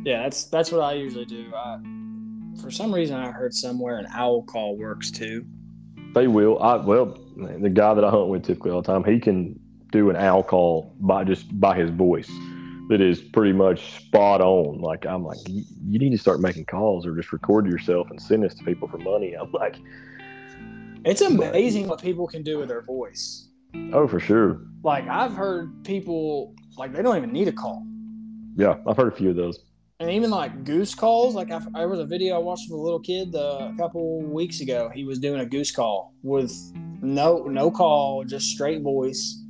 Yeah, 0.06 0.24
that's 0.24 0.46
that's 0.46 0.72
what 0.72 0.82
I 0.82 0.94
usually 0.94 1.26
do. 1.26 1.46
I, 1.56 1.80
for 2.62 2.70
some 2.70 2.94
reason, 2.94 3.16
I 3.18 3.32
heard 3.32 3.54
somewhere 3.54 3.98
an 3.98 4.08
owl 4.14 4.44
call 4.44 4.78
works 4.78 5.10
too. 5.12 5.46
They 6.14 6.28
will. 6.28 6.62
I 6.62 6.76
well, 6.76 7.18
the 7.36 7.70
guy 7.70 7.94
that 7.94 8.04
I 8.04 8.10
hunt 8.10 8.28
with 8.30 8.44
typically 8.46 8.72
all 8.72 8.82
the 8.82 8.88
time, 8.92 9.04
he 9.04 9.20
can 9.20 9.60
do 9.92 10.10
an 10.10 10.16
owl 10.16 10.44
call 10.44 10.94
by 11.00 11.24
just 11.24 11.60
by 11.60 11.76
his 11.76 11.90
voice. 11.90 12.30
That 12.90 13.02
is 13.02 13.20
pretty 13.20 13.52
much 13.54 13.96
spot 14.06 14.42
on. 14.42 14.80
Like 14.80 15.08
I'm 15.08 15.24
like, 15.24 15.40
you 15.48 15.98
need 15.98 16.12
to 16.12 16.20
start 16.20 16.40
making 16.40 16.66
calls 16.66 17.08
or 17.08 17.16
just 17.16 17.34
record 17.34 17.66
yourself 17.66 18.12
and 18.12 18.22
send 18.22 18.44
this 18.44 18.54
to 18.56 18.64
people 18.64 18.88
for 18.88 19.00
money. 19.00 19.34
I'm 19.40 19.52
like, 19.52 19.78
It's 21.06 21.22
amazing 21.22 21.88
what 21.88 22.02
people 22.02 22.28
can 22.28 22.42
do 22.44 22.58
with 22.60 22.68
their 22.68 22.82
voice. 22.82 23.50
oh, 23.94 24.08
for 24.08 24.20
sure. 24.20 24.62
Like 24.84 25.08
I've 25.08 25.34
heard 25.34 25.84
people 25.84 26.54
like 26.78 26.94
they 26.94 27.02
don't 27.02 27.16
even 27.18 27.32
need 27.32 27.48
a 27.48 27.52
call, 27.54 27.86
Yeah, 28.56 28.76
I've 28.88 28.98
heard 28.98 29.14
a 29.14 29.16
few 29.16 29.30
of 29.30 29.36
those. 29.36 29.60
and 30.00 30.10
even 30.12 30.30
like 30.30 30.64
goose 30.64 30.94
calls. 30.96 31.36
Like 31.36 31.52
I, 31.52 31.60
there 31.74 31.88
was 31.88 32.00
a 32.00 32.06
video 32.06 32.36
I 32.36 32.38
watched 32.40 32.66
of 32.70 32.78
a 32.78 32.82
little 32.82 33.00
kid 33.00 33.34
uh, 33.36 33.72
a 33.74 33.76
couple 33.78 34.22
weeks 34.22 34.60
ago. 34.62 34.90
He 34.94 35.04
was 35.06 35.20
doing 35.20 35.40
a 35.42 35.46
goose 35.46 35.72
call 35.72 36.14
with 36.24 36.52
no 37.02 37.44
no 37.44 37.70
call, 37.72 38.24
just 38.26 38.48
straight 38.48 38.82
voice. 38.82 39.42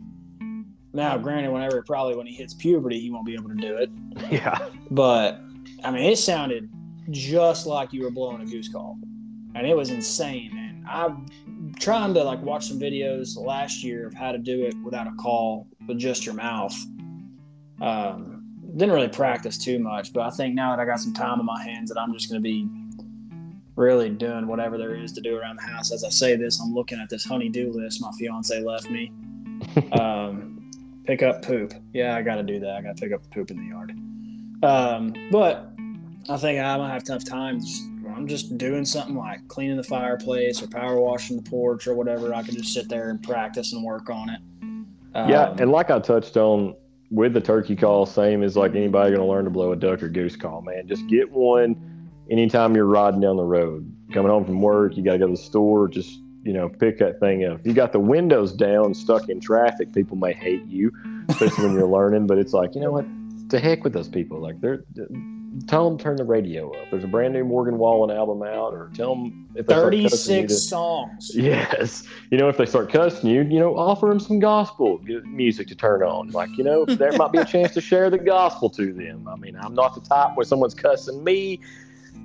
Now, 0.93 1.17
granted, 1.17 1.51
whenever 1.51 1.81
probably 1.83 2.15
when 2.15 2.25
he 2.25 2.33
hits 2.33 2.53
puberty, 2.53 2.99
he 3.01 3.09
won't 3.11 3.25
be 3.25 3.33
able 3.33 3.49
to 3.49 3.55
do 3.55 3.75
it. 3.77 3.89
Yeah. 4.31 4.69
But 4.91 5.41
I 5.83 5.91
mean, 5.91 6.03
it 6.09 6.17
sounded 6.17 6.69
just 7.11 7.65
like 7.65 7.91
you 7.93 8.03
were 8.03 8.11
blowing 8.11 8.41
a 8.41 8.45
goose 8.45 8.69
call, 8.71 8.97
and 9.55 9.67
it 9.67 9.75
was 9.75 9.89
insane. 9.89 10.51
And 10.57 10.87
I'm 10.87 11.25
trying 11.79 12.13
to 12.13 12.23
like 12.23 12.41
watch 12.41 12.67
some 12.67 12.79
videos 12.79 13.37
last 13.37 13.83
year 13.83 14.07
of 14.07 14.13
how 14.13 14.31
to 14.31 14.37
do 14.37 14.63
it 14.65 14.75
without 14.83 15.07
a 15.07 15.11
call 15.13 15.67
with 15.87 15.97
just 15.97 16.25
your 16.25 16.35
mouth. 16.35 16.75
Um, 17.81 18.43
didn't 18.75 18.93
really 18.93 19.07
practice 19.07 19.57
too 19.57 19.79
much, 19.79 20.13
but 20.13 20.21
I 20.21 20.29
think 20.29 20.55
now 20.55 20.75
that 20.75 20.81
I 20.81 20.85
got 20.85 20.99
some 20.99 21.13
time 21.13 21.39
on 21.39 21.45
my 21.45 21.61
hands, 21.61 21.89
that 21.89 21.99
I'm 21.99 22.13
just 22.13 22.29
going 22.29 22.41
to 22.41 22.43
be 22.43 22.67
really 23.75 24.09
doing 24.09 24.47
whatever 24.47 24.77
there 24.77 24.95
is 24.95 25.11
to 25.13 25.21
do 25.21 25.37
around 25.37 25.57
the 25.57 25.63
house. 25.63 25.91
As 25.91 26.03
I 26.03 26.09
say 26.09 26.35
this, 26.35 26.61
I'm 26.61 26.73
looking 26.73 26.99
at 26.99 27.09
this 27.09 27.25
honey-do 27.25 27.71
list 27.71 28.01
my 28.01 28.11
fiance 28.17 28.59
left 28.61 28.89
me. 28.89 29.11
um, 29.99 30.71
pick 31.05 31.23
up 31.23 31.41
poop. 31.41 31.73
Yeah, 31.93 32.15
I 32.15 32.21
got 32.21 32.35
to 32.35 32.43
do 32.43 32.59
that. 32.59 32.75
I 32.75 32.81
got 32.81 32.97
to 32.97 33.01
pick 33.01 33.13
up 33.13 33.23
the 33.23 33.29
poop 33.29 33.51
in 33.51 33.57
the 33.57 33.67
yard. 33.67 33.91
Um, 34.63 35.13
but 35.31 35.71
I 36.27 36.37
think 36.37 36.59
I'm 36.59 36.79
gonna 36.79 36.91
have 36.91 37.03
tough 37.03 37.23
times. 37.23 37.87
I'm 38.15 38.27
just 38.27 38.57
doing 38.57 38.85
something 38.85 39.15
like 39.15 39.45
cleaning 39.49 39.75
the 39.75 39.83
fireplace 39.83 40.63
or 40.63 40.67
power 40.67 40.99
washing 40.99 41.35
the 41.35 41.49
porch 41.49 41.85
or 41.85 41.95
whatever. 41.95 42.33
I 42.33 42.43
can 42.43 42.55
just 42.55 42.73
sit 42.73 42.87
there 42.87 43.09
and 43.09 43.21
practice 43.21 43.73
and 43.73 43.83
work 43.83 44.09
on 44.09 44.29
it. 44.29 44.39
Um, 45.13 45.29
Yeah, 45.29 45.53
and 45.59 45.69
like 45.71 45.91
I 45.91 45.99
touched 45.99 46.37
on 46.37 46.75
with 47.11 47.33
the 47.33 47.41
turkey 47.41 47.75
call, 47.75 48.05
same 48.05 48.41
as 48.41 48.55
like 48.55 48.73
anybody 48.73 49.11
going 49.11 49.21
to 49.21 49.31
learn 49.31 49.43
to 49.45 49.51
blow 49.51 49.73
a 49.73 49.75
duck 49.75 50.01
or 50.01 50.09
goose 50.09 50.35
call, 50.35 50.61
man. 50.61 50.87
Just 50.87 51.05
get 51.07 51.29
one 51.29 51.75
anytime 52.29 52.75
you're 52.75 52.85
riding 52.85 53.19
down 53.19 53.37
the 53.37 53.43
road, 53.43 53.91
coming 54.13 54.31
home 54.31 54.45
from 54.45 54.61
work, 54.61 54.95
you 54.95 55.03
got 55.03 55.13
to 55.13 55.19
go 55.19 55.27
to 55.27 55.31
the 55.31 55.37
store, 55.37 55.87
just 55.87 56.19
you 56.43 56.53
know, 56.53 56.69
pick 56.69 56.99
that 56.99 57.19
thing 57.19 57.43
up. 57.43 57.59
If 57.59 57.67
you 57.67 57.73
got 57.73 57.91
the 57.91 57.99
windows 57.99 58.53
down, 58.53 58.93
stuck 58.93 59.29
in 59.29 59.39
traffic, 59.39 59.91
people 59.93 60.15
may 60.15 60.31
hate 60.31 60.63
you, 60.67 60.91
especially 61.27 61.65
when 61.65 61.73
you're 61.73 61.87
learning. 61.89 62.27
But 62.27 62.37
it's 62.37 62.53
like, 62.53 62.75
you 62.75 62.81
know 62.81 62.91
what? 62.91 63.05
To 63.49 63.59
heck 63.59 63.83
with 63.83 63.93
those 63.93 64.07
people. 64.07 64.39
Like 64.39 64.61
they're. 64.61 64.83
Tell 65.67 65.89
them 65.89 65.97
turn 65.97 66.17
the 66.17 66.23
radio 66.23 66.69
up. 66.71 66.89
There's 66.91 67.03
a 67.03 67.07
brand 67.07 67.33
new 67.33 67.43
Morgan 67.45 67.77
Wallen 67.77 68.15
album 68.15 68.43
out, 68.43 68.73
or 68.73 68.91
tell 68.93 69.15
them 69.15 69.47
if 69.55 69.65
they 69.67 69.73
start 69.73 69.93
cussing 69.93 70.01
you 70.01 70.09
36 70.09 70.53
to- 70.53 70.59
songs. 70.59 71.31
Yes. 71.35 72.03
You 72.29 72.37
know, 72.37 72.49
if 72.49 72.57
they 72.57 72.65
start 72.65 72.91
cussing 72.91 73.29
you, 73.29 73.43
you 73.43 73.59
know, 73.59 73.75
offer 73.77 74.07
them 74.07 74.19
some 74.19 74.39
gospel 74.39 74.99
music 75.25 75.67
to 75.69 75.75
turn 75.75 76.03
on. 76.03 76.31
Like, 76.31 76.49
you 76.57 76.63
know, 76.63 76.85
there 76.85 77.11
might 77.13 77.31
be 77.31 77.37
a 77.39 77.45
chance 77.45 77.73
to 77.75 77.81
share 77.81 78.09
the 78.09 78.17
gospel 78.17 78.69
to 78.71 78.91
them. 78.93 79.27
I 79.27 79.35
mean, 79.37 79.55
I'm 79.55 79.73
not 79.73 79.95
the 79.95 80.01
type 80.01 80.35
where 80.35 80.45
someone's 80.45 80.73
cussing 80.75 81.23
me. 81.23 81.61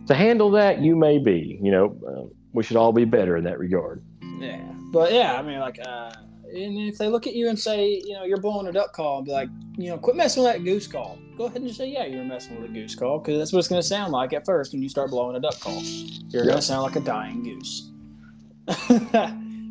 To 0.06 0.14
handle 0.14 0.50
that, 0.52 0.80
you 0.80 0.96
may 0.96 1.18
be. 1.18 1.58
You 1.62 1.70
know, 1.70 1.96
uh, 2.06 2.34
we 2.52 2.62
should 2.64 2.76
all 2.76 2.92
be 2.92 3.04
better 3.04 3.36
in 3.36 3.44
that 3.44 3.58
regard. 3.58 4.02
Yeah, 4.38 4.60
but 4.92 5.12
yeah, 5.12 5.34
I 5.38 5.42
mean, 5.42 5.60
like, 5.60 5.78
uh, 5.86 6.12
and 6.54 6.78
if 6.88 6.98
they 6.98 7.08
look 7.08 7.26
at 7.26 7.34
you 7.34 7.48
and 7.48 7.58
say, 7.58 8.00
you 8.04 8.14
know, 8.14 8.24
you're 8.24 8.40
blowing 8.40 8.66
a 8.66 8.72
duck 8.72 8.92
call, 8.92 9.18
and 9.18 9.26
be 9.26 9.32
like, 9.32 9.48
you 9.76 9.88
know, 9.90 9.98
quit 9.98 10.16
messing 10.16 10.42
with 10.42 10.52
that 10.52 10.64
goose 10.64 10.86
call. 10.86 11.18
Go 11.36 11.44
ahead 11.46 11.58
and 11.58 11.66
just 11.66 11.78
say, 11.78 11.88
yeah, 11.88 12.04
you're 12.04 12.24
messing 12.24 12.60
with 12.60 12.70
a 12.70 12.72
goose 12.72 12.94
call, 12.94 13.18
because 13.18 13.38
that's 13.38 13.52
what 13.52 13.60
it's 13.60 13.68
going 13.68 13.80
to 13.80 13.86
sound 13.86 14.12
like 14.12 14.32
at 14.32 14.44
first 14.44 14.72
when 14.72 14.82
you 14.82 14.88
start 14.88 15.10
blowing 15.10 15.36
a 15.36 15.40
duck 15.40 15.58
call. 15.60 15.80
You're 15.82 16.42
Yeah. 16.42 16.48
going 16.50 16.56
to 16.56 16.62
sound 16.62 16.82
like 16.82 16.96
a 16.96 17.00
dying 17.00 17.42
goose. 17.42 17.90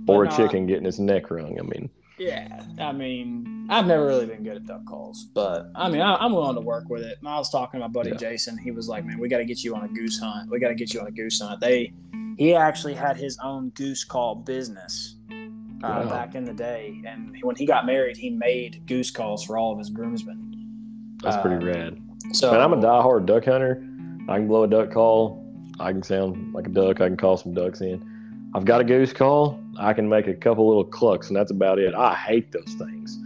or 0.07 0.25
a 0.25 0.29
chicken 0.35 0.65
getting 0.65 0.85
his 0.85 0.99
neck 0.99 1.29
wrung. 1.31 1.57
I 1.59 1.63
mean, 1.63 1.89
Yeah, 2.17 2.63
I 2.79 2.91
mean, 2.91 3.67
I've 3.69 3.85
never 3.85 4.05
really 4.07 4.25
been 4.25 4.43
good 4.43 4.57
at 4.57 4.65
duck 4.65 4.85
calls, 4.85 5.25
but 5.33 5.67
I 5.75 5.89
mean, 5.89 6.01
I, 6.01 6.15
I'm 6.15 6.33
willing 6.33 6.55
to 6.55 6.61
work 6.61 6.89
with 6.89 7.03
it. 7.03 7.17
I 7.25 7.37
was 7.37 7.49
talking 7.51 7.79
to 7.79 7.87
my 7.87 7.91
buddy 7.91 8.09
Yeah. 8.11 8.17
Jason. 8.17 8.57
He 8.57 8.71
was 8.71 8.87
like, 8.89 9.05
"Man, 9.05 9.19
we 9.19 9.29
got 9.29 9.37
to 9.37 9.45
get 9.45 9.63
you 9.63 9.75
on 9.75 9.83
a 9.85 9.87
goose 9.87 10.19
hunt. 10.19 10.49
We 10.49 10.59
got 10.59 10.69
to 10.69 10.75
get 10.75 10.93
you 10.93 10.99
on 11.01 11.07
a 11.07 11.11
goose 11.11 11.39
hunt." 11.39 11.61
They, 11.61 11.93
he 12.37 12.55
actually 12.55 12.95
had 12.95 13.15
his 13.17 13.37
own 13.43 13.69
goose 13.69 14.03
call 14.03 14.35
business 14.35 15.15
uh, 15.83 15.87
Wow. 15.87 16.09
back 16.09 16.35
in 16.35 16.43
the 16.45 16.53
day, 16.53 17.01
and 17.07 17.35
when 17.41 17.55
he 17.55 17.65
got 17.65 17.85
married, 17.85 18.17
he 18.17 18.29
made 18.29 18.81
goose 18.85 19.11
calls 19.11 19.43
for 19.43 19.57
all 19.57 19.71
of 19.71 19.77
his 19.79 19.89
groomsmen. 19.89 20.45
that's 21.23 21.35
Uh, 21.35 21.41
pretty 21.41 21.65
rad. 21.65 21.97
So 22.31 22.51
Man, 22.51 22.61
I'm 22.61 22.73
a 22.73 22.77
diehard 22.77 23.25
duck 23.25 23.45
hunter. 23.45 23.83
I 24.29 24.37
can 24.37 24.47
blow 24.47 24.63
a 24.63 24.67
duck 24.67 24.91
call. 24.91 25.43
I 25.79 25.91
can 25.91 26.01
sound 26.03 26.53
like 26.53 26.67
a 26.67 26.69
duck. 26.69 27.01
I 27.01 27.07
can 27.07 27.17
call 27.17 27.35
some 27.37 27.53
ducks 27.53 27.81
in. 27.81 28.01
I've 28.53 28.65
got 28.65 28.81
a 28.81 28.83
goose 28.83 29.11
call. 29.13 29.59
I 29.77 29.93
can 29.93 30.07
make 30.09 30.27
a 30.27 30.33
couple 30.33 30.67
little 30.67 30.83
clucks, 30.83 31.27
and 31.27 31.35
that's 31.35 31.51
about 31.51 31.77
it. 31.79 31.93
I 31.93 32.13
hate 32.15 32.51
those 32.51 32.73
things. 32.77 33.17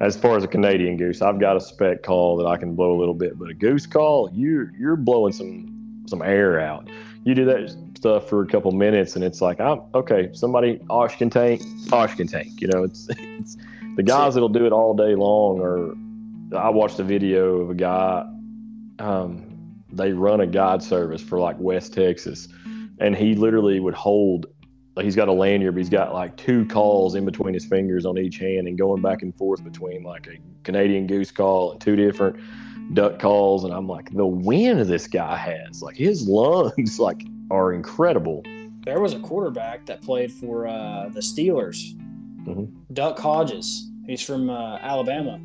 As 0.00 0.16
far 0.16 0.36
as 0.36 0.44
a 0.44 0.48
Canadian 0.48 0.96
goose, 0.96 1.20
I've 1.22 1.38
got 1.38 1.56
a 1.56 1.60
speck 1.60 2.02
call 2.02 2.36
that 2.38 2.46
I 2.46 2.56
can 2.56 2.74
blow 2.74 2.96
a 2.96 2.98
little 2.98 3.14
bit, 3.14 3.38
but 3.38 3.50
a 3.50 3.54
goose 3.54 3.86
call, 3.86 4.30
you 4.32 4.68
you're 4.78 4.96
blowing 4.96 5.32
some 5.32 6.02
some 6.06 6.22
air 6.22 6.58
out. 6.60 6.88
You 7.24 7.34
do 7.34 7.44
that 7.44 7.76
stuff 8.00 8.28
for 8.28 8.42
a 8.42 8.46
couple 8.46 8.72
minutes, 8.72 9.14
and 9.14 9.24
it's 9.24 9.40
like, 9.40 9.60
I'm 9.60 9.80
okay. 9.94 10.30
Somebody 10.32 10.80
Osh 10.90 11.16
can 11.16 11.30
tank, 11.30 11.62
Osh 11.92 12.14
can 12.16 12.26
tank. 12.26 12.60
You 12.60 12.68
know, 12.68 12.82
it's 12.84 13.08
it's 13.10 13.56
the 13.96 14.02
guys 14.02 14.34
that'll 14.34 14.48
do 14.48 14.66
it 14.66 14.72
all 14.72 14.94
day 14.94 15.14
long. 15.14 15.60
Or 15.60 15.94
I 16.56 16.70
watched 16.70 16.98
a 16.98 17.04
video 17.04 17.58
of 17.60 17.70
a 17.70 17.74
guy 17.74 18.24
um, 19.00 19.50
they 19.92 20.12
run 20.12 20.40
a 20.40 20.46
guide 20.46 20.82
service 20.82 21.22
for 21.22 21.38
like 21.38 21.58
West 21.58 21.94
Texas, 21.94 22.48
and 23.00 23.16
he 23.16 23.34
literally 23.34 23.80
would 23.80 23.94
hold. 23.94 24.46
Like 24.96 25.04
he's 25.04 25.16
got 25.16 25.28
a 25.28 25.32
lanyard, 25.32 25.74
but 25.74 25.78
he's 25.78 25.88
got 25.88 26.12
like 26.12 26.36
two 26.36 26.66
calls 26.66 27.14
in 27.14 27.24
between 27.24 27.54
his 27.54 27.64
fingers 27.64 28.04
on 28.04 28.18
each 28.18 28.38
hand, 28.38 28.68
and 28.68 28.76
going 28.76 29.02
back 29.02 29.22
and 29.22 29.34
forth 29.36 29.64
between 29.64 30.02
like 30.02 30.26
a 30.26 30.38
Canadian 30.64 31.06
goose 31.06 31.30
call 31.30 31.72
and 31.72 31.80
two 31.80 31.96
different 31.96 32.36
duck 32.94 33.18
calls. 33.18 33.64
And 33.64 33.72
I'm 33.72 33.86
like, 33.86 34.10
the 34.10 34.26
wind 34.26 34.80
this 34.80 35.06
guy 35.06 35.36
has, 35.36 35.82
like 35.82 35.96
his 35.96 36.22
lungs, 36.28 36.98
like 36.98 37.22
are 37.50 37.72
incredible. 37.72 38.42
there 38.84 39.00
was 39.00 39.12
a 39.12 39.18
quarterback 39.20 39.84
that 39.86 40.00
played 40.00 40.32
for 40.32 40.66
uh, 40.66 41.08
the 41.10 41.20
Steelers, 41.20 41.78
Mhm. 42.46 42.70
Duck 42.94 43.18
Hodges. 43.18 43.90
He's 44.06 44.22
from 44.22 44.48
uh, 44.48 44.78
Alabama. 44.78 45.38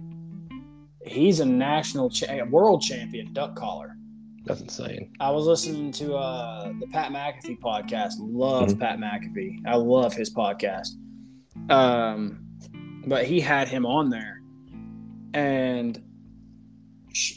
He's 1.06 1.40
a 1.42 1.46
national 1.46 2.10
cha- 2.10 2.46
world 2.46 2.82
champion 2.82 3.34
duck 3.34 3.56
caller. 3.56 3.98
That's 4.46 4.62
insane. 4.62 5.12
I 5.20 5.32
was 5.32 5.46
listening 5.48 5.92
to 5.94 6.16
uh, 6.16 6.72
the 6.80 6.88
Pat 6.88 7.12
McAfee 7.12 7.60
podcast. 7.60 8.14
Love 8.20 8.70
Mhm. 8.70 8.80
Pat 8.80 9.00
McAfee. 9.00 9.60
I 9.68 9.76
love 9.76 10.14
his 10.14 10.34
podcast. 10.34 10.90
Um, 11.70 12.46
but 13.08 13.26
he 13.26 13.40
had 13.42 13.68
him 13.68 13.86
on 13.86 14.10
there, 14.10 14.42
and 15.34 16.02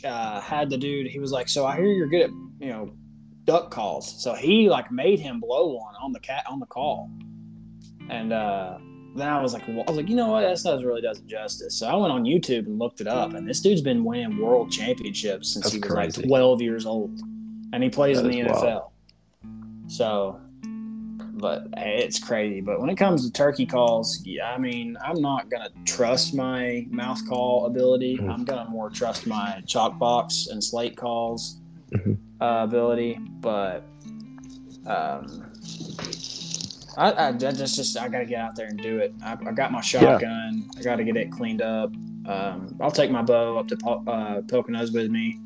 uh, 0.04 0.40
had 0.40 0.70
the 0.70 0.76
dude. 0.78 1.06
He 1.08 1.18
was 1.18 1.32
like, 1.32 1.48
"So 1.48 1.66
I 1.66 1.76
hear 1.76 1.86
you're 1.86 2.08
good 2.08 2.22
at 2.22 2.30
you 2.60 2.68
know 2.68 2.90
duck 3.48 3.70
calls." 3.72 4.04
So 4.22 4.34
he 4.34 4.68
like 4.68 4.92
made 4.92 5.18
him 5.18 5.40
blow 5.40 5.64
one 5.74 5.94
on 6.00 6.12
the 6.12 6.20
cat 6.20 6.44
on 6.48 6.60
the 6.60 6.66
call, 6.66 7.10
and 8.10 8.32
uh, 8.32 8.78
then 9.16 9.26
I 9.28 9.40
was 9.42 9.52
like, 9.54 9.66
well, 9.66 9.82
I 9.86 9.90
was 9.90 9.96
like, 9.96 10.08
you 10.08 10.14
know 10.16 10.28
what? 10.28 10.42
That 10.42 10.50
doesn't 10.62 10.86
really 10.86 11.00
does 11.02 11.18
it 11.18 11.26
justice. 11.26 11.74
So 11.78 11.88
I 11.88 11.96
went 11.96 12.12
on 12.12 12.22
YouTube 12.24 12.66
and 12.66 12.78
looked 12.78 13.00
it 13.00 13.08
up, 13.08 13.34
and 13.34 13.48
this 13.48 13.60
dude's 13.60 13.80
been 13.80 14.04
winning 14.04 14.38
world 14.38 14.70
championships 14.70 15.52
since 15.52 15.64
That's 15.64 15.74
he 15.74 15.80
was 15.80 15.90
crazy. 15.90 16.20
like 16.22 16.28
12 16.28 16.62
years 16.62 16.86
old, 16.86 17.18
and 17.72 17.82
he 17.82 17.88
plays 17.90 18.18
That 18.22 18.26
in 18.26 18.30
the 18.32 18.40
is 18.40 18.46
wild. 18.62 18.84
NFL. 19.44 19.90
So, 19.90 20.40
but 21.40 21.66
it's 21.76 22.18
crazy. 22.22 22.60
But 22.60 22.80
when 22.80 22.90
it 22.90 22.96
comes 22.96 23.24
to 23.26 23.32
turkey 23.32 23.64
calls, 23.66 24.20
yeah, 24.24 24.52
I 24.52 24.58
mean, 24.58 24.96
I'm 25.02 25.20
not 25.20 25.48
gonna 25.50 25.70
trust 25.84 26.34
my 26.34 26.86
mouth 26.90 27.26
call 27.28 27.66
ability. 27.66 28.18
Mhm. 28.18 28.28
I'm 28.32 28.44
gonna 28.44 28.68
more 28.68 28.90
trust 28.90 29.26
my 29.26 29.62
chalk 29.66 29.98
box 29.98 30.48
and 30.50 30.62
slate 30.62 30.96
calls 30.96 31.60
Mhm. 31.92 32.18
uh, 32.40 32.64
ability. 32.64 33.18
But 33.40 33.84
um, 34.86 35.44
I, 36.96 37.28
I, 37.28 37.32
just, 37.32 37.76
just 37.76 37.96
I 37.96 38.08
gotta 38.08 38.26
get 38.26 38.40
out 38.40 38.56
there 38.56 38.66
and 38.66 38.78
do 38.78 38.98
it. 38.98 39.14
I, 39.22 39.32
I 39.32 39.52
got 39.52 39.72
my 39.72 39.80
shotgun. 39.80 40.68
I 40.76 40.82
gotta 40.82 41.04
get 41.04 41.16
it 41.16 41.30
cleaned 41.30 41.62
up. 41.62 41.92
Um, 42.26 42.76
I'll 42.80 42.90
take 42.90 43.10
my 43.10 43.22
bow 43.22 43.58
up 43.58 43.68
to 43.68 43.74
uh, 43.86 44.40
Poconos 44.42 44.92
with 44.92 45.10
me, 45.10 45.38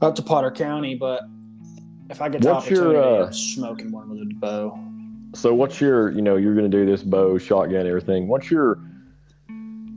up 0.00 0.14
to 0.16 0.22
Potter 0.22 0.50
County. 0.50 0.94
But 0.94 1.22
if 2.10 2.20
I 2.20 2.28
get 2.28 2.42
the 2.42 2.52
What's 2.52 2.68
your, 2.68 2.96
opportunity, 2.96 3.18
uh, 3.18 3.26
I'm 3.26 3.32
smoking 3.32 3.92
one 3.92 4.08
with 4.10 4.20
a 4.20 4.34
bow. 4.34 4.78
So 5.34 5.54
what's 5.54 5.80
your, 5.80 6.10
you 6.10 6.20
know, 6.20 6.36
you're 6.36 6.54
going 6.54 6.70
to 6.70 6.76
do 6.76 6.84
this 6.84 7.02
bow, 7.02 7.38
shotgun, 7.38 7.86
everything. 7.86 8.28
What's 8.28 8.50
your 8.50 8.78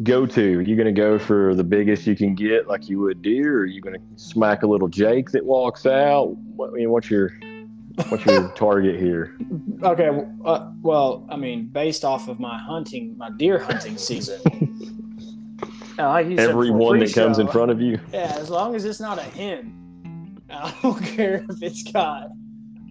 go-to? 0.04 0.60
Are 0.60 0.62
you 0.62 0.76
going 0.76 0.88
to 0.88 0.92
go 0.92 1.18
for 1.18 1.56
the 1.56 1.64
biggest 1.64 2.06
you 2.08 2.16
can 2.16 2.36
get, 2.36 2.68
like 2.68 2.90
you 2.90 3.00
would 3.00 3.22
deer, 3.22 3.58
or 3.58 3.62
are 3.62 3.66
you 3.66 3.82
going 3.82 3.96
to 3.96 4.02
smack 4.16 4.64
a 4.64 4.68
little 4.68 4.88
Jake 4.88 5.32
that 5.32 5.46
walks 5.46 5.86
out? 5.86 6.36
What, 6.56 6.72
I 6.72 6.74
mean, 6.74 6.90
what's 6.90 7.10
your 7.10 7.32
what's 8.10 8.26
your 8.26 8.50
target 8.56 9.00
here? 9.00 9.38
Okay, 9.84 10.10
uh, 10.44 10.72
well, 10.82 11.26
I 11.30 11.38
mean, 11.38 11.68
based 11.68 12.04
off 12.04 12.28
of 12.28 12.40
my 12.40 12.58
hunting, 12.58 13.18
my 13.18 13.30
deer 13.32 13.60
hunting 13.60 13.98
season. 13.98 14.42
uh, 15.98 16.10
like 16.10 16.28
you 16.28 16.38
Every 16.38 16.72
one 16.72 17.00
that 17.00 17.14
comes 17.14 17.40
in 17.40 17.48
front 17.48 17.72
of 17.72 17.82
you. 17.82 18.00
Yeah, 18.12 18.36
as 18.38 18.50
long 18.50 18.76
as 18.76 18.86
it's 18.86 19.00
not 19.00 19.18
a 19.18 19.24
hen, 19.24 20.42
I 20.50 20.74
don't 20.82 21.02
care 21.16 21.46
if 21.50 21.64
it's 21.64 21.84
got 21.84 22.30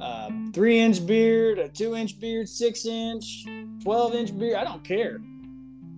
a 0.00 0.32
three 0.52 0.78
inch 0.78 1.06
beard, 1.06 1.58
a 1.58 1.68
two 1.68 1.94
inch 1.94 2.18
beard, 2.18 2.48
six 2.48 2.86
inch, 2.86 3.46
12 3.82 4.14
inch 4.14 4.38
beard. 4.38 4.56
I 4.56 4.64
don't 4.64 4.82
care. 4.82 5.20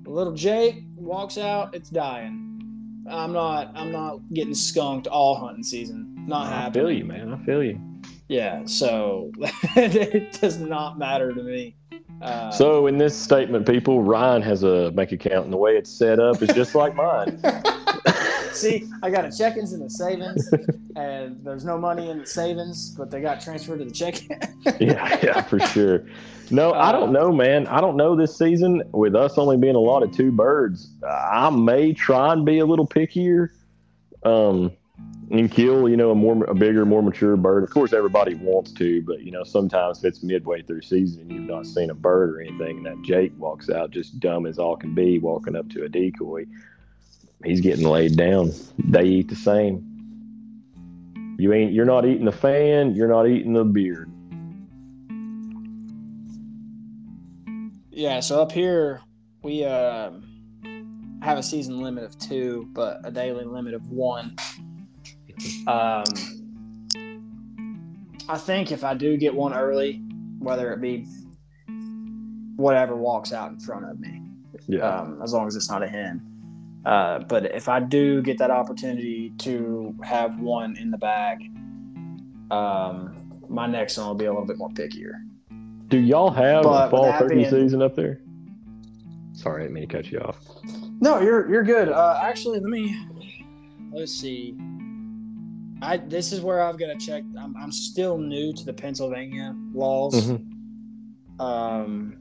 A 0.07 0.11
little 0.11 0.35
Jake 0.35 0.86
walks 1.07 1.39
out, 1.39 1.75
it's 1.75 1.89
dying. 1.91 2.43
I'm 3.09 3.33
not. 3.33 3.71
I'm 3.75 3.93
not 3.93 4.19
getting 4.35 4.55
skunked 4.55 5.07
all 5.07 5.37
hunting 5.37 5.63
season. 5.63 6.13
Not 6.27 6.49
happy. 6.49 6.81
I 6.81 6.83
feel 6.83 6.91
you, 6.91 7.05
man. 7.05 7.33
I 7.33 7.45
feel 7.45 7.63
you. 7.63 7.81
Yeah. 8.29 8.65
So 8.67 9.31
it 9.77 10.33
does 10.41 10.59
not 10.59 10.99
matter 10.99 11.33
to 11.33 11.43
me. 11.43 11.77
Uh, 12.21 12.51
So 12.51 12.89
in 12.89 12.99
this 12.99 13.17
statement, 13.17 13.65
people, 13.67 14.03
Ryan 14.03 14.43
has 14.43 14.65
a 14.65 14.91
bank 14.93 15.13
account, 15.13 15.45
and 15.45 15.53
the 15.53 15.57
way 15.57 15.77
it's 15.77 15.91
set 15.91 16.19
up 16.19 16.43
is 16.43 16.49
just 16.55 16.75
like 16.75 16.97
mine. 16.97 17.41
See, 18.57 18.89
I 19.03 19.11
got 19.11 19.25
a 19.25 19.37
check-ins 19.37 19.73
and 19.73 19.83
a 19.83 19.91
savings, 19.91 20.51
and 20.97 21.45
there's 21.45 21.65
no 21.65 21.77
money 21.79 22.11
in 22.11 22.21
the 22.21 22.27
savings, 22.27 22.91
but 22.91 23.11
they 23.11 23.21
got 23.21 23.41
transferred 23.41 23.81
to 23.81 23.85
the 23.85 23.91
checking. 23.91 24.31
yeah, 24.81 25.19
yeah, 25.23 25.43
for 25.43 25.61
sure. 25.61 26.07
No, 26.51 26.73
I 26.73 26.93
don't 26.93 27.13
know, 27.13 27.33
man. 27.33 27.67
I 27.67 27.81
don't 27.81 27.97
know 27.97 28.17
this 28.17 28.37
season 28.37 28.83
with 28.93 29.15
us 29.15 29.37
only 29.37 29.57
being 29.57 29.75
allotted 29.75 30.13
two 30.13 30.33
birds. 30.33 30.91
I 31.07 31.51
may 31.51 31.93
try 31.93 32.33
and 32.33 32.47
be 32.47 32.59
a 32.59 32.67
little 32.67 32.87
pickier, 32.87 33.51
um, 34.23 34.73
and 35.31 35.51
kill 35.51 35.89
you 35.89 35.97
know 35.97 36.11
a 36.13 36.15
more 36.15 36.45
a 36.45 36.55
bigger, 36.55 36.87
more 36.87 37.03
mature 37.03 37.37
bird. 37.37 37.65
Of 37.65 37.71
course, 37.71 37.93
everybody 37.93 38.35
wants 38.35 38.73
to, 38.73 39.03
but 39.03 39.21
you 39.21 39.33
know 39.33 39.45
sometimes 39.45 39.99
if 39.99 40.05
it's 40.05 40.23
midway 40.23 40.63
through 40.63 40.83
season 40.83 41.23
and 41.23 41.33
you've 41.33 41.51
not 41.51 41.67
seen 41.67 41.91
a 41.91 41.95
bird 41.95 42.31
or 42.31 42.41
anything, 42.41 42.79
and 42.79 42.87
that 42.87 43.03
Jake 43.03 43.33
walks 43.39 43.69
out 43.69 43.91
just 43.91 44.19
dumb 44.21 44.47
as 44.47 44.59
all 44.59 44.77
can 44.77 44.95
be, 44.95 45.19
walking 45.19 45.57
up 45.57 45.69
to 45.71 45.85
a 45.85 45.89
decoy, 45.89 46.47
he's 47.45 47.61
getting 47.61 47.87
laid 47.87 48.17
down. 48.17 48.53
They 48.79 49.05
eat 49.05 49.29
the 49.29 49.37
same. 49.37 49.83
You 51.39 51.53
ain't. 51.53 51.73
You're 51.73 51.85
not 51.85 52.07
eating 52.07 52.25
the 52.25 52.33
fan. 52.33 52.95
You're 52.95 53.09
not 53.09 53.27
eating 53.29 53.53
the 53.53 53.65
beard. 53.65 54.11
yeah. 57.91 58.21
So 58.21 58.41
up 58.41 58.53
here, 58.53 59.01
we 59.43 59.65
uh, 59.65 60.11
have 61.23 61.39
a 61.39 61.43
season 61.43 61.83
limit 61.83 62.05
of 62.05 62.19
two, 62.19 62.69
but 62.73 63.01
a 63.05 63.11
daily 63.11 63.45
limit 63.45 63.75
of 63.75 63.89
one. 63.91 64.37
Um, 65.67 66.05
I 68.29 68.39
think 68.39 68.73
if 68.73 68.83
I 68.85 68.95
do 68.95 69.17
get 69.17 69.35
one 69.35 69.55
early, 69.55 70.03
whether 70.39 70.73
it 70.73 70.81
be 70.81 71.07
whatever 72.57 72.97
walks 72.97 73.33
out 73.33 73.51
in 73.53 73.61
front 73.61 73.85
of 73.85 74.01
me, 74.01 74.23
Yeah. 74.67 74.81
um, 75.01 75.21
as 75.23 75.33
long 75.33 75.47
as 75.47 75.57
it's 75.57 75.71
not 75.71 75.83
a 75.83 75.87
hen. 75.89 76.23
Uh, 76.87 77.19
but 77.29 77.47
if 77.55 77.69
I 77.69 77.81
do 77.81 78.23
get 78.23 78.39
that 78.39 78.51
opportunity 78.53 79.33
to 79.39 79.93
have 80.05 80.39
one 80.39 80.77
in 80.77 80.91
the 80.93 80.99
bag, 80.99 81.39
um, 82.53 83.13
my 83.49 83.67
next 83.67 83.99
one 83.99 84.07
will 84.07 84.15
be 84.15 84.27
a 84.27 84.31
little 84.33 84.47
bit 84.47 84.57
more 84.57 84.71
pickier. 84.71 85.15
Do 85.89 85.99
y'all 85.99 86.31
have 86.31 86.63
But 86.63 86.87
a 86.87 86.91
fall 86.91 87.13
turkey 87.19 87.35
being- 87.37 87.51
season 87.51 87.83
up 87.83 87.97
there? 87.97 88.21
Sorry, 89.33 89.63
I 89.63 89.65
didn't 89.67 89.75
mean 89.75 89.89
to 89.89 89.97
cut 89.97 90.11
you 90.13 90.21
off. 90.21 90.39
No, 91.01 91.21
you're 91.21 91.51
you're 91.51 91.65
good. 91.65 91.89
Uh, 91.91 92.19
actually, 92.23 92.59
let 92.61 92.71
me 92.71 92.97
let's 93.93 94.13
see. 94.13 94.57
I 95.83 95.99
this 95.99 96.33
is 96.33 96.41
where 96.41 96.63
I've 96.63 96.79
got 96.79 96.87
to 96.87 96.97
check. 96.97 97.23
I'm 97.39 97.55
I'm 97.57 97.71
still 97.73 98.17
new 98.17 98.53
to 98.55 98.65
the 98.65 98.73
Pennsylvania 98.73 99.55
laws. 99.75 100.15
Mhm. 100.31 101.41
Um, 101.41 102.17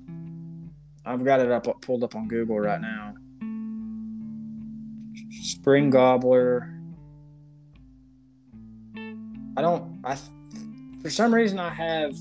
I've 1.06 1.24
got 1.24 1.40
it 1.40 1.52
up 1.52 1.68
pulled 1.82 2.04
up 2.04 2.16
on 2.16 2.28
Google 2.28 2.60
right 2.60 2.82
now. 2.82 3.14
Spring 5.42 5.90
gobbler. 5.90 6.72
I 9.58 9.62
don't. 9.62 10.02
I 10.04 10.18
for 11.02 11.10
some 11.10 11.34
reason 11.34 11.60
I 11.60 11.70
have. 11.70 12.16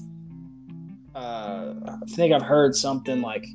Uh, 1.14 1.74
I 1.86 2.06
think 2.08 2.32
I've 2.32 2.42
heard 2.42 2.74
something 2.74 3.22
like 3.22 3.46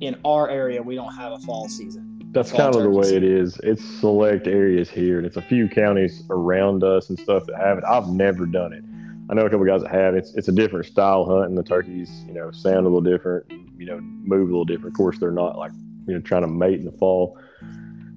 in 0.00 0.16
our 0.24 0.50
area 0.50 0.82
we 0.82 0.94
don't 0.94 1.14
have 1.14 1.32
a 1.32 1.38
fall 1.38 1.68
season. 1.68 2.14
That's 2.32 2.50
kind 2.50 2.74
of 2.74 2.82
the 2.82 2.90
way 2.90 3.14
it 3.14 3.22
is. 3.22 3.60
It's 3.62 3.84
select 3.84 4.48
areas 4.48 4.90
here, 4.90 5.18
and 5.18 5.26
it's 5.26 5.36
a 5.36 5.42
few 5.42 5.68
counties 5.68 6.24
around 6.30 6.82
us 6.82 7.08
and 7.08 7.18
stuff 7.18 7.46
that 7.46 7.56
have 7.56 7.78
it. 7.78 7.84
I've 7.84 8.08
never 8.08 8.44
done 8.44 8.72
it. 8.72 8.82
I 9.30 9.34
know 9.34 9.46
a 9.46 9.50
couple 9.50 9.64
guys 9.64 9.82
that 9.82 9.92
have. 9.92 10.14
It's 10.14 10.34
it's 10.34 10.48
a 10.48 10.52
different 10.52 10.86
style 10.86 11.24
hunt, 11.24 11.46
and 11.46 11.56
the 11.56 11.62
turkeys, 11.62 12.24
you 12.26 12.34
know, 12.34 12.50
sound 12.50 12.80
a 12.86 12.90
little 12.90 13.00
different. 13.00 13.50
You 13.78 13.86
know, 13.86 14.00
move 14.00 14.48
a 14.48 14.52
little 14.52 14.64
different. 14.64 14.94
Of 14.94 14.96
course, 14.96 15.18
they're 15.18 15.30
not 15.30 15.56
like 15.56 15.72
you 16.06 16.14
know 16.14 16.20
trying 16.20 16.42
to 16.42 16.48
mate 16.48 16.78
in 16.78 16.84
the 16.84 16.92
fall. 16.92 17.38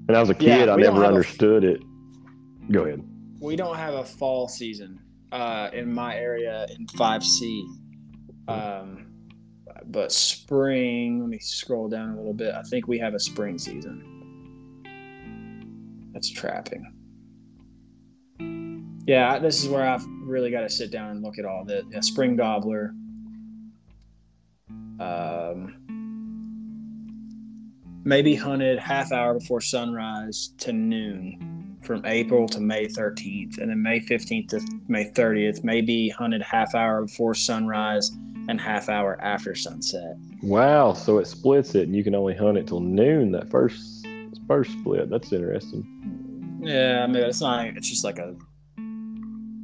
And 0.08 0.16
as 0.16 0.30
a 0.30 0.34
kid, 0.34 0.68
yeah, 0.68 0.74
I 0.74 0.78
never 0.78 1.04
understood 1.04 1.64
it. 1.64 1.82
Go 2.72 2.84
ahead. 2.84 3.04
We 3.40 3.56
don't 3.56 3.76
have 3.76 3.94
a 3.94 4.04
fall 4.04 4.48
season 4.48 5.00
uh, 5.32 5.70
in 5.74 5.94
my 5.94 6.16
area 6.16 6.66
in 6.78 6.88
five 6.88 7.24
C. 7.24 7.68
Um, 8.48 9.08
but 9.86 10.12
spring, 10.12 11.20
let 11.22 11.30
me 11.30 11.40
scroll 11.40 11.88
down 11.90 12.12
a 12.12 12.18
little 12.18 12.34
bit. 12.34 12.54
I 12.54 12.62
think 12.64 12.88
we 12.88 12.98
have 13.00 13.14
a 13.14 13.20
spring 13.20 13.58
season. 13.58 14.14
That's 16.14 16.30
trapping. 16.30 16.94
Yeah, 19.06 19.40
this 19.40 19.64
is 19.64 19.70
where 19.70 19.88
I've 19.88 20.06
really 20.24 20.52
got 20.52 20.62
to 20.62 20.70
sit 20.70 20.92
down 20.92 21.12
and 21.12 21.24
look 21.24 21.40
at 21.40 21.46
all 21.46 21.64
the 21.64 21.84
yeah, 21.92 22.02
spring 22.02 22.36
gobbler. 22.36 22.94
Um, 25.00 25.87
maybe 28.08 28.34
hunted 28.34 28.80
half 28.80 29.12
hour 29.12 29.34
before 29.34 29.60
sunrise 29.60 30.54
to 30.60 30.72
noon 30.72 31.78
from 31.84 32.06
April 32.06 32.48
to 32.48 32.62
May 32.62 32.86
13th, 32.88 33.58
and 33.60 33.70
then 33.70 33.84
May 33.84 34.00
15th 34.00 34.50
to 34.50 34.62
May 34.88 35.12
30th. 35.12 35.64
Maybe 35.64 36.10
hunted 36.10 36.42
half 36.42 36.74
hour 36.74 37.04
before 37.04 37.36
sunrise 37.36 38.12
and 38.48 38.62
half 38.62 38.88
hour 38.88 39.20
after 39.22 39.54
sunset. 39.56 40.16
Wow! 40.42 40.94
So 40.94 41.18
it 41.18 41.28
splits 41.28 41.76
it, 41.76 41.88
and 41.88 41.96
you 41.96 42.04
can 42.04 42.16
only 42.16 42.34
hunt 42.34 42.58
it 42.58 42.68
till 42.68 42.80
noon. 42.80 43.32
That 43.34 43.50
first 43.50 44.08
first 44.48 44.72
split. 44.72 45.10
That's 45.10 45.32
interesting. 45.34 46.62
Yeah, 46.62 47.04
I 47.04 47.08
mean 47.08 47.24
it's 47.24 47.42
not. 47.42 47.66
It's 47.68 47.90
just 47.90 48.06
like 48.06 48.20
a 48.20 48.36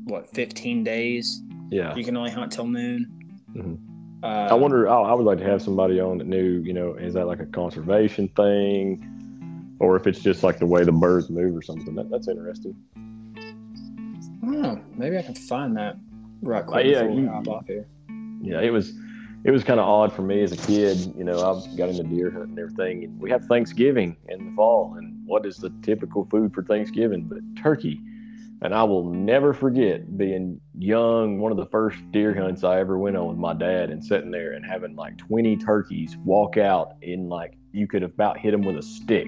what 0.06 0.30
15 0.36 0.84
days. 0.84 1.42
Yeah. 1.70 1.96
You 1.96 2.04
can 2.04 2.18
only 2.18 2.32
hunt 2.32 2.52
till 2.52 2.68
noon. 2.68 3.10
Mm-hmm. 3.56 3.93
Uh, 4.24 4.48
I 4.50 4.54
wonder. 4.54 4.88
Oh, 4.88 5.04
I 5.04 5.14
would 5.14 5.26
like 5.26 5.40
to 5.40 5.46
have 5.46 5.62
somebody 5.62 6.00
on 6.00 6.18
that 6.18 6.28
knew. 6.28 6.62
You 6.64 6.74
know, 6.74 6.94
is 6.94 7.14
that 7.16 7.28
like 7.28 7.40
a 7.40 7.46
conservation 7.46 8.30
thing, 8.30 9.76
or 9.80 9.96
if 9.98 10.08
it's 10.08 10.20
just 10.20 10.44
like 10.44 10.60
the 10.60 10.66
way 10.66 10.84
the 10.84 10.92
birds 10.94 11.30
move 11.30 11.56
or 11.56 11.62
something? 11.62 11.94
That, 11.96 12.10
that's 12.10 12.28
interesting. 12.28 12.76
I 12.96 14.46
don't 14.46 14.62
know. 14.62 14.82
Maybe 14.96 15.18
I 15.18 15.22
can 15.22 15.36
find 15.36 15.76
that 15.78 15.98
right 16.42 16.66
quick 16.66 16.86
uh, 16.86 16.90
yeah, 16.90 17.02
before 17.04 17.16
we 17.16 17.26
hop 17.28 17.48
off 17.48 17.68
here 17.68 17.88
yeah, 18.44 18.62
it 18.62 18.72
was 18.72 18.94
it 19.46 19.52
was 19.52 19.64
kind 19.64 19.80
of 19.80 19.88
odd 19.88 20.14
for 20.14 20.22
me 20.22 20.42
as 20.44 20.52
a 20.52 20.58
kid. 20.58 20.98
You 21.18 21.24
know, 21.24 21.38
I 21.38 21.76
got 21.76 21.90
into 21.90 22.04
deer 22.04 22.30
hunting 22.30 22.52
and 22.52 22.60
everything. 22.60 23.06
And 23.06 23.20
we 23.20 23.30
have 23.32 23.46
Thanksgiving 23.46 24.16
in 24.30 24.50
the 24.50 24.56
fall, 24.56 24.96
and 24.98 25.26
what 25.26 25.46
is 25.46 25.58
the 25.58 25.74
typical 25.82 26.26
food 26.30 26.54
for 26.54 26.64
Thanksgiving 26.64 27.24
but 27.24 27.40
turkey? 27.62 28.02
And 28.64 28.74
I 28.74 28.84
will 28.84 29.04
never 29.04 29.54
forget 29.54 30.18
being 30.18 30.60
young. 30.78 31.40
One 31.40 31.52
of 31.52 31.58
the 31.58 31.66
first 31.66 32.00
deer 32.12 32.34
hunts 32.34 32.64
I 32.64 32.80
ever 32.80 32.98
went 32.98 33.18
on 33.18 33.28
with 33.28 33.38
my 33.38 33.54
dad, 33.54 33.90
and 33.90 34.04
sitting 34.04 34.32
there 34.32 34.54
and 34.54 34.66
having 34.66 34.96
like 34.96 35.18
20 35.18 35.58
turkeys 35.58 36.18
walk 36.24 36.58
out 36.58 36.94
in 37.02 37.28
like 37.28 37.58
you 37.74 37.88
could 37.88 38.04
about 38.04 38.38
hit 38.38 38.52
them 38.52 38.62
with 38.62 38.78
a 38.78 38.82
stick 38.82 39.28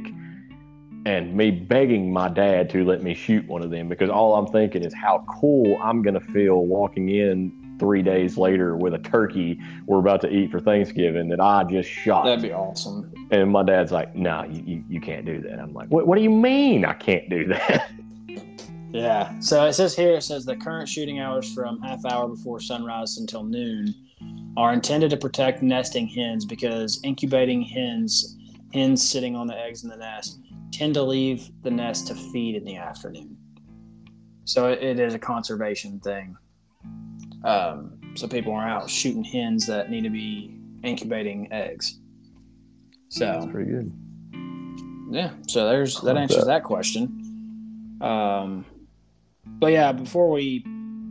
and 1.06 1.36
me 1.36 1.52
begging 1.52 2.12
my 2.12 2.28
dad 2.28 2.70
to 2.72 2.84
let 2.84 3.04
me 3.04 3.14
shoot 3.14 3.48
one 3.48 3.62
of 3.62 3.70
them 3.70 3.88
because 3.88 4.10
all 4.10 4.36
I'm 4.36 4.48
thinking 4.48 4.84
is 4.84 4.94
how 4.94 5.24
cool 5.28 5.78
I'm 5.82 6.02
going 6.02 6.16
to 6.16 6.34
feel 6.34 6.66
walking 6.66 7.10
in 7.10 7.78
three 7.80 8.02
days 8.02 8.38
later 8.38 8.76
with 8.76 8.94
a 8.94 9.00
turkey 9.00 9.60
we're 9.86 10.00
about 10.00 10.22
to 10.22 10.30
eat 10.30 10.50
for 10.50 10.60
Thanksgiving 10.60 11.30
that 11.30 11.40
I 11.40 11.64
just 11.66 11.90
shot. 11.90 12.26
That'd 12.26 12.42
be 12.42 12.54
awesome. 12.54 13.14
And 13.32 13.52
my 13.52 13.64
dad's 13.64 13.92
like, 13.92 14.16
no, 14.16 14.42
nah, 14.42 14.44
you, 14.46 14.64
you, 14.66 14.84
you, 14.90 15.02
can't 15.02 15.26
do 15.26 15.42
that. 15.42 15.60
I'm 15.60 15.74
like, 15.74 15.90
what, 15.90 16.08
what 16.08 16.16
do 16.16 16.24
you 16.24 16.30
mean 16.30 16.86
I 16.86 16.94
can't 16.94 17.30
do 17.30 17.48
that? 17.48 17.92
Yeah. 18.96 19.40
So 19.40 19.66
it 19.66 19.74
says 19.74 19.96
here, 19.96 20.14
it 20.14 20.24
says 20.24 20.46
the 20.46 20.56
current 20.56 20.88
shooting 20.88 21.20
hours 21.20 21.54
from 21.54 21.82
half 21.82 22.06
hour 22.06 22.28
before 22.28 22.60
sunrise 22.60 23.18
until 23.18 23.44
noon 23.44 23.94
are 24.58 24.74
intended 24.74 25.10
to 25.10 25.18
protect 25.18 25.62
nesting 25.62 26.08
hens 26.08 26.46
because 26.46 27.02
incubating 27.04 27.62
hens, 27.62 28.38
hens 28.74 29.08
sitting 29.08 29.36
on 29.36 29.48
the 29.48 29.58
eggs 29.58 29.84
in 29.84 29.90
the 29.90 29.98
nest, 29.98 30.40
tend 30.72 30.94
to 30.94 31.04
leave 31.04 31.50
the 31.62 31.72
nest 31.72 32.08
to 32.08 32.16
feed 32.16 32.56
in 32.56 32.64
the 32.64 32.78
afternoon. 32.78 33.36
So 34.46 34.72
it, 34.72 34.82
it 34.82 35.00
is 35.00 35.14
a 35.14 35.20
conservation 35.20 36.00
thing. 36.00 36.38
Um, 37.44 38.00
so 38.16 38.28
people 38.28 38.54
are 38.54 38.68
out 38.68 38.90
shooting 38.90 39.24
hens 39.24 39.68
that 39.68 39.90
need 39.90 40.04
to 40.04 40.10
be 40.10 40.58
incubating 40.84 41.52
eggs. 41.52 42.00
So 43.10 43.26
That's 43.26 43.46
pretty 43.48 43.72
good. 43.72 43.92
Yeah. 45.12 45.32
So 45.48 45.68
there's 45.68 46.00
that 46.02 46.18
answers 46.18 46.40
that. 46.40 46.46
that 46.46 46.64
question. 46.64 47.98
Um, 48.02 48.66
but 49.46 49.72
yeah, 49.72 49.92
before 49.92 50.30
we 50.30 50.64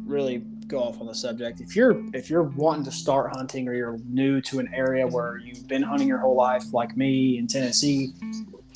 really 0.06 0.38
go 0.66 0.82
off 0.82 1.00
on 1.00 1.06
the 1.06 1.14
subject, 1.14 1.60
if 1.60 1.76
you're 1.76 2.02
if 2.14 2.30
you're 2.30 2.42
wanting 2.42 2.84
to 2.84 2.92
start 2.92 3.34
hunting 3.36 3.68
or 3.68 3.74
you're 3.74 3.98
new 4.06 4.40
to 4.42 4.58
an 4.58 4.68
area 4.74 5.06
where 5.06 5.38
you've 5.38 5.66
been 5.68 5.82
hunting 5.82 6.08
your 6.08 6.18
whole 6.18 6.36
life, 6.36 6.64
like 6.72 6.96
me 6.96 7.38
in 7.38 7.46
Tennessee, 7.46 8.12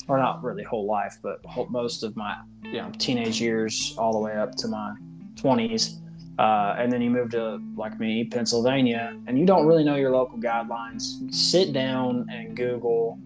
or 0.07 0.17
not 0.17 0.43
really 0.43 0.63
whole 0.63 0.85
life, 0.85 1.17
but 1.21 1.39
most 1.69 2.03
of 2.03 2.15
my 2.15 2.35
you 2.71 2.81
know 2.81 2.91
teenage 2.97 3.41
years 3.41 3.95
all 3.97 4.13
the 4.13 4.19
way 4.19 4.33
up 4.33 4.55
to 4.55 4.67
my 4.67 4.93
20s 5.35 5.97
uh, 6.37 6.75
and 6.77 6.91
then 6.91 7.01
you 7.01 7.09
move 7.09 7.31
to 7.31 7.59
like 7.75 7.99
me 7.99 8.23
pennsylvania 8.23 9.17
and 9.27 9.39
you 9.39 9.45
don't 9.45 9.65
really 9.65 9.83
know 9.83 9.95
your 9.95 10.11
local 10.11 10.37
guidelines 10.37 11.33
sit 11.33 11.73
down 11.73 12.27
and 12.31 12.55
google 12.55 13.19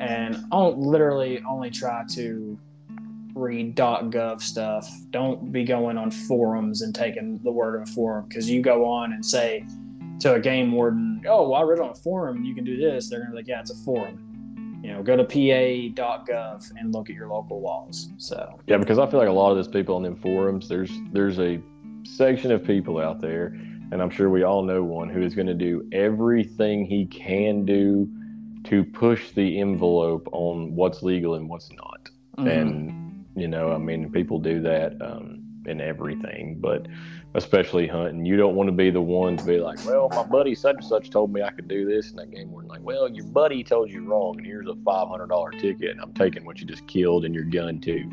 and 0.00 0.44
literally 0.52 1.40
only 1.48 1.70
try 1.70 2.02
to 2.10 2.58
read 3.34 3.74
gov 3.76 4.40
stuff 4.40 4.88
don't 5.10 5.52
be 5.52 5.64
going 5.64 5.98
on 5.98 6.10
forums 6.10 6.82
and 6.82 6.94
taking 6.94 7.38
the 7.42 7.50
word 7.50 7.76
of 7.76 7.82
a 7.82 7.92
forum 7.92 8.26
because 8.28 8.48
you 8.48 8.62
go 8.62 8.84
on 8.84 9.12
and 9.12 9.24
say 9.24 9.64
to 10.20 10.34
a 10.34 10.40
game 10.40 10.70
warden 10.72 11.22
oh 11.26 11.48
well 11.48 11.60
i 11.60 11.62
read 11.62 11.80
on 11.80 11.90
a 11.90 11.94
forum 11.94 12.44
you 12.44 12.54
can 12.54 12.64
do 12.64 12.76
this 12.76 13.08
they're 13.08 13.20
gonna 13.20 13.30
be 13.30 13.36
like 13.36 13.48
yeah 13.48 13.60
it's 13.60 13.70
a 13.70 13.84
forum 13.84 14.80
you 14.82 14.92
know 14.92 15.02
go 15.02 15.16
to 15.16 15.24
pa.gov 15.24 16.70
and 16.78 16.94
look 16.94 17.10
at 17.10 17.16
your 17.16 17.28
local 17.28 17.60
laws 17.60 18.10
so 18.18 18.60
yeah 18.66 18.76
because 18.76 18.98
i 18.98 19.10
feel 19.10 19.18
like 19.18 19.28
a 19.28 19.32
lot 19.32 19.50
of 19.50 19.56
those 19.56 19.68
people 19.68 19.96
on 19.96 20.02
them 20.02 20.16
forums 20.16 20.68
there's 20.68 20.92
there's 21.12 21.40
a 21.40 21.60
section 22.04 22.52
of 22.52 22.64
people 22.64 22.98
out 22.98 23.20
there, 23.20 23.46
and 23.90 24.00
I'm 24.00 24.10
sure 24.10 24.30
we 24.30 24.42
all 24.42 24.62
know 24.62 24.82
one 24.82 25.08
who 25.08 25.22
is 25.22 25.34
going 25.34 25.46
to 25.46 25.54
do 25.54 25.88
everything 25.92 26.84
he 26.84 27.06
can 27.06 27.64
do 27.64 28.08
to 28.64 28.84
push 28.84 29.30
the 29.32 29.60
envelope 29.60 30.28
on 30.32 30.74
what's 30.74 31.02
legal 31.02 31.34
and 31.34 31.48
what's 31.48 31.70
not. 31.72 32.08
Mm-hmm. 32.38 32.48
And 32.48 33.03
you 33.36 33.48
know, 33.48 33.72
I 33.72 33.78
mean, 33.78 34.10
people 34.10 34.38
do 34.38 34.60
that 34.62 35.00
um, 35.00 35.42
in 35.66 35.80
everything, 35.80 36.58
but 36.60 36.86
especially 37.34 37.86
hunting. 37.86 38.24
You 38.24 38.36
don't 38.36 38.54
want 38.54 38.68
to 38.68 38.72
be 38.72 38.90
the 38.90 39.00
one 39.00 39.36
to 39.36 39.44
be 39.44 39.58
like, 39.58 39.84
"Well, 39.84 40.08
my 40.10 40.22
buddy 40.22 40.54
such 40.54 40.76
and 40.76 40.84
such 40.84 41.10
told 41.10 41.32
me 41.32 41.42
I 41.42 41.50
could 41.50 41.68
do 41.68 41.84
this," 41.84 42.10
and 42.10 42.18
that 42.18 42.30
game 42.30 42.50
warden 42.50 42.68
like, 42.68 42.82
"Well, 42.82 43.08
your 43.08 43.26
buddy 43.26 43.64
told 43.64 43.90
you 43.90 44.04
wrong, 44.04 44.36
and 44.38 44.46
here's 44.46 44.68
a 44.68 44.76
five 44.84 45.08
hundred 45.08 45.28
dollar 45.28 45.50
ticket, 45.50 45.90
and 45.90 46.00
I'm 46.00 46.14
taking 46.14 46.44
what 46.44 46.60
you 46.60 46.66
just 46.66 46.86
killed 46.86 47.24
and 47.24 47.34
your 47.34 47.44
gun 47.44 47.80
too." 47.80 48.10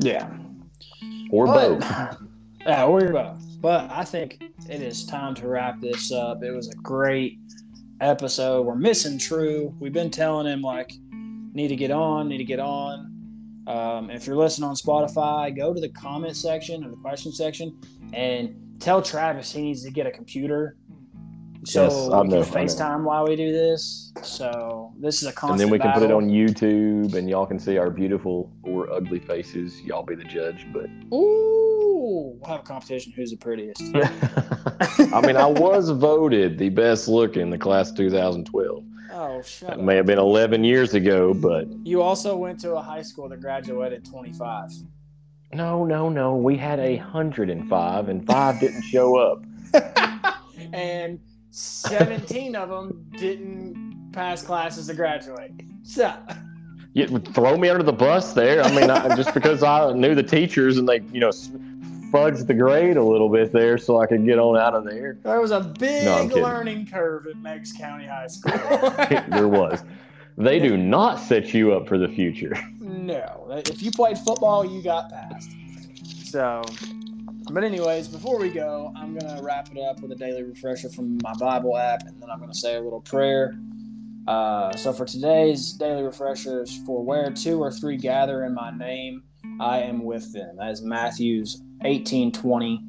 Yeah, 0.00 0.28
or 1.30 1.46
but, 1.46 1.80
both. 1.80 2.16
Yeah, 2.66 2.86
we're 2.88 3.10
both. 3.10 3.42
But 3.62 3.90
I 3.90 4.04
think 4.04 4.42
it 4.68 4.82
is 4.82 5.06
time 5.06 5.34
to 5.36 5.48
wrap 5.48 5.80
this 5.80 6.12
up. 6.12 6.42
It 6.42 6.50
was 6.50 6.68
a 6.68 6.74
great 6.76 7.38
episode. 8.00 8.66
We're 8.66 8.74
missing 8.74 9.18
True. 9.18 9.74
We've 9.78 9.92
been 9.92 10.10
telling 10.10 10.46
him 10.46 10.60
like, 10.60 10.92
need 11.54 11.68
to 11.68 11.76
get 11.76 11.90
on, 11.90 12.28
need 12.28 12.38
to 12.38 12.44
get 12.44 12.60
on. 12.60 13.19
Um, 13.70 14.10
if 14.10 14.26
you're 14.26 14.36
listening 14.36 14.68
on 14.68 14.74
Spotify, 14.74 15.56
go 15.56 15.72
to 15.72 15.80
the 15.80 15.88
comment 15.90 16.36
section 16.36 16.84
or 16.84 16.90
the 16.90 16.96
question 16.96 17.30
section 17.32 17.78
and 18.12 18.54
tell 18.80 19.00
Travis 19.00 19.52
he 19.52 19.62
needs 19.62 19.84
to 19.84 19.90
get 19.90 20.06
a 20.06 20.10
computer 20.10 20.76
so 21.64 21.84
yes, 21.84 21.94
we 21.94 22.30
can 22.30 22.42
FaceTime 22.42 23.04
while 23.04 23.26
we 23.26 23.36
do 23.36 23.52
this. 23.52 24.12
So 24.22 24.94
this 24.98 25.22
is 25.22 25.28
a 25.28 25.32
constant. 25.32 25.52
And 25.52 25.60
then 25.60 25.70
we 25.70 25.78
can 25.78 25.88
battle. 25.88 26.02
put 26.02 26.10
it 26.10 26.14
on 26.14 26.30
YouTube, 26.30 27.14
and 27.14 27.28
y'all 27.28 27.46
can 27.46 27.58
see 27.58 27.76
our 27.76 27.90
beautiful 27.90 28.50
or 28.62 28.90
ugly 28.90 29.18
faces. 29.18 29.80
Y'all 29.82 30.02
be 30.02 30.14
the 30.14 30.24
judge. 30.24 30.66
But 30.72 30.86
ooh, 31.12 32.38
we'll 32.40 32.40
have 32.46 32.60
a 32.60 32.62
competition. 32.62 33.12
Who's 33.14 33.30
the 33.30 33.36
prettiest? 33.36 33.82
I 35.14 35.20
mean, 35.26 35.36
I 35.36 35.46
was 35.46 35.90
voted 35.90 36.56
the 36.56 36.70
best 36.70 37.08
looking 37.08 37.50
the 37.50 37.58
class 37.58 37.92
2012. 37.92 38.84
Oh, 39.22 39.42
shut 39.42 39.68
That 39.68 39.78
up. 39.80 39.84
may 39.84 39.96
have 39.96 40.06
been 40.06 40.18
11 40.18 40.64
years 40.64 40.94
ago, 40.94 41.34
but 41.34 41.68
you 41.84 42.00
also 42.00 42.38
went 42.38 42.58
to 42.60 42.74
a 42.76 42.80
high 42.80 43.02
school 43.02 43.28
that 43.28 43.42
graduated 43.42 44.02
25. 44.06 44.70
No, 45.52 45.84
no, 45.84 46.08
no. 46.08 46.36
We 46.36 46.56
had 46.56 46.80
a 46.80 46.96
hundred 46.96 47.50
and 47.50 47.68
five, 47.68 48.08
and 48.08 48.26
five 48.26 48.58
didn't 48.60 48.80
show 48.80 49.18
up. 49.18 49.44
and 50.72 51.20
17 51.50 52.56
of 52.56 52.70
them 52.70 53.10
didn't 53.18 54.10
pass 54.12 54.42
classes 54.42 54.86
to 54.86 54.94
graduate. 54.94 55.52
So. 55.82 56.14
You 56.94 57.06
throw 57.18 57.58
me 57.58 57.68
under 57.68 57.82
the 57.82 57.92
bus 57.92 58.32
there. 58.32 58.62
I 58.62 58.74
mean, 58.74 58.88
I, 58.88 59.14
just 59.16 59.34
because 59.34 59.62
I 59.62 59.92
knew 59.92 60.14
the 60.14 60.22
teachers 60.22 60.78
and 60.78 60.88
they, 60.88 61.00
you 61.12 61.20
know, 61.20 61.30
fudged 62.10 62.46
the 62.46 62.54
grade 62.54 62.96
a 62.96 63.04
little 63.04 63.28
bit 63.28 63.52
there 63.52 63.78
so 63.78 64.00
I 64.00 64.06
could 64.06 64.24
get 64.24 64.38
on 64.38 64.56
out 64.56 64.74
of 64.74 64.84
there. 64.84 65.18
There 65.22 65.40
was 65.40 65.50
a 65.50 65.60
big 65.60 66.04
no, 66.04 66.24
learning 66.24 66.86
curve 66.86 67.26
at 67.26 67.36
Meigs 67.36 67.72
County 67.72 68.06
High 68.06 68.26
School. 68.26 68.52
there 69.28 69.48
was. 69.48 69.82
They 70.36 70.58
do 70.58 70.76
not 70.76 71.20
set 71.20 71.52
you 71.52 71.72
up 71.72 71.88
for 71.88 71.98
the 71.98 72.08
future. 72.08 72.56
No. 72.80 73.46
If 73.66 73.82
you 73.82 73.90
played 73.90 74.18
football, 74.18 74.64
you 74.64 74.82
got 74.82 75.10
passed. 75.10 75.50
So, 76.24 76.62
but 77.52 77.64
anyways, 77.64 78.08
before 78.08 78.38
we 78.38 78.50
go, 78.50 78.92
I'm 78.96 79.18
gonna 79.18 79.42
wrap 79.42 79.68
it 79.70 79.78
up 79.78 80.00
with 80.00 80.12
a 80.12 80.14
daily 80.14 80.42
refresher 80.42 80.88
from 80.88 81.18
my 81.22 81.34
Bible 81.34 81.76
app, 81.76 82.06
and 82.06 82.20
then 82.22 82.30
I'm 82.30 82.40
gonna 82.40 82.54
say 82.54 82.76
a 82.76 82.80
little 82.80 83.00
prayer. 83.00 83.58
Uh, 84.28 84.74
so 84.76 84.92
for 84.92 85.04
today's 85.04 85.72
daily 85.72 86.02
refreshers, 86.02 86.78
for 86.84 87.02
where 87.04 87.30
two 87.30 87.58
or 87.60 87.70
three 87.70 87.96
gather 87.96 88.44
in 88.44 88.54
my 88.54 88.70
name, 88.70 89.24
I 89.58 89.80
am 89.80 90.04
with 90.04 90.32
them. 90.32 90.56
That 90.56 90.70
is 90.70 90.82
Matthew's 90.82 91.60
18:20. 91.84 92.80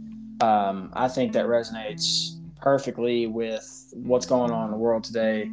Um, 0.42 0.92
I 0.94 1.08
think 1.08 1.34
that 1.34 1.46
resonates 1.46 2.38
perfectly 2.60 3.28
with 3.28 3.94
what's 3.94 4.26
going 4.26 4.52
on 4.52 4.66
in 4.66 4.72
the 4.72 4.78
world 4.78 5.04
today 5.04 5.50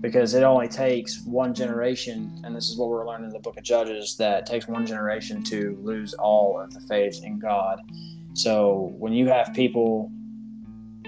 because 0.00 0.34
it 0.34 0.44
only 0.44 0.68
takes 0.68 1.24
one 1.24 1.54
generation, 1.54 2.40
and 2.44 2.54
this 2.54 2.68
is 2.68 2.76
what 2.76 2.88
we're 2.88 3.06
learning 3.06 3.26
in 3.26 3.32
the 3.32 3.40
book 3.40 3.56
of 3.56 3.64
Judges, 3.64 4.16
that 4.16 4.46
takes 4.46 4.68
one 4.68 4.86
generation 4.86 5.42
to 5.44 5.76
lose 5.82 6.14
all 6.14 6.60
of 6.60 6.72
the 6.72 6.80
faith 6.80 7.20
in 7.24 7.38
God. 7.38 7.80
So 8.34 8.92
when 8.96 9.12
you 9.12 9.26
have 9.28 9.52
people 9.54 10.12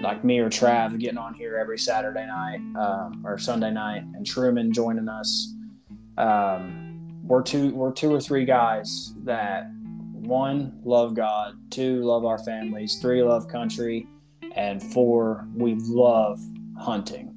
like 0.01 0.23
me 0.23 0.39
or 0.39 0.49
Trav 0.49 0.99
getting 0.99 1.17
on 1.17 1.33
here 1.33 1.57
every 1.57 1.77
Saturday 1.77 2.25
night 2.25 2.59
um, 2.75 3.23
or 3.25 3.37
Sunday 3.37 3.71
night, 3.71 4.03
and 4.13 4.25
Truman 4.25 4.73
joining 4.73 5.07
us, 5.07 5.53
um, 6.17 7.21
we're 7.23 7.43
two 7.43 7.73
we're 7.73 7.93
two 7.93 8.13
or 8.13 8.19
three 8.19 8.43
guys 8.43 9.13
that 9.23 9.71
one 10.21 10.79
love 10.83 11.15
God, 11.15 11.55
two 11.69 12.01
love 12.03 12.25
our 12.25 12.37
families, 12.39 12.99
three 13.01 13.21
love 13.23 13.47
country, 13.47 14.07
and 14.55 14.81
four 14.81 15.47
we 15.55 15.75
love 15.75 16.39
hunting. 16.77 17.35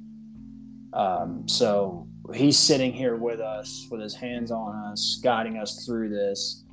Um, 0.93 1.47
so 1.47 2.07
he's 2.33 2.57
sitting 2.57 2.93
here 2.93 3.15
with 3.15 3.39
us, 3.39 3.87
with 3.91 4.01
his 4.01 4.15
hands 4.15 4.51
on 4.51 4.75
us, 4.91 5.19
guiding 5.23 5.57
us 5.57 5.85
through 5.85 6.09
this, 6.09 6.63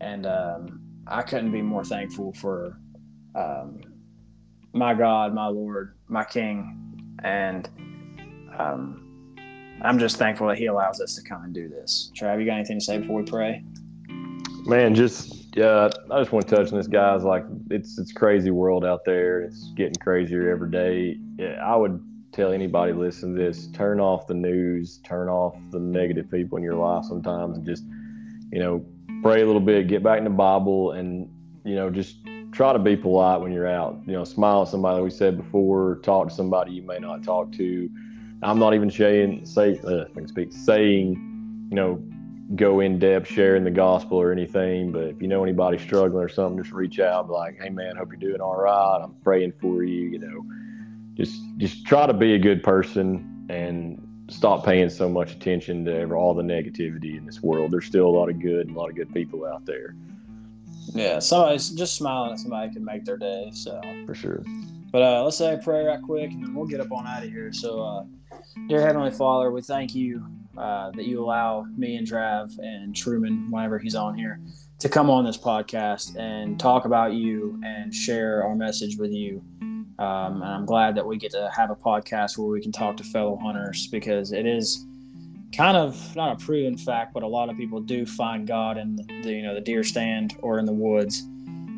and 0.00 0.26
um, 0.26 0.80
I 1.06 1.22
couldn't 1.22 1.52
be 1.52 1.62
more 1.62 1.84
thankful 1.84 2.32
for 2.34 2.78
um, 3.34 3.80
my 4.72 4.94
God, 4.94 5.34
my 5.34 5.46
Lord, 5.46 5.96
my 6.08 6.24
King, 6.24 7.16
and 7.22 7.68
um, 8.58 9.04
I'm 9.82 9.98
just 9.98 10.16
thankful 10.16 10.48
that 10.48 10.58
He 10.58 10.66
allows 10.66 11.00
us 11.00 11.14
to 11.16 11.22
come 11.22 11.44
and 11.44 11.54
do 11.54 11.68
this. 11.68 12.10
Trav, 12.16 12.38
you 12.38 12.46
got 12.46 12.54
anything 12.54 12.78
to 12.78 12.84
say 12.84 12.98
before 12.98 13.16
we 13.16 13.24
pray? 13.24 13.64
Man, 14.66 14.94
just 14.94 15.33
yeah, 15.54 15.88
I 16.10 16.20
just 16.20 16.32
want 16.32 16.48
to 16.48 16.56
touch 16.56 16.72
on 16.72 16.78
this, 16.78 16.88
guys. 16.88 17.24
Like 17.24 17.44
it's 17.70 17.98
it's 17.98 18.12
crazy 18.12 18.50
world 18.50 18.84
out 18.84 19.04
there. 19.04 19.40
It's 19.40 19.70
getting 19.76 19.94
crazier 19.94 20.50
every 20.50 20.70
day. 20.70 21.16
Yeah, 21.38 21.60
I 21.64 21.76
would 21.76 22.00
tell 22.34 22.52
anybody 22.52 22.92
listening 22.92 23.36
to 23.36 23.42
this 23.42 23.68
turn 23.68 24.00
off 24.00 24.26
the 24.26 24.34
news 24.34 24.98
turn 25.04 25.28
off 25.28 25.56
the 25.70 25.78
negative 25.78 26.28
people 26.30 26.58
in 26.58 26.64
your 26.64 26.74
life 26.74 27.04
sometimes 27.04 27.56
and 27.56 27.64
just 27.64 27.84
you 28.50 28.58
know 28.58 28.84
pray 29.22 29.40
a 29.40 29.46
little 29.46 29.60
bit 29.60 29.86
get 29.86 30.02
back 30.02 30.18
in 30.18 30.24
the 30.24 30.30
bible 30.30 30.90
and 30.92 31.28
you 31.64 31.76
know 31.76 31.88
just 31.88 32.16
try 32.50 32.72
to 32.72 32.78
be 32.78 32.96
polite 32.96 33.40
when 33.40 33.52
you're 33.52 33.68
out 33.68 34.00
you 34.04 34.12
know 34.12 34.24
smile 34.24 34.62
at 34.62 34.68
somebody 34.68 34.96
like 34.96 35.04
we 35.04 35.10
said 35.10 35.36
before 35.36 36.00
talk 36.02 36.28
to 36.28 36.34
somebody 36.34 36.72
you 36.72 36.82
may 36.82 36.98
not 36.98 37.22
talk 37.22 37.52
to 37.52 37.88
i'm 38.42 38.58
not 38.58 38.74
even 38.74 38.90
saying 38.90 39.46
say 39.46 39.78
uh, 39.84 40.02
I 40.02 40.14
can 40.14 40.26
speak 40.26 40.52
saying 40.52 41.68
you 41.70 41.76
know 41.76 42.02
go 42.56 42.80
in 42.80 42.98
depth 42.98 43.28
sharing 43.28 43.64
the 43.64 43.70
gospel 43.70 44.18
or 44.18 44.30
anything 44.30 44.92
but 44.92 45.04
if 45.04 45.22
you 45.22 45.28
know 45.28 45.42
anybody 45.42 45.78
struggling 45.78 46.22
or 46.22 46.28
something 46.28 46.62
just 46.62 46.74
reach 46.74 47.00
out 47.00 47.26
be 47.26 47.32
like 47.32 47.58
hey 47.60 47.70
man 47.70 47.96
hope 47.96 48.08
you're 48.10 48.16
doing 48.16 48.40
all 48.40 48.56
right 48.56 49.00
i'm 49.02 49.14
praying 49.24 49.52
for 49.60 49.82
you 49.82 50.08
you 50.08 50.18
know 50.18 50.44
just 51.14 51.40
just 51.56 51.86
try 51.86 52.06
to 52.06 52.12
be 52.12 52.34
a 52.34 52.38
good 52.38 52.62
person 52.62 53.46
and 53.48 54.00
stop 54.28 54.64
paying 54.64 54.88
so 54.88 55.08
much 55.08 55.32
attention 55.32 55.84
to 55.84 56.12
all 56.12 56.34
the 56.34 56.42
negativity 56.42 57.16
in 57.16 57.26
this 57.26 57.42
world. 57.42 57.70
There's 57.70 57.86
still 57.86 58.06
a 58.06 58.14
lot 58.14 58.28
of 58.28 58.40
good 58.40 58.68
and 58.68 58.76
a 58.76 58.78
lot 58.78 58.90
of 58.90 58.96
good 58.96 59.12
people 59.12 59.44
out 59.46 59.64
there. 59.66 59.94
Yeah, 60.94 61.18
somebody's 61.18 61.70
just 61.70 61.96
smiling 61.96 62.32
at 62.32 62.38
somebody 62.38 62.72
can 62.72 62.84
make 62.84 63.04
their 63.04 63.16
day. 63.16 63.50
So 63.52 63.80
for 64.06 64.14
sure. 64.14 64.42
But 64.92 65.02
uh, 65.02 65.24
let's 65.24 65.38
say 65.38 65.54
a 65.54 65.58
prayer 65.58 65.86
right 65.86 66.00
quick, 66.00 66.30
and 66.30 66.42
then 66.42 66.54
we'll 66.54 66.66
get 66.66 66.80
up 66.80 66.92
on 66.92 67.06
out 67.06 67.24
of 67.24 67.28
here. 67.28 67.52
So, 67.52 67.82
uh, 67.82 68.04
dear 68.68 68.80
Heavenly 68.80 69.10
Father, 69.10 69.50
we 69.50 69.62
thank 69.62 69.94
you 69.94 70.24
uh, 70.56 70.90
that 70.92 71.04
you 71.04 71.22
allow 71.22 71.64
me 71.76 71.96
and 71.96 72.06
Trav 72.06 72.58
and 72.58 72.94
Truman, 72.94 73.50
whenever 73.50 73.78
he's 73.78 73.94
on 73.94 74.16
here, 74.16 74.40
to 74.78 74.88
come 74.88 75.10
on 75.10 75.24
this 75.24 75.36
podcast 75.36 76.16
and 76.16 76.58
talk 76.58 76.84
about 76.84 77.12
you 77.12 77.60
and 77.64 77.94
share 77.94 78.44
our 78.44 78.54
message 78.54 78.96
with 78.96 79.12
you. 79.12 79.42
Um, 79.60 80.42
and 80.42 80.44
I'm 80.44 80.66
glad 80.66 80.94
that 80.96 81.06
we 81.06 81.16
get 81.16 81.32
to 81.32 81.50
have 81.54 81.70
a 81.70 81.76
podcast 81.76 82.38
where 82.38 82.48
we 82.48 82.60
can 82.60 82.72
talk 82.72 82.96
to 82.96 83.04
fellow 83.04 83.36
hunters 83.36 83.86
because 83.88 84.32
it 84.32 84.46
is 84.46 84.84
kind 85.54 85.76
of 85.76 86.16
not 86.16 86.40
a 86.40 86.44
proven 86.44 86.76
fact, 86.76 87.14
but 87.14 87.22
a 87.22 87.26
lot 87.26 87.48
of 87.48 87.56
people 87.56 87.80
do 87.80 88.04
find 88.04 88.46
God 88.46 88.76
in 88.76 88.96
the 88.96 89.30
you 89.30 89.42
know 89.42 89.54
the 89.54 89.60
deer 89.60 89.84
stand 89.84 90.36
or 90.42 90.58
in 90.58 90.66
the 90.66 90.72
woods. 90.72 91.22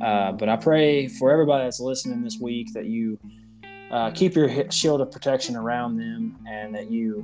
Uh, 0.00 0.32
but 0.32 0.48
I 0.48 0.56
pray 0.56 1.08
for 1.08 1.30
everybody 1.30 1.64
that's 1.64 1.80
listening 1.80 2.22
this 2.22 2.38
week 2.38 2.72
that 2.74 2.86
you 2.86 3.18
uh, 3.90 4.10
keep 4.10 4.34
your 4.34 4.70
shield 4.70 5.00
of 5.00 5.10
protection 5.10 5.56
around 5.56 5.96
them 5.96 6.36
and 6.48 6.74
that 6.74 6.90
you 6.90 7.22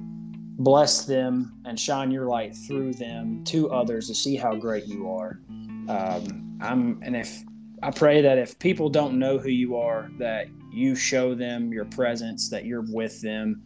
bless 0.58 1.04
them 1.04 1.52
and 1.64 1.78
shine 1.78 2.10
your 2.10 2.26
light 2.26 2.54
through 2.54 2.92
them 2.94 3.42
to 3.44 3.70
others 3.70 4.06
to 4.08 4.14
see 4.14 4.36
how 4.36 4.54
great 4.54 4.86
you 4.86 5.10
are. 5.10 5.40
Um, 5.88 6.58
I'm 6.60 7.00
and 7.02 7.16
if 7.16 7.42
I 7.82 7.90
pray 7.90 8.22
that 8.22 8.38
if 8.38 8.58
people 8.58 8.88
don't 8.88 9.18
know 9.18 9.38
who 9.38 9.48
you 9.48 9.76
are, 9.76 10.08
that 10.18 10.46
you 10.72 10.94
show 10.94 11.34
them 11.34 11.72
your 11.72 11.84
presence, 11.86 12.48
that 12.50 12.64
you're 12.64 12.84
with 12.88 13.20
them, 13.20 13.62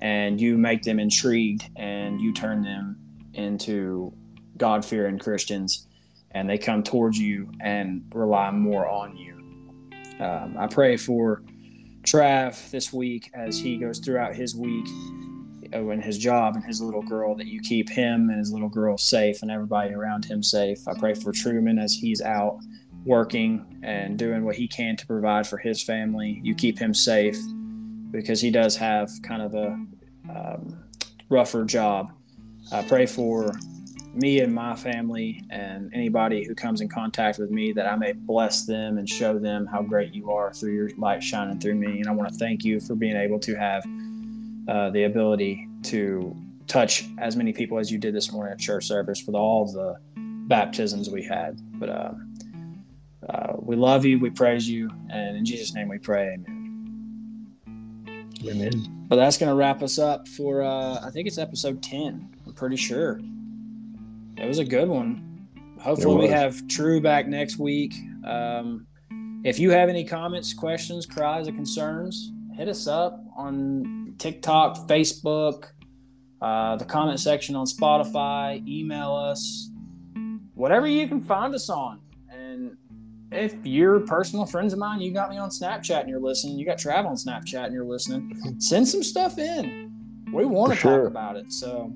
and 0.00 0.40
you 0.40 0.58
make 0.58 0.82
them 0.82 0.98
intrigued 0.98 1.68
and 1.76 2.20
you 2.20 2.32
turn 2.32 2.62
them 2.62 2.96
into 3.34 4.12
God 4.56 4.84
fearing 4.84 5.18
Christians 5.18 5.86
and 6.32 6.48
they 6.48 6.58
come 6.58 6.82
towards 6.82 7.18
you 7.18 7.50
and 7.60 8.04
rely 8.14 8.50
more 8.50 8.88
on 8.88 9.16
you. 9.16 9.36
Um, 10.24 10.56
I 10.58 10.66
pray 10.66 10.96
for 10.96 11.42
Trav 12.02 12.70
this 12.70 12.92
week 12.92 13.30
as 13.34 13.58
he 13.58 13.76
goes 13.76 13.98
throughout 13.98 14.34
his 14.34 14.56
week 14.56 14.86
and 15.72 16.00
uh, 16.02 16.04
his 16.04 16.18
job 16.18 16.56
and 16.56 16.64
his 16.64 16.80
little 16.80 17.02
girl 17.02 17.34
that 17.36 17.46
you 17.46 17.60
keep 17.60 17.88
him 17.88 18.28
and 18.30 18.38
his 18.38 18.52
little 18.52 18.68
girl 18.68 18.96
safe 18.96 19.42
and 19.42 19.50
everybody 19.50 19.92
around 19.94 20.24
him 20.24 20.42
safe. 20.42 20.86
I 20.88 20.94
pray 20.98 21.14
for 21.14 21.32
Truman 21.32 21.78
as 21.78 21.94
he's 21.94 22.20
out 22.20 22.58
working 23.04 23.80
and 23.82 24.18
doing 24.18 24.44
what 24.44 24.56
he 24.56 24.68
can 24.68 24.96
to 24.96 25.06
provide 25.06 25.46
for 25.46 25.58
his 25.58 25.82
family. 25.82 26.40
You 26.42 26.54
keep 26.54 26.78
him 26.78 26.94
safe 26.94 27.38
because 28.10 28.40
he 28.40 28.50
does 28.50 28.76
have 28.76 29.10
kind 29.22 29.42
of 29.42 29.54
a 29.54 29.86
um, 30.28 30.84
rougher 31.28 31.64
job. 31.64 32.12
I 32.72 32.82
pray 32.82 33.06
for 33.06 33.52
me 34.12 34.40
and 34.40 34.52
my 34.52 34.74
family 34.74 35.42
and 35.50 35.90
anybody 35.94 36.44
who 36.44 36.54
comes 36.54 36.80
in 36.80 36.88
contact 36.88 37.38
with 37.38 37.50
me 37.50 37.72
that 37.72 37.86
I 37.86 37.96
may 37.96 38.12
bless 38.12 38.64
them 38.64 38.98
and 38.98 39.08
show 39.08 39.38
them 39.38 39.66
how 39.66 39.82
great 39.82 40.12
you 40.12 40.30
are 40.32 40.52
through 40.52 40.72
your 40.74 40.90
light 40.96 41.22
shining 41.22 41.60
through 41.60 41.76
me. 41.76 42.00
And 42.00 42.08
I 42.08 42.10
want 42.10 42.32
to 42.32 42.34
thank 42.36 42.64
you 42.64 42.80
for 42.80 42.94
being 42.94 43.16
able 43.16 43.38
to 43.40 43.54
have 43.54 43.84
uh, 44.68 44.90
the 44.90 45.04
ability 45.04 45.68
to 45.84 46.36
touch 46.66 47.04
as 47.18 47.36
many 47.36 47.52
people 47.52 47.78
as 47.78 47.90
you 47.90 47.98
did 47.98 48.14
this 48.14 48.32
morning 48.32 48.52
at 48.52 48.58
church 48.58 48.86
service 48.86 49.24
with 49.26 49.36
all 49.36 49.66
the 49.66 49.96
baptisms 50.48 51.08
we 51.08 51.22
had. 51.22 51.60
But 51.78 51.88
uh, 51.88 52.12
uh, 53.28 53.52
we 53.58 53.76
love 53.76 54.04
you, 54.04 54.18
we 54.18 54.30
praise 54.30 54.68
you, 54.68 54.90
and 55.08 55.36
in 55.36 55.44
Jesus' 55.44 55.74
name 55.74 55.88
we 55.88 55.98
pray. 55.98 56.34
Amen. 56.34 57.56
Amen. 58.44 59.06
But 59.08 59.16
that's 59.16 59.38
going 59.38 59.50
to 59.50 59.54
wrap 59.56 59.82
us 59.82 59.98
up 59.98 60.26
for, 60.28 60.62
uh, 60.62 61.00
I 61.04 61.10
think 61.10 61.26
it's 61.26 61.38
episode 61.38 61.82
10. 61.82 62.36
I'm 62.46 62.52
pretty 62.54 62.76
sure. 62.76 63.20
It 64.40 64.46
was 64.46 64.58
a 64.58 64.64
good 64.64 64.88
one. 64.88 65.48
Hopefully, 65.80 66.16
we 66.16 66.28
have 66.28 66.66
True 66.68 67.00
back 67.00 67.26
next 67.26 67.58
week. 67.58 67.94
Um, 68.24 68.86
if 69.44 69.58
you 69.58 69.70
have 69.70 69.88
any 69.88 70.04
comments, 70.04 70.52
questions, 70.52 71.06
cries, 71.06 71.48
or 71.48 71.52
concerns, 71.52 72.32
hit 72.56 72.68
us 72.68 72.86
up 72.86 73.22
on 73.36 74.14
TikTok, 74.18 74.88
Facebook, 74.88 75.66
uh, 76.42 76.76
the 76.76 76.84
comment 76.84 77.20
section 77.20 77.54
on 77.54 77.66
Spotify, 77.66 78.66
email 78.66 79.14
us, 79.14 79.70
whatever 80.54 80.86
you 80.86 81.06
can 81.08 81.20
find 81.20 81.54
us 81.54 81.68
on 81.70 82.00
And 82.30 82.76
if 83.32 83.54
you're 83.64 84.00
personal 84.00 84.46
friends 84.46 84.72
of 84.72 84.78
mine, 84.78 85.00
you 85.00 85.12
got 85.12 85.30
me 85.30 85.38
on 85.38 85.50
Snapchat 85.50 86.00
and 86.00 86.08
you're 86.08 86.20
listening, 86.20 86.58
you 86.58 86.66
got 86.66 86.78
Trav 86.78 87.06
on 87.06 87.16
Snapchat 87.16 87.66
and 87.66 87.74
you're 87.74 87.84
listening, 87.84 88.58
send 88.58 88.88
some 88.88 89.02
stuff 89.02 89.38
in. 89.38 89.92
We 90.32 90.44
want 90.44 90.72
to 90.72 90.78
sure. 90.78 90.98
talk 90.98 91.10
about 91.10 91.36
it. 91.36 91.52
So 91.52 91.92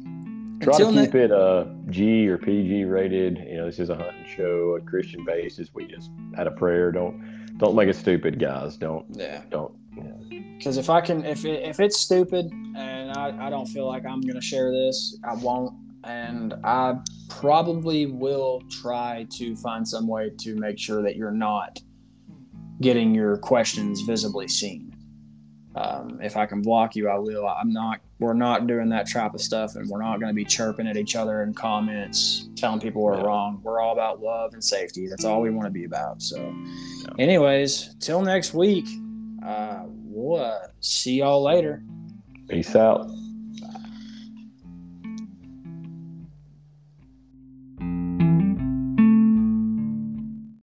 try 0.60 0.78
to 0.78 0.84
keep 0.86 1.14
ne- 1.14 1.20
it 1.20 1.32
uh, 1.32 1.66
G 1.90 2.28
or 2.28 2.38
PG 2.38 2.84
rated. 2.84 3.38
You 3.38 3.56
know, 3.58 3.66
this 3.66 3.78
is 3.78 3.90
a 3.90 3.94
hunting 3.94 4.24
show, 4.26 4.76
a 4.76 4.80
Christian 4.80 5.24
basis. 5.24 5.70
We 5.74 5.86
just 5.86 6.10
had 6.36 6.46
a 6.46 6.50
prayer. 6.50 6.92
Don't 6.92 7.56
don't 7.58 7.74
make 7.74 7.88
it 7.88 7.96
stupid, 7.96 8.38
guys. 8.38 8.76
Don't 8.76 9.06
yeah. 9.10 9.42
Don't. 9.50 9.72
Because 10.58 10.76
yeah. 10.76 10.82
if 10.82 10.90
I 10.90 11.00
can, 11.00 11.24
if 11.24 11.44
it, 11.44 11.62
if 11.62 11.80
it's 11.80 11.98
stupid 11.98 12.46
and 12.76 13.12
I, 13.12 13.46
I 13.46 13.50
don't 13.50 13.66
feel 13.66 13.86
like 13.86 14.04
I'm 14.04 14.20
going 14.20 14.34
to 14.34 14.40
share 14.40 14.72
this. 14.72 15.18
I 15.24 15.34
won't. 15.34 15.72
And 16.04 16.54
I 16.64 16.96
probably 17.30 18.06
will 18.06 18.62
try 18.82 19.26
to 19.32 19.56
find 19.56 19.86
some 19.86 20.06
way 20.06 20.30
to 20.40 20.54
make 20.56 20.78
sure 20.78 21.02
that 21.02 21.16
you're 21.16 21.30
not 21.30 21.78
getting 22.80 23.14
your 23.14 23.38
questions 23.38 24.02
visibly 24.02 24.48
seen. 24.48 24.93
Um, 25.76 26.20
if 26.22 26.36
I 26.36 26.46
can 26.46 26.62
block 26.62 26.94
you, 26.94 27.08
I 27.08 27.18
will. 27.18 27.46
I'm 27.48 27.72
not. 27.72 28.00
We're 28.20 28.34
not 28.34 28.66
doing 28.66 28.88
that 28.90 29.10
type 29.10 29.34
of 29.34 29.40
stuff, 29.40 29.74
and 29.74 29.88
we're 29.88 30.00
not 30.00 30.20
going 30.20 30.30
to 30.30 30.34
be 30.34 30.44
chirping 30.44 30.86
at 30.86 30.96
each 30.96 31.16
other 31.16 31.42
in 31.42 31.52
comments, 31.52 32.48
telling 32.54 32.80
people 32.80 33.02
we're 33.02 33.16
yeah. 33.16 33.24
wrong. 33.24 33.60
We're 33.62 33.80
all 33.80 33.92
about 33.92 34.22
love 34.22 34.54
and 34.54 34.62
safety. 34.62 35.08
That's 35.08 35.24
all 35.24 35.40
we 35.40 35.50
want 35.50 35.66
to 35.66 35.72
be 35.72 35.84
about. 35.84 36.22
So, 36.22 36.54
yeah. 37.00 37.08
anyways, 37.18 37.96
till 38.00 38.22
next 38.22 38.54
week. 38.54 38.86
Uh, 39.44 39.84
we'll 39.86 40.40
uh, 40.40 40.68
see 40.80 41.18
y'all 41.18 41.42
later. 41.42 41.82
Peace 42.48 42.74
out. 42.74 43.06